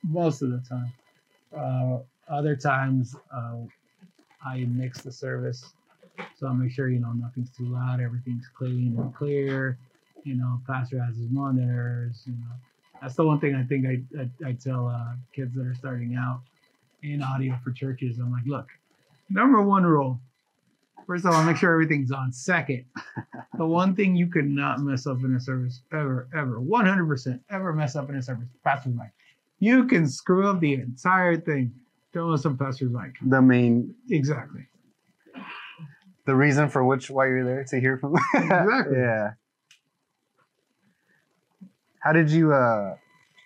most 0.03 0.41
of 0.41 0.51
the 0.51 0.64
time. 0.68 0.93
Uh, 1.55 1.99
other 2.34 2.55
times, 2.55 3.16
uh, 3.32 3.57
I 4.45 4.59
mix 4.66 5.01
the 5.01 5.11
service 5.11 5.74
so 6.36 6.47
I'll 6.47 6.53
make 6.53 6.72
sure, 6.72 6.89
you 6.89 6.99
know, 6.99 7.11
nothing's 7.14 7.49
too 7.49 7.66
loud, 7.66 8.01
everything's 8.01 8.47
clean 8.55 8.95
and 8.97 9.14
clear. 9.16 9.78
You 10.24 10.36
know, 10.36 10.61
pastor 10.68 11.01
has 11.03 11.18
his 11.18 11.30
monitors, 11.30 12.24
you 12.26 12.34
know. 12.34 12.55
That's 13.01 13.16
the 13.16 13.26
one 13.26 13.39
thing 13.39 13.55
I 13.55 13.64
think 13.64 13.86
I, 13.86 14.22
I, 14.22 14.49
I 14.49 14.53
tell 14.53 14.88
uh, 14.88 15.16
kids 15.34 15.55
that 15.55 15.66
are 15.66 15.76
starting 15.76 16.16
out 16.16 16.41
in 17.04 17.22
audio 17.22 17.58
for 17.64 17.72
churches. 17.72 18.18
I'm 18.20 18.32
like, 18.32 18.45
look, 18.45 18.68
number 19.30 19.62
one 19.62 19.84
rule. 19.84 20.20
First 21.06 21.26
of 21.26 21.34
all, 21.34 21.43
make 21.43 21.58
sure 21.58 21.72
everything's 21.74 22.12
on. 22.12 22.32
Second, 22.32 22.86
the 23.58 23.66
one 23.66 23.93
thing 23.93 24.16
you 24.16 24.28
could 24.28 24.47
not 24.49 24.80
mess 24.80 25.06
up 25.06 25.18
in 25.24 25.36
a 25.36 25.39
service 25.39 25.82
ever, 25.91 26.30
ever, 26.34 26.60
100% 26.62 27.39
ever 27.49 27.74
mess 27.74 27.95
up 27.97 28.10
in 28.10 28.16
a 28.16 28.22
service, 28.22 28.47
pastor's 28.64 28.93
mic. 28.95 29.12
You 29.60 29.86
can 29.86 30.08
screw 30.08 30.47
up 30.49 30.62
the 30.62 30.76
entire 30.76 31.36
thing. 31.38 31.74
Don't 32.14 32.32
mess 32.32 32.45
up 32.45 32.58
pastor's 32.58 32.91
mic. 32.91 33.16
The 33.22 33.41
main, 33.41 33.93
Exactly. 34.10 34.66
the 36.26 36.36
reason 36.36 36.70
for 36.70 36.86
which 36.86 37.10
why 37.10 37.28
you're 37.28 37.43
there 37.43 37.66
to 37.66 37.80
hear 37.82 37.97
from. 37.97 38.16
Exactly. 38.36 38.97
yeah. 38.97 39.32
How 41.99 42.14
did 42.14 42.30
you? 42.32 42.54
uh 42.54 42.95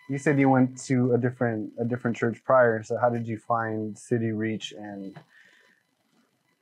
You 0.10 0.18
said 0.18 0.40
you 0.40 0.50
went 0.50 0.78
to 0.86 1.14
a 1.14 1.18
different 1.18 1.74
a 1.78 1.86
different 1.86 2.16
church 2.16 2.42
prior. 2.46 2.82
So 2.84 2.98
how 2.98 3.10
did 3.10 3.28
you 3.28 3.38
find 3.38 3.98
City 3.98 4.32
Reach, 4.32 4.72
and 4.72 5.18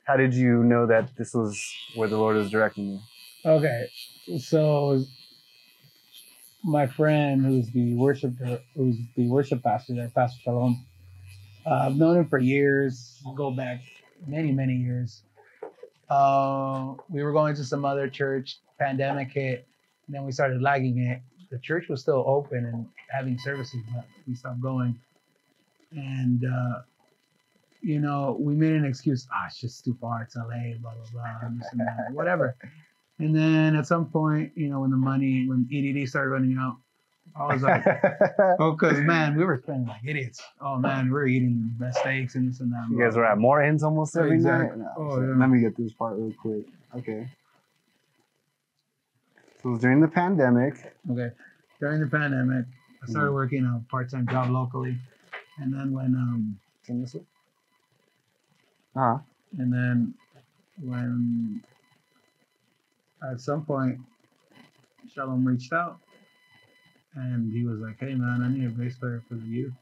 how 0.04 0.16
did 0.16 0.34
you 0.34 0.64
know 0.64 0.86
that 0.86 1.16
this 1.16 1.32
was 1.32 1.62
where 1.94 2.08
the 2.08 2.16
Lord 2.16 2.36
was 2.36 2.50
directing 2.50 2.88
you? 2.88 3.00
Okay, 3.44 3.88
so 4.40 5.04
my 6.64 6.88
friend, 6.88 7.46
who's 7.46 7.70
the 7.70 7.94
worship, 7.94 8.32
who's 8.74 8.96
the 9.16 9.28
worship 9.28 9.62
pastor 9.62 9.94
there, 9.94 10.10
Pastor 10.12 10.40
Shalom, 10.42 10.84
uh, 11.64 11.86
I've 11.86 11.96
known 11.96 12.16
him 12.16 12.28
for 12.28 12.38
years. 12.40 13.22
Go 13.36 13.52
back 13.52 13.82
many, 14.26 14.50
many 14.50 14.74
years. 14.74 15.22
Uh, 16.10 16.94
we 17.08 17.22
were 17.22 17.32
going 17.32 17.54
to 17.54 17.64
some 17.64 17.84
other 17.84 18.08
church. 18.08 18.58
Pandemic 18.78 19.30
hit, 19.30 19.66
and 20.06 20.14
then 20.14 20.24
we 20.26 20.32
started 20.32 20.60
lagging 20.60 20.98
it. 20.98 21.22
The 21.50 21.58
church 21.58 21.88
was 21.88 22.00
still 22.00 22.24
open 22.26 22.64
and 22.66 22.86
having 23.10 23.38
services, 23.38 23.80
but 23.94 24.04
we 24.26 24.34
stopped 24.34 24.60
going. 24.60 24.98
And 25.92 26.44
uh, 26.44 26.80
you 27.80 28.00
know, 28.00 28.36
we 28.40 28.54
made 28.54 28.72
an 28.72 28.84
excuse. 28.84 29.26
Ah, 29.32 29.46
it's 29.46 29.60
just 29.60 29.84
too 29.84 29.96
far. 30.00 30.22
It's 30.22 30.36
LA. 30.36 30.76
Blah 30.80 30.92
blah 31.12 31.22
blah. 31.40 31.48
this 31.56 31.68
and 31.72 31.80
that, 31.80 32.12
whatever. 32.12 32.56
And 33.18 33.34
then 33.34 33.76
at 33.76 33.86
some 33.86 34.06
point, 34.06 34.52
you 34.56 34.68
know, 34.68 34.80
when 34.80 34.90
the 34.90 34.96
money, 34.96 35.48
when 35.48 35.66
EDD 35.72 36.08
started 36.08 36.30
running 36.30 36.58
out, 36.58 36.76
I 37.34 37.52
was 37.52 37.62
like, 37.62 37.84
oh, 38.60 38.72
because 38.72 38.98
man, 39.00 39.36
we 39.36 39.44
were 39.44 39.58
spending 39.62 39.86
like 39.86 40.02
idiots. 40.04 40.42
Oh 40.60 40.76
man, 40.76 41.06
we 41.06 41.12
were 41.12 41.26
eating 41.26 41.70
best 41.78 41.98
steaks 41.98 42.34
and 42.34 42.48
this 42.48 42.60
and 42.60 42.72
that. 42.72 42.86
you 42.90 42.98
guys 42.98 43.16
were 43.16 43.24
at 43.24 43.38
Morton's 43.38 43.82
almost 43.82 44.16
every 44.16 44.34
Exactly. 44.34 44.80
night. 44.80 44.88
Oh, 44.98 45.16
so 45.16 45.22
yeah. 45.22 45.34
Let 45.36 45.48
me 45.50 45.60
get 45.60 45.76
through 45.76 45.86
this 45.86 45.94
part 45.94 46.16
real 46.16 46.32
quick. 46.40 46.66
Okay. 46.96 47.28
So 49.66 49.70
it 49.70 49.72
was 49.72 49.82
during 49.82 50.00
the 50.00 50.06
pandemic. 50.06 50.94
Okay. 51.10 51.30
During 51.80 52.00
the 52.00 52.06
pandemic, 52.06 52.66
I 53.02 53.10
started 53.10 53.32
working 53.32 53.64
a 53.64 53.82
part-time 53.90 54.28
job 54.30 54.50
locally, 54.50 54.96
and 55.58 55.74
then 55.74 55.92
when 55.92 56.14
um, 56.14 56.56
Turn 56.86 57.00
this 57.00 57.14
way. 57.14 57.22
Uh-huh. 58.94 59.18
and 59.58 59.72
then 59.72 60.14
when 60.80 61.60
at 63.28 63.40
some 63.40 63.66
point 63.66 63.98
Shalom 65.12 65.44
reached 65.44 65.72
out 65.72 65.98
and 67.16 67.52
he 67.52 67.64
was 67.64 67.80
like, 67.80 67.98
Hey 67.98 68.14
man, 68.14 68.42
I 68.42 68.48
need 68.48 68.66
a 68.66 68.70
bass 68.70 68.96
player 68.96 69.24
for 69.28 69.34
the 69.34 69.46
youth. 69.46 69.74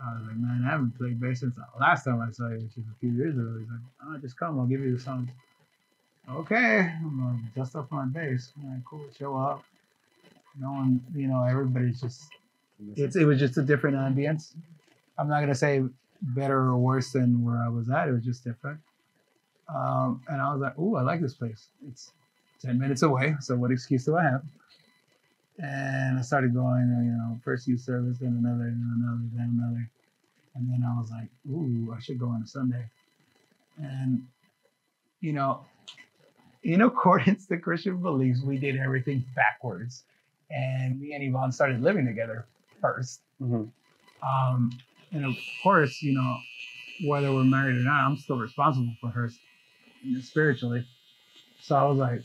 I 0.00 0.14
was 0.14 0.24
like, 0.26 0.36
Man, 0.36 0.64
I 0.66 0.70
haven't 0.72 0.98
played 0.98 1.20
bass 1.20 1.40
since 1.40 1.54
the 1.54 1.62
last 1.80 2.04
time 2.04 2.20
I 2.20 2.32
saw 2.32 2.48
you, 2.48 2.56
which 2.56 2.76
is 2.76 2.84
a 2.90 2.98
few 2.98 3.10
years 3.10 3.36
ago. 3.38 3.56
He's 3.60 3.68
like, 3.68 3.80
Oh, 4.04 4.18
just 4.18 4.36
come, 4.36 4.58
I'll 4.58 4.66
give 4.66 4.80
you 4.80 4.96
the 4.96 5.00
songs. 5.00 5.30
Okay, 6.30 6.92
I'm 7.00 7.18
gonna 7.18 7.38
dust 7.54 7.74
up 7.76 7.90
my 7.90 8.04
bass. 8.06 8.52
All 8.62 8.70
right, 8.70 8.80
cool, 8.88 9.04
show 9.18 9.36
up. 9.36 9.64
No 10.58 10.70
one, 10.70 11.00
you 11.14 11.26
know, 11.26 11.44
everybody's 11.44 12.00
just 12.00 12.22
it's 12.96 13.16
it 13.16 13.24
was 13.24 13.38
just 13.38 13.58
a 13.58 13.62
different 13.62 13.96
ambience. 13.96 14.54
I'm 15.18 15.28
not 15.28 15.40
gonna 15.40 15.54
say 15.54 15.82
better 16.20 16.58
or 16.58 16.76
worse 16.78 17.12
than 17.12 17.44
where 17.44 17.58
I 17.58 17.68
was 17.68 17.90
at. 17.90 18.08
It 18.08 18.12
was 18.12 18.24
just 18.24 18.44
different. 18.44 18.78
Um, 19.68 20.22
and 20.28 20.40
I 20.40 20.52
was 20.52 20.60
like, 20.60 20.78
"Ooh, 20.78 20.96
I 20.96 21.02
like 21.02 21.20
this 21.20 21.34
place. 21.34 21.68
It's 21.88 22.12
ten 22.60 22.78
minutes 22.78 23.02
away, 23.02 23.34
so 23.40 23.56
what 23.56 23.70
excuse 23.72 24.04
do 24.04 24.16
I 24.16 24.22
have?" 24.22 24.42
And 25.58 26.18
I 26.18 26.22
started 26.22 26.54
going, 26.54 26.88
you 27.04 27.12
know, 27.12 27.38
first 27.44 27.66
youth 27.66 27.80
service, 27.80 28.18
then 28.18 28.38
another, 28.40 28.64
then 28.64 28.92
another, 28.96 29.22
then 29.34 29.58
another, 29.58 29.90
and 30.54 30.70
then 30.70 30.84
I 30.86 30.98
was 31.00 31.10
like, 31.10 31.28
"Ooh, 31.50 31.92
I 31.96 32.00
should 32.00 32.18
go 32.18 32.28
on 32.28 32.42
a 32.42 32.46
Sunday." 32.46 32.84
And 33.78 34.26
you 35.20 35.32
know, 35.32 35.64
in 36.62 36.82
accordance 36.82 37.46
to 37.46 37.58
Christian 37.58 37.96
beliefs, 38.02 38.40
we 38.42 38.58
did 38.58 38.76
everything 38.76 39.24
backwards, 39.34 40.04
and 40.50 41.00
me 41.00 41.12
and 41.14 41.22
Yvonne 41.24 41.52
started 41.52 41.80
living 41.80 42.06
together 42.06 42.46
first. 42.80 43.20
Mhm. 43.40 43.70
Um, 44.22 44.70
and 45.12 45.24
of 45.24 45.34
course, 45.62 46.00
you 46.02 46.14
know, 46.14 46.36
whether 47.08 47.32
we're 47.32 47.44
married 47.44 47.76
or 47.76 47.80
not, 47.84 48.04
I'm 48.06 48.16
still 48.16 48.38
responsible 48.38 48.94
for 49.00 49.08
her 49.08 49.30
spiritually. 50.20 50.86
So 51.60 51.76
I 51.76 51.84
was 51.84 51.98
like, 51.98 52.22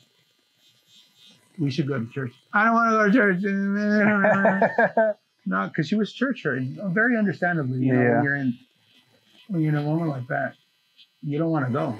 we 1.58 1.72
should 1.72 1.88
go 1.88 2.00
to 2.00 2.08
church. 2.12 2.34
I 2.54 2.66
don't 2.66 2.74
want 2.76 2.92
to 2.92 3.18
go 3.20 3.34
to 3.34 3.42
church. 3.42 5.16
no, 5.46 5.68
because 5.68 5.88
she 5.88 5.96
was 5.96 6.14
church 6.14 6.44
very 6.46 7.18
understandably. 7.18 7.80
You 7.80 7.94
know, 7.94 8.02
Yeah. 8.02 8.14
when 8.16 8.24
you're 8.24 8.36
in, 8.36 8.60
when 9.48 9.62
you're 9.62 9.76
in 9.76 9.78
a 9.80 9.88
woman 9.88 10.08
like 10.10 10.28
that, 10.28 10.54
you 11.24 11.40
don't 11.40 11.50
want 11.52 11.66
to 11.66 11.72
go. 11.74 11.98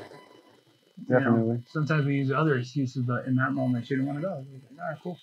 You 1.06 1.14
know, 1.14 1.20
Definitely. 1.20 1.64
sometimes 1.68 2.06
we 2.06 2.16
use 2.16 2.32
other 2.32 2.58
excuses, 2.58 3.04
but 3.04 3.26
in 3.26 3.36
that 3.36 3.52
moment, 3.54 3.86
she 3.86 3.96
didn't 3.96 4.08
want 4.08 4.20
to 4.20 4.24
go. 4.24 4.34
I 4.34 4.38
was 4.38 4.48
like, 4.48 4.62
all 4.72 4.90
right, 4.90 5.00
cool. 5.04 5.20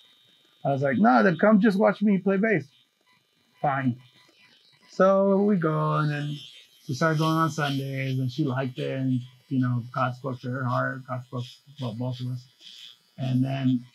I 0.63 0.71
was 0.71 0.81
like, 0.81 0.97
no, 0.97 1.21
then 1.21 1.37
come 1.37 1.59
just 1.59 1.77
watch 1.77 2.01
me 2.01 2.17
play 2.17 2.37
bass. 2.37 2.65
Fine. 3.61 3.97
So 4.89 5.37
we 5.37 5.57
go, 5.57 5.95
and 5.95 6.09
then 6.09 6.35
we 6.87 6.95
started 6.95 7.19
going 7.19 7.35
on 7.35 7.51
Sundays, 7.51 8.19
and 8.19 8.31
she 8.31 8.45
liked 8.45 8.79
it, 8.79 8.97
and 8.97 9.19
you 9.49 9.59
know, 9.59 9.83
God 9.93 10.15
spoke 10.15 10.39
to 10.41 10.49
her 10.49 10.63
heart. 10.63 11.05
God 11.07 11.23
spoke 11.27 11.43
well, 11.81 11.93
both 11.93 12.19
of 12.19 12.27
us. 12.27 12.45
And 13.17 13.43
then 13.43 13.85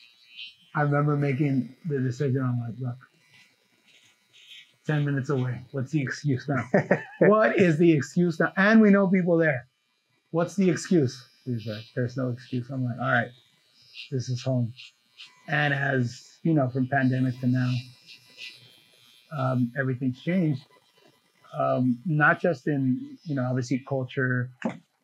I 0.74 0.82
remember 0.82 1.16
making 1.16 1.74
the 1.88 1.98
decision. 1.98 2.42
I'm 2.42 2.60
like, 2.60 2.78
look, 2.78 2.98
ten 4.86 5.04
minutes 5.04 5.30
away. 5.30 5.62
What's 5.72 5.92
the 5.92 6.02
excuse 6.02 6.48
now? 6.48 6.64
what 7.20 7.58
is 7.58 7.78
the 7.78 7.92
excuse 7.92 8.38
now? 8.38 8.52
And 8.56 8.80
we 8.80 8.90
know 8.90 9.08
people 9.08 9.36
there. 9.38 9.66
What's 10.30 10.54
the 10.54 10.70
excuse? 10.70 11.26
He's 11.44 11.66
like, 11.66 11.84
there's 11.94 12.16
no 12.16 12.28
excuse. 12.30 12.68
I'm 12.70 12.84
like, 12.84 12.98
all 13.00 13.10
right, 13.10 13.30
this 14.10 14.28
is 14.28 14.42
home. 14.42 14.72
And 15.48 15.74
as 15.74 16.38
you 16.42 16.54
know, 16.54 16.68
from 16.68 16.86
pandemic 16.86 17.38
to 17.40 17.46
now, 17.46 17.72
um, 19.36 19.72
everything's 19.78 20.20
changed. 20.22 20.62
Um, 21.58 21.98
not 22.06 22.40
just 22.40 22.68
in 22.68 23.18
you 23.24 23.34
know 23.34 23.44
obviously 23.44 23.82
culture 23.88 24.50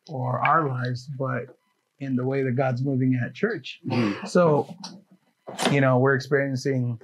or 0.09 0.39
our 0.39 0.67
lives, 0.67 1.07
but 1.17 1.57
in 1.99 2.15
the 2.15 2.23
way 2.23 2.43
that 2.43 2.51
God's 2.53 2.83
moving 2.83 3.19
at 3.23 3.33
church. 3.33 3.81
Mhm. 3.85 4.27
So, 4.27 4.73
you 5.71 5.81
know, 5.81 5.97
we're 5.97 6.13
experiencing 6.13 6.99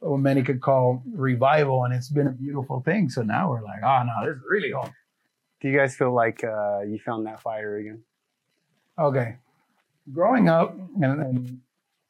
what 0.00 0.18
many 0.18 0.42
could 0.42 0.60
call 0.60 1.02
revival, 1.12 1.84
and 1.84 1.94
it's 1.94 2.10
been 2.10 2.26
a 2.26 2.32
beautiful 2.32 2.80
thing. 2.82 3.08
So 3.08 3.22
now 3.22 3.50
we're 3.50 3.62
like, 3.62 3.82
oh 3.82 4.02
no, 4.04 4.26
this 4.26 4.36
is 4.36 4.42
really 4.48 4.70
home. 4.70 4.92
Do 5.60 5.68
you 5.68 5.76
guys 5.76 5.96
feel 5.96 6.12
like 6.12 6.44
uh, 6.44 6.80
you 6.80 6.98
found 6.98 7.26
that 7.26 7.40
fire 7.40 7.76
again? 7.78 8.02
Okay. 8.98 9.36
Growing 10.12 10.48
up, 10.48 10.74
and, 10.74 11.04
and 11.04 11.60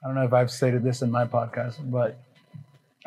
I 0.03 0.07
don't 0.07 0.17
know 0.17 0.25
if 0.25 0.33
I've 0.33 0.51
stated 0.51 0.83
this 0.83 1.03
in 1.03 1.11
my 1.11 1.27
podcast, 1.27 1.77
but 1.91 2.21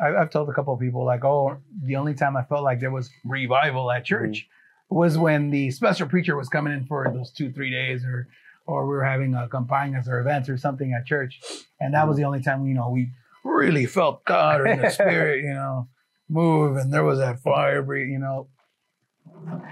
I, 0.00 0.16
I've 0.16 0.30
told 0.30 0.48
a 0.48 0.52
couple 0.52 0.74
of 0.74 0.80
people 0.80 1.04
like, 1.04 1.24
oh, 1.24 1.58
the 1.84 1.96
only 1.96 2.14
time 2.14 2.36
I 2.36 2.42
felt 2.42 2.64
like 2.64 2.80
there 2.80 2.90
was 2.90 3.10
revival 3.24 3.90
at 3.90 3.98
mm-hmm. 3.98 4.04
church 4.04 4.48
was 4.90 5.18
when 5.18 5.50
the 5.50 5.70
special 5.70 6.08
preacher 6.08 6.36
was 6.36 6.48
coming 6.48 6.72
in 6.72 6.86
for 6.86 7.10
those 7.12 7.30
two, 7.30 7.52
three 7.52 7.70
days, 7.70 8.04
or 8.04 8.28
or 8.66 8.86
we 8.86 8.94
were 8.96 9.04
having 9.04 9.34
a 9.34 9.48
campañas 9.48 10.08
or 10.08 10.20
events 10.20 10.48
or 10.48 10.56
something 10.58 10.92
at 10.92 11.06
church, 11.06 11.40
and 11.80 11.94
that 11.94 12.08
was 12.08 12.14
mm-hmm. 12.14 12.22
the 12.22 12.26
only 12.26 12.42
time 12.42 12.66
you 12.66 12.74
know 12.74 12.88
we 12.88 13.10
really 13.44 13.86
felt 13.86 14.24
God 14.24 14.62
or 14.62 14.76
the 14.76 14.90
spirit, 14.90 15.44
you 15.44 15.52
know, 15.54 15.88
move, 16.28 16.76
and 16.78 16.92
there 16.92 17.04
was 17.04 17.18
that 17.18 17.40
fire, 17.40 17.82
breathe, 17.82 18.08
you 18.08 18.18
know. 18.18 18.48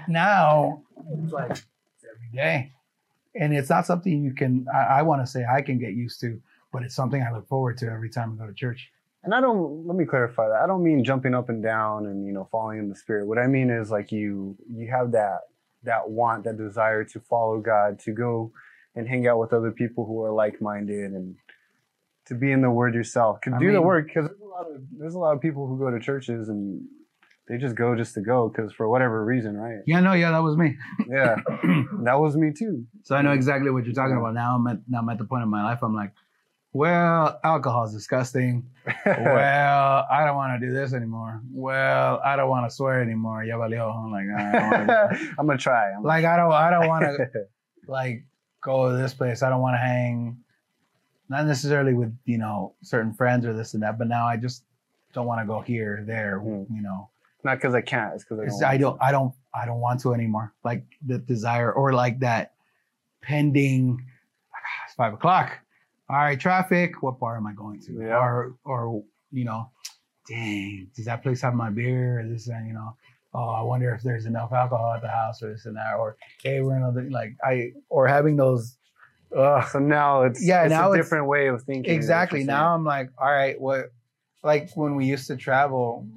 Now 0.07 0.83
it's 1.11 1.33
like 1.33 1.51
it's 1.51 1.65
every 2.05 2.29
day 2.31 2.71
and 3.39 3.53
it's 3.53 3.69
not 3.69 3.85
something 3.85 4.23
you 4.23 4.33
can 4.33 4.65
i, 4.73 4.99
I 4.99 5.01
want 5.03 5.21
to 5.21 5.27
say 5.27 5.45
i 5.45 5.61
can 5.61 5.77
get 5.79 5.93
used 5.93 6.19
to 6.21 6.41
but 6.71 6.83
it's 6.83 6.95
something 6.95 7.21
i 7.21 7.31
look 7.31 7.47
forward 7.47 7.77
to 7.79 7.87
every 7.87 8.09
time 8.09 8.33
i 8.33 8.43
go 8.43 8.47
to 8.47 8.53
church 8.53 8.91
And 9.23 9.33
I 9.33 9.41
don't 9.41 9.85
let 9.87 9.97
me 9.97 10.05
clarify 10.05 10.47
that. 10.47 10.61
I 10.63 10.67
don't 10.67 10.83
mean 10.83 11.03
jumping 11.03 11.33
up 11.35 11.49
and 11.49 11.61
down 11.61 12.05
and 12.05 12.25
you 12.25 12.31
know 12.31 12.47
falling 12.51 12.79
in 12.79 12.87
the 12.89 12.95
spirit. 12.95 13.27
What 13.27 13.37
I 13.37 13.47
mean 13.47 13.69
is 13.69 13.91
like 13.91 14.11
you 14.11 14.55
you 14.71 14.89
have 14.89 15.11
that 15.11 15.39
that 15.83 16.09
want, 16.09 16.43
that 16.45 16.57
desire 16.57 17.03
to 17.03 17.19
follow 17.19 17.59
God, 17.59 17.99
to 18.05 18.11
go 18.11 18.51
and 18.95 19.07
hang 19.07 19.27
out 19.27 19.39
with 19.39 19.53
other 19.53 19.71
people 19.71 20.05
who 20.05 20.21
are 20.23 20.31
like 20.31 20.61
minded 20.61 21.11
and 21.11 21.35
to 22.27 22.35
be 22.35 22.51
in 22.51 22.61
the 22.61 22.69
word 22.69 22.93
yourself. 22.93 23.39
I 23.45 23.59
do 23.59 23.71
the 23.71 23.81
work 23.81 24.07
because 24.07 24.27
there's 24.27 24.41
a 24.41 24.45
lot 24.45 24.65
of 24.71 24.81
there's 24.97 25.15
a 25.15 25.19
lot 25.19 25.33
of 25.35 25.41
people 25.41 25.67
who 25.67 25.77
go 25.77 25.89
to 25.91 25.99
churches 25.99 26.47
and 26.49 26.85
they 27.47 27.57
just 27.57 27.75
go 27.75 27.95
just 27.95 28.13
to 28.15 28.21
go 28.21 28.49
because 28.49 28.71
for 28.73 28.89
whatever 28.89 29.23
reason, 29.23 29.55
right? 29.57 29.79
yeah 29.85 29.99
no 29.99 30.13
yeah 30.13 30.31
that 30.31 30.43
was 30.43 30.55
me 30.57 30.75
Yeah, 31.07 31.35
that 32.03 32.19
was 32.19 32.35
me 32.35 32.51
too. 32.51 32.85
so 33.03 33.15
i 33.15 33.21
know 33.21 33.31
exactly 33.31 33.69
what 33.71 33.85
you're 33.85 33.93
talking 33.93 34.17
about 34.17 34.33
now 34.33 34.55
i'm 34.55 34.67
at 34.67 34.79
now 34.87 34.99
i'm 34.99 35.09
at 35.09 35.17
the 35.17 35.25
point 35.25 35.43
in 35.43 35.49
my 35.49 35.63
life 35.63 35.79
i'm 35.81 35.95
like 35.95 36.11
well 36.73 37.39
alcohol 37.43 37.85
is 37.85 37.93
disgusting 37.93 38.69
well 39.05 40.05
i 40.11 40.25
don't 40.25 40.35
want 40.35 40.59
to 40.59 40.67
do 40.67 40.73
this 40.73 40.93
anymore 40.93 41.41
well 41.51 42.21
i 42.23 42.35
don't 42.35 42.49
want 42.49 42.69
to 42.69 42.75
swear 42.75 43.01
anymore 43.01 43.43
Yeah, 43.43 43.55
valió. 43.55 43.95
i'm 43.95 44.11
like 44.11 44.25
"Nah, 44.25 44.49
I 44.49 44.51
don't 44.51 44.67
wanna 44.67 45.09
do 45.19 45.25
I'm 45.39 45.47
gonna 45.47 45.57
try. 45.57 45.91
I'm 45.93 46.03
that." 46.03 46.07
like 46.07 46.25
i 46.25 46.35
don't 46.37 46.51
i 46.51 46.69
don't 46.69 46.87
want 46.87 47.05
to 47.05 47.47
like 47.87 48.25
go 48.61 48.91
to 48.91 48.97
this 48.97 49.13
place 49.13 49.41
i 49.43 49.49
don't 49.49 49.61
want 49.61 49.75
to 49.75 49.79
hang 49.79 50.37
not 51.29 51.45
necessarily 51.45 51.93
with 51.93 52.15
you 52.25 52.37
know 52.37 52.73
certain 52.83 53.13
friends 53.13 53.45
or 53.45 53.53
this 53.53 53.73
and 53.73 53.83
that, 53.83 53.97
but 53.97 54.07
now 54.07 54.25
I 54.27 54.37
just 54.37 54.63
don't 55.13 55.25
want 55.25 55.41
to 55.41 55.45
go 55.45 55.59
here, 55.59 56.03
there, 56.07 56.39
Mm. 56.39 56.67
you 56.73 56.81
know. 56.81 57.09
Not 57.43 57.55
because 57.57 57.75
I 57.75 57.81
can't. 57.81 58.13
It's 58.15 58.25
because 58.25 58.61
I 58.63 58.77
don't. 58.77 58.97
I 59.01 59.09
don't, 59.09 59.09
I 59.09 59.11
don't, 59.11 59.33
I 59.53 59.65
don't 59.65 59.79
want 59.79 59.99
to 60.01 60.13
anymore. 60.13 60.53
Like 60.63 60.83
the 61.05 61.17
desire 61.19 61.71
or 61.71 61.93
like 61.93 62.19
that 62.19 62.53
pending. 63.21 63.99
"Ah, 64.53 64.85
It's 64.85 64.95
five 64.95 65.13
o'clock. 65.13 65.57
All 66.09 66.17
right, 66.17 66.39
traffic. 66.39 67.01
What 67.03 67.19
bar 67.19 67.37
am 67.37 67.47
I 67.47 67.53
going 67.53 67.79
to? 67.81 67.93
Yeah. 67.93 68.17
Or, 68.17 68.55
or 68.63 69.03
you 69.31 69.43
know, 69.45 69.69
dang, 70.27 70.89
does 70.95 71.05
that 71.05 71.21
place 71.23 71.41
have 71.41 71.53
my 71.53 71.69
beer? 71.69 72.19
Or 72.21 72.27
this 72.27 72.47
and 72.47 72.67
you 72.67 72.73
know, 72.73 72.95
oh, 73.33 73.49
I 73.49 73.61
wonder 73.61 73.93
if 73.93 74.01
there's 74.03 74.25
enough 74.25 74.51
alcohol 74.53 74.93
at 74.93 75.01
the 75.01 75.09
house 75.09 75.41
or 75.43 75.51
this 75.51 75.65
and 75.65 75.75
that. 75.75 75.95
Or 75.97 76.17
hey, 76.43 76.61
we're 76.61 76.75
in 76.77 76.83
a 76.83 77.09
like 77.13 77.35
I 77.43 77.71
or 77.89 78.07
having 78.07 78.35
those. 78.35 78.77
Ugh. 79.35 79.67
So 79.69 79.79
now 79.79 80.23
it's 80.23 80.43
Yeah, 80.45 80.63
It's 80.63 80.69
now 80.71 80.93
a 80.93 80.97
different 80.97 81.27
way 81.27 81.47
of 81.47 81.61
thinking. 81.63 81.93
exactly. 81.93 82.43
Now 82.45 82.73
I'm 82.73 82.85
like, 82.85 83.09
all 83.17 83.29
right, 83.31 83.59
what? 83.59 83.91
Like 84.43 84.69
when 84.75 84.95
we 84.95 85.05
used 85.05 85.27
to 85.27 85.35
travel, 85.35 86.07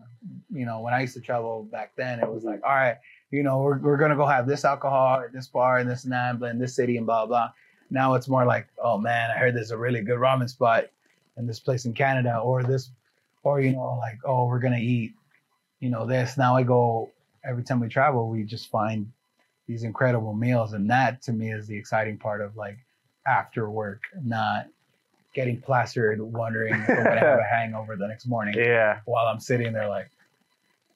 you 0.53 0.67
know, 0.67 0.81
when 0.81 0.95
I 0.95 1.01
used 1.01 1.15
to 1.15 1.21
travel 1.21 1.65
back 1.71 1.93
then, 1.97 2.21
it 2.21 2.31
was 2.31 2.45
like, 2.45 2.61
all 2.65 2.75
right, 2.75 2.97
you 3.31 3.43
know, 3.43 3.59
we're, 3.59 3.79
we're 3.79 3.97
gonna 3.97 4.17
go 4.17 4.27
have 4.27 4.47
this 4.47 4.65
alcohol 4.65 5.21
at 5.21 5.33
this 5.33 5.47
bar 5.47 5.79
and 5.79 5.89
this 5.89 6.05
and 6.05 6.13
that, 6.13 6.39
but 6.41 6.51
in 6.51 6.59
this 6.59 6.75
city 6.75 6.97
and 6.97 7.07
blah 7.07 7.27
blah. 7.27 7.51
Now 7.91 8.15
it's 8.15 8.29
more 8.29 8.45
like, 8.45 8.69
oh 8.83 8.99
man, 8.99 9.31
I 9.31 9.39
heard 9.39 9.55
there's 9.55 9.71
a 9.71 9.79
really 9.79 10.01
good 10.03 10.19
ramen 10.19 10.49
spot 10.49 10.87
in 11.37 11.47
this 11.47 11.61
place 11.61 11.85
in 11.85 11.93
Canada, 11.93 12.39
or 12.39 12.63
this, 12.63 12.91
or 13.43 13.61
you 13.61 13.73
know, 13.73 13.99
like, 14.01 14.19
oh, 14.25 14.47
we're 14.47 14.59
gonna 14.59 14.79
eat, 14.79 15.13
you 15.81 15.91
know, 15.91 16.07
this. 16.07 16.37
Now 16.37 16.57
I 16.57 16.63
go 16.63 17.11
every 17.45 17.63
time 17.63 17.81
we 17.81 17.89
travel, 17.89 18.29
we 18.29 18.43
just 18.45 18.71
find 18.71 19.11
these 19.67 19.85
incredible 19.85 20.35
meals, 20.35 20.73
and 20.73 20.91
that 20.91 21.23
to 21.23 21.33
me 21.33 21.53
is 21.53 21.67
the 21.67 21.77
exciting 21.77 22.19
part 22.19 22.41
of 22.41 22.57
like 22.57 22.79
after 23.27 23.71
work, 23.71 24.03
not 24.25 24.67
getting 25.33 25.61
plastered, 25.61 26.21
wondering 26.21 26.75
if 26.75 26.91
I'm 26.91 27.05
gonna 27.05 27.21
have 27.21 27.39
a 27.39 27.45
hangover 27.55 27.97
the 27.97 28.09
next 28.09 28.27
morning 28.27 28.55
Yeah, 28.57 29.01
while 29.05 29.27
I'm 29.27 29.39
sitting 29.39 29.73
there 29.73 29.89
like 29.89 30.11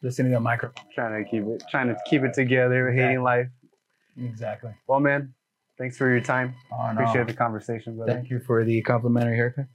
listening 0.05 0.33
to 0.33 0.37
a 0.37 0.41
microphone. 0.41 0.85
trying 0.95 1.25
to 1.25 1.29
keep 1.29 1.45
it, 1.45 1.65
trying 1.71 1.89
to 1.89 1.97
keep 2.07 2.23
it 2.23 2.35
together, 2.35 2.93
hating 2.93 3.23
life. 3.23 3.49
Exactly. 4.17 4.71
Well, 4.87 5.01
man, 5.01 5.35
thanks 5.79 5.97
for 5.97 6.09
your 6.09 6.21
time. 6.21 6.55
Oh, 6.73 6.93
no. 6.93 7.01
Appreciate 7.01 7.27
the 7.27 7.33
conversation, 7.33 7.97
brother. 7.97 8.13
Thank 8.13 8.31
you 8.31 8.39
for 8.39 8.65
the 8.65 8.81
complimentary 8.83 9.37
haircut. 9.37 9.67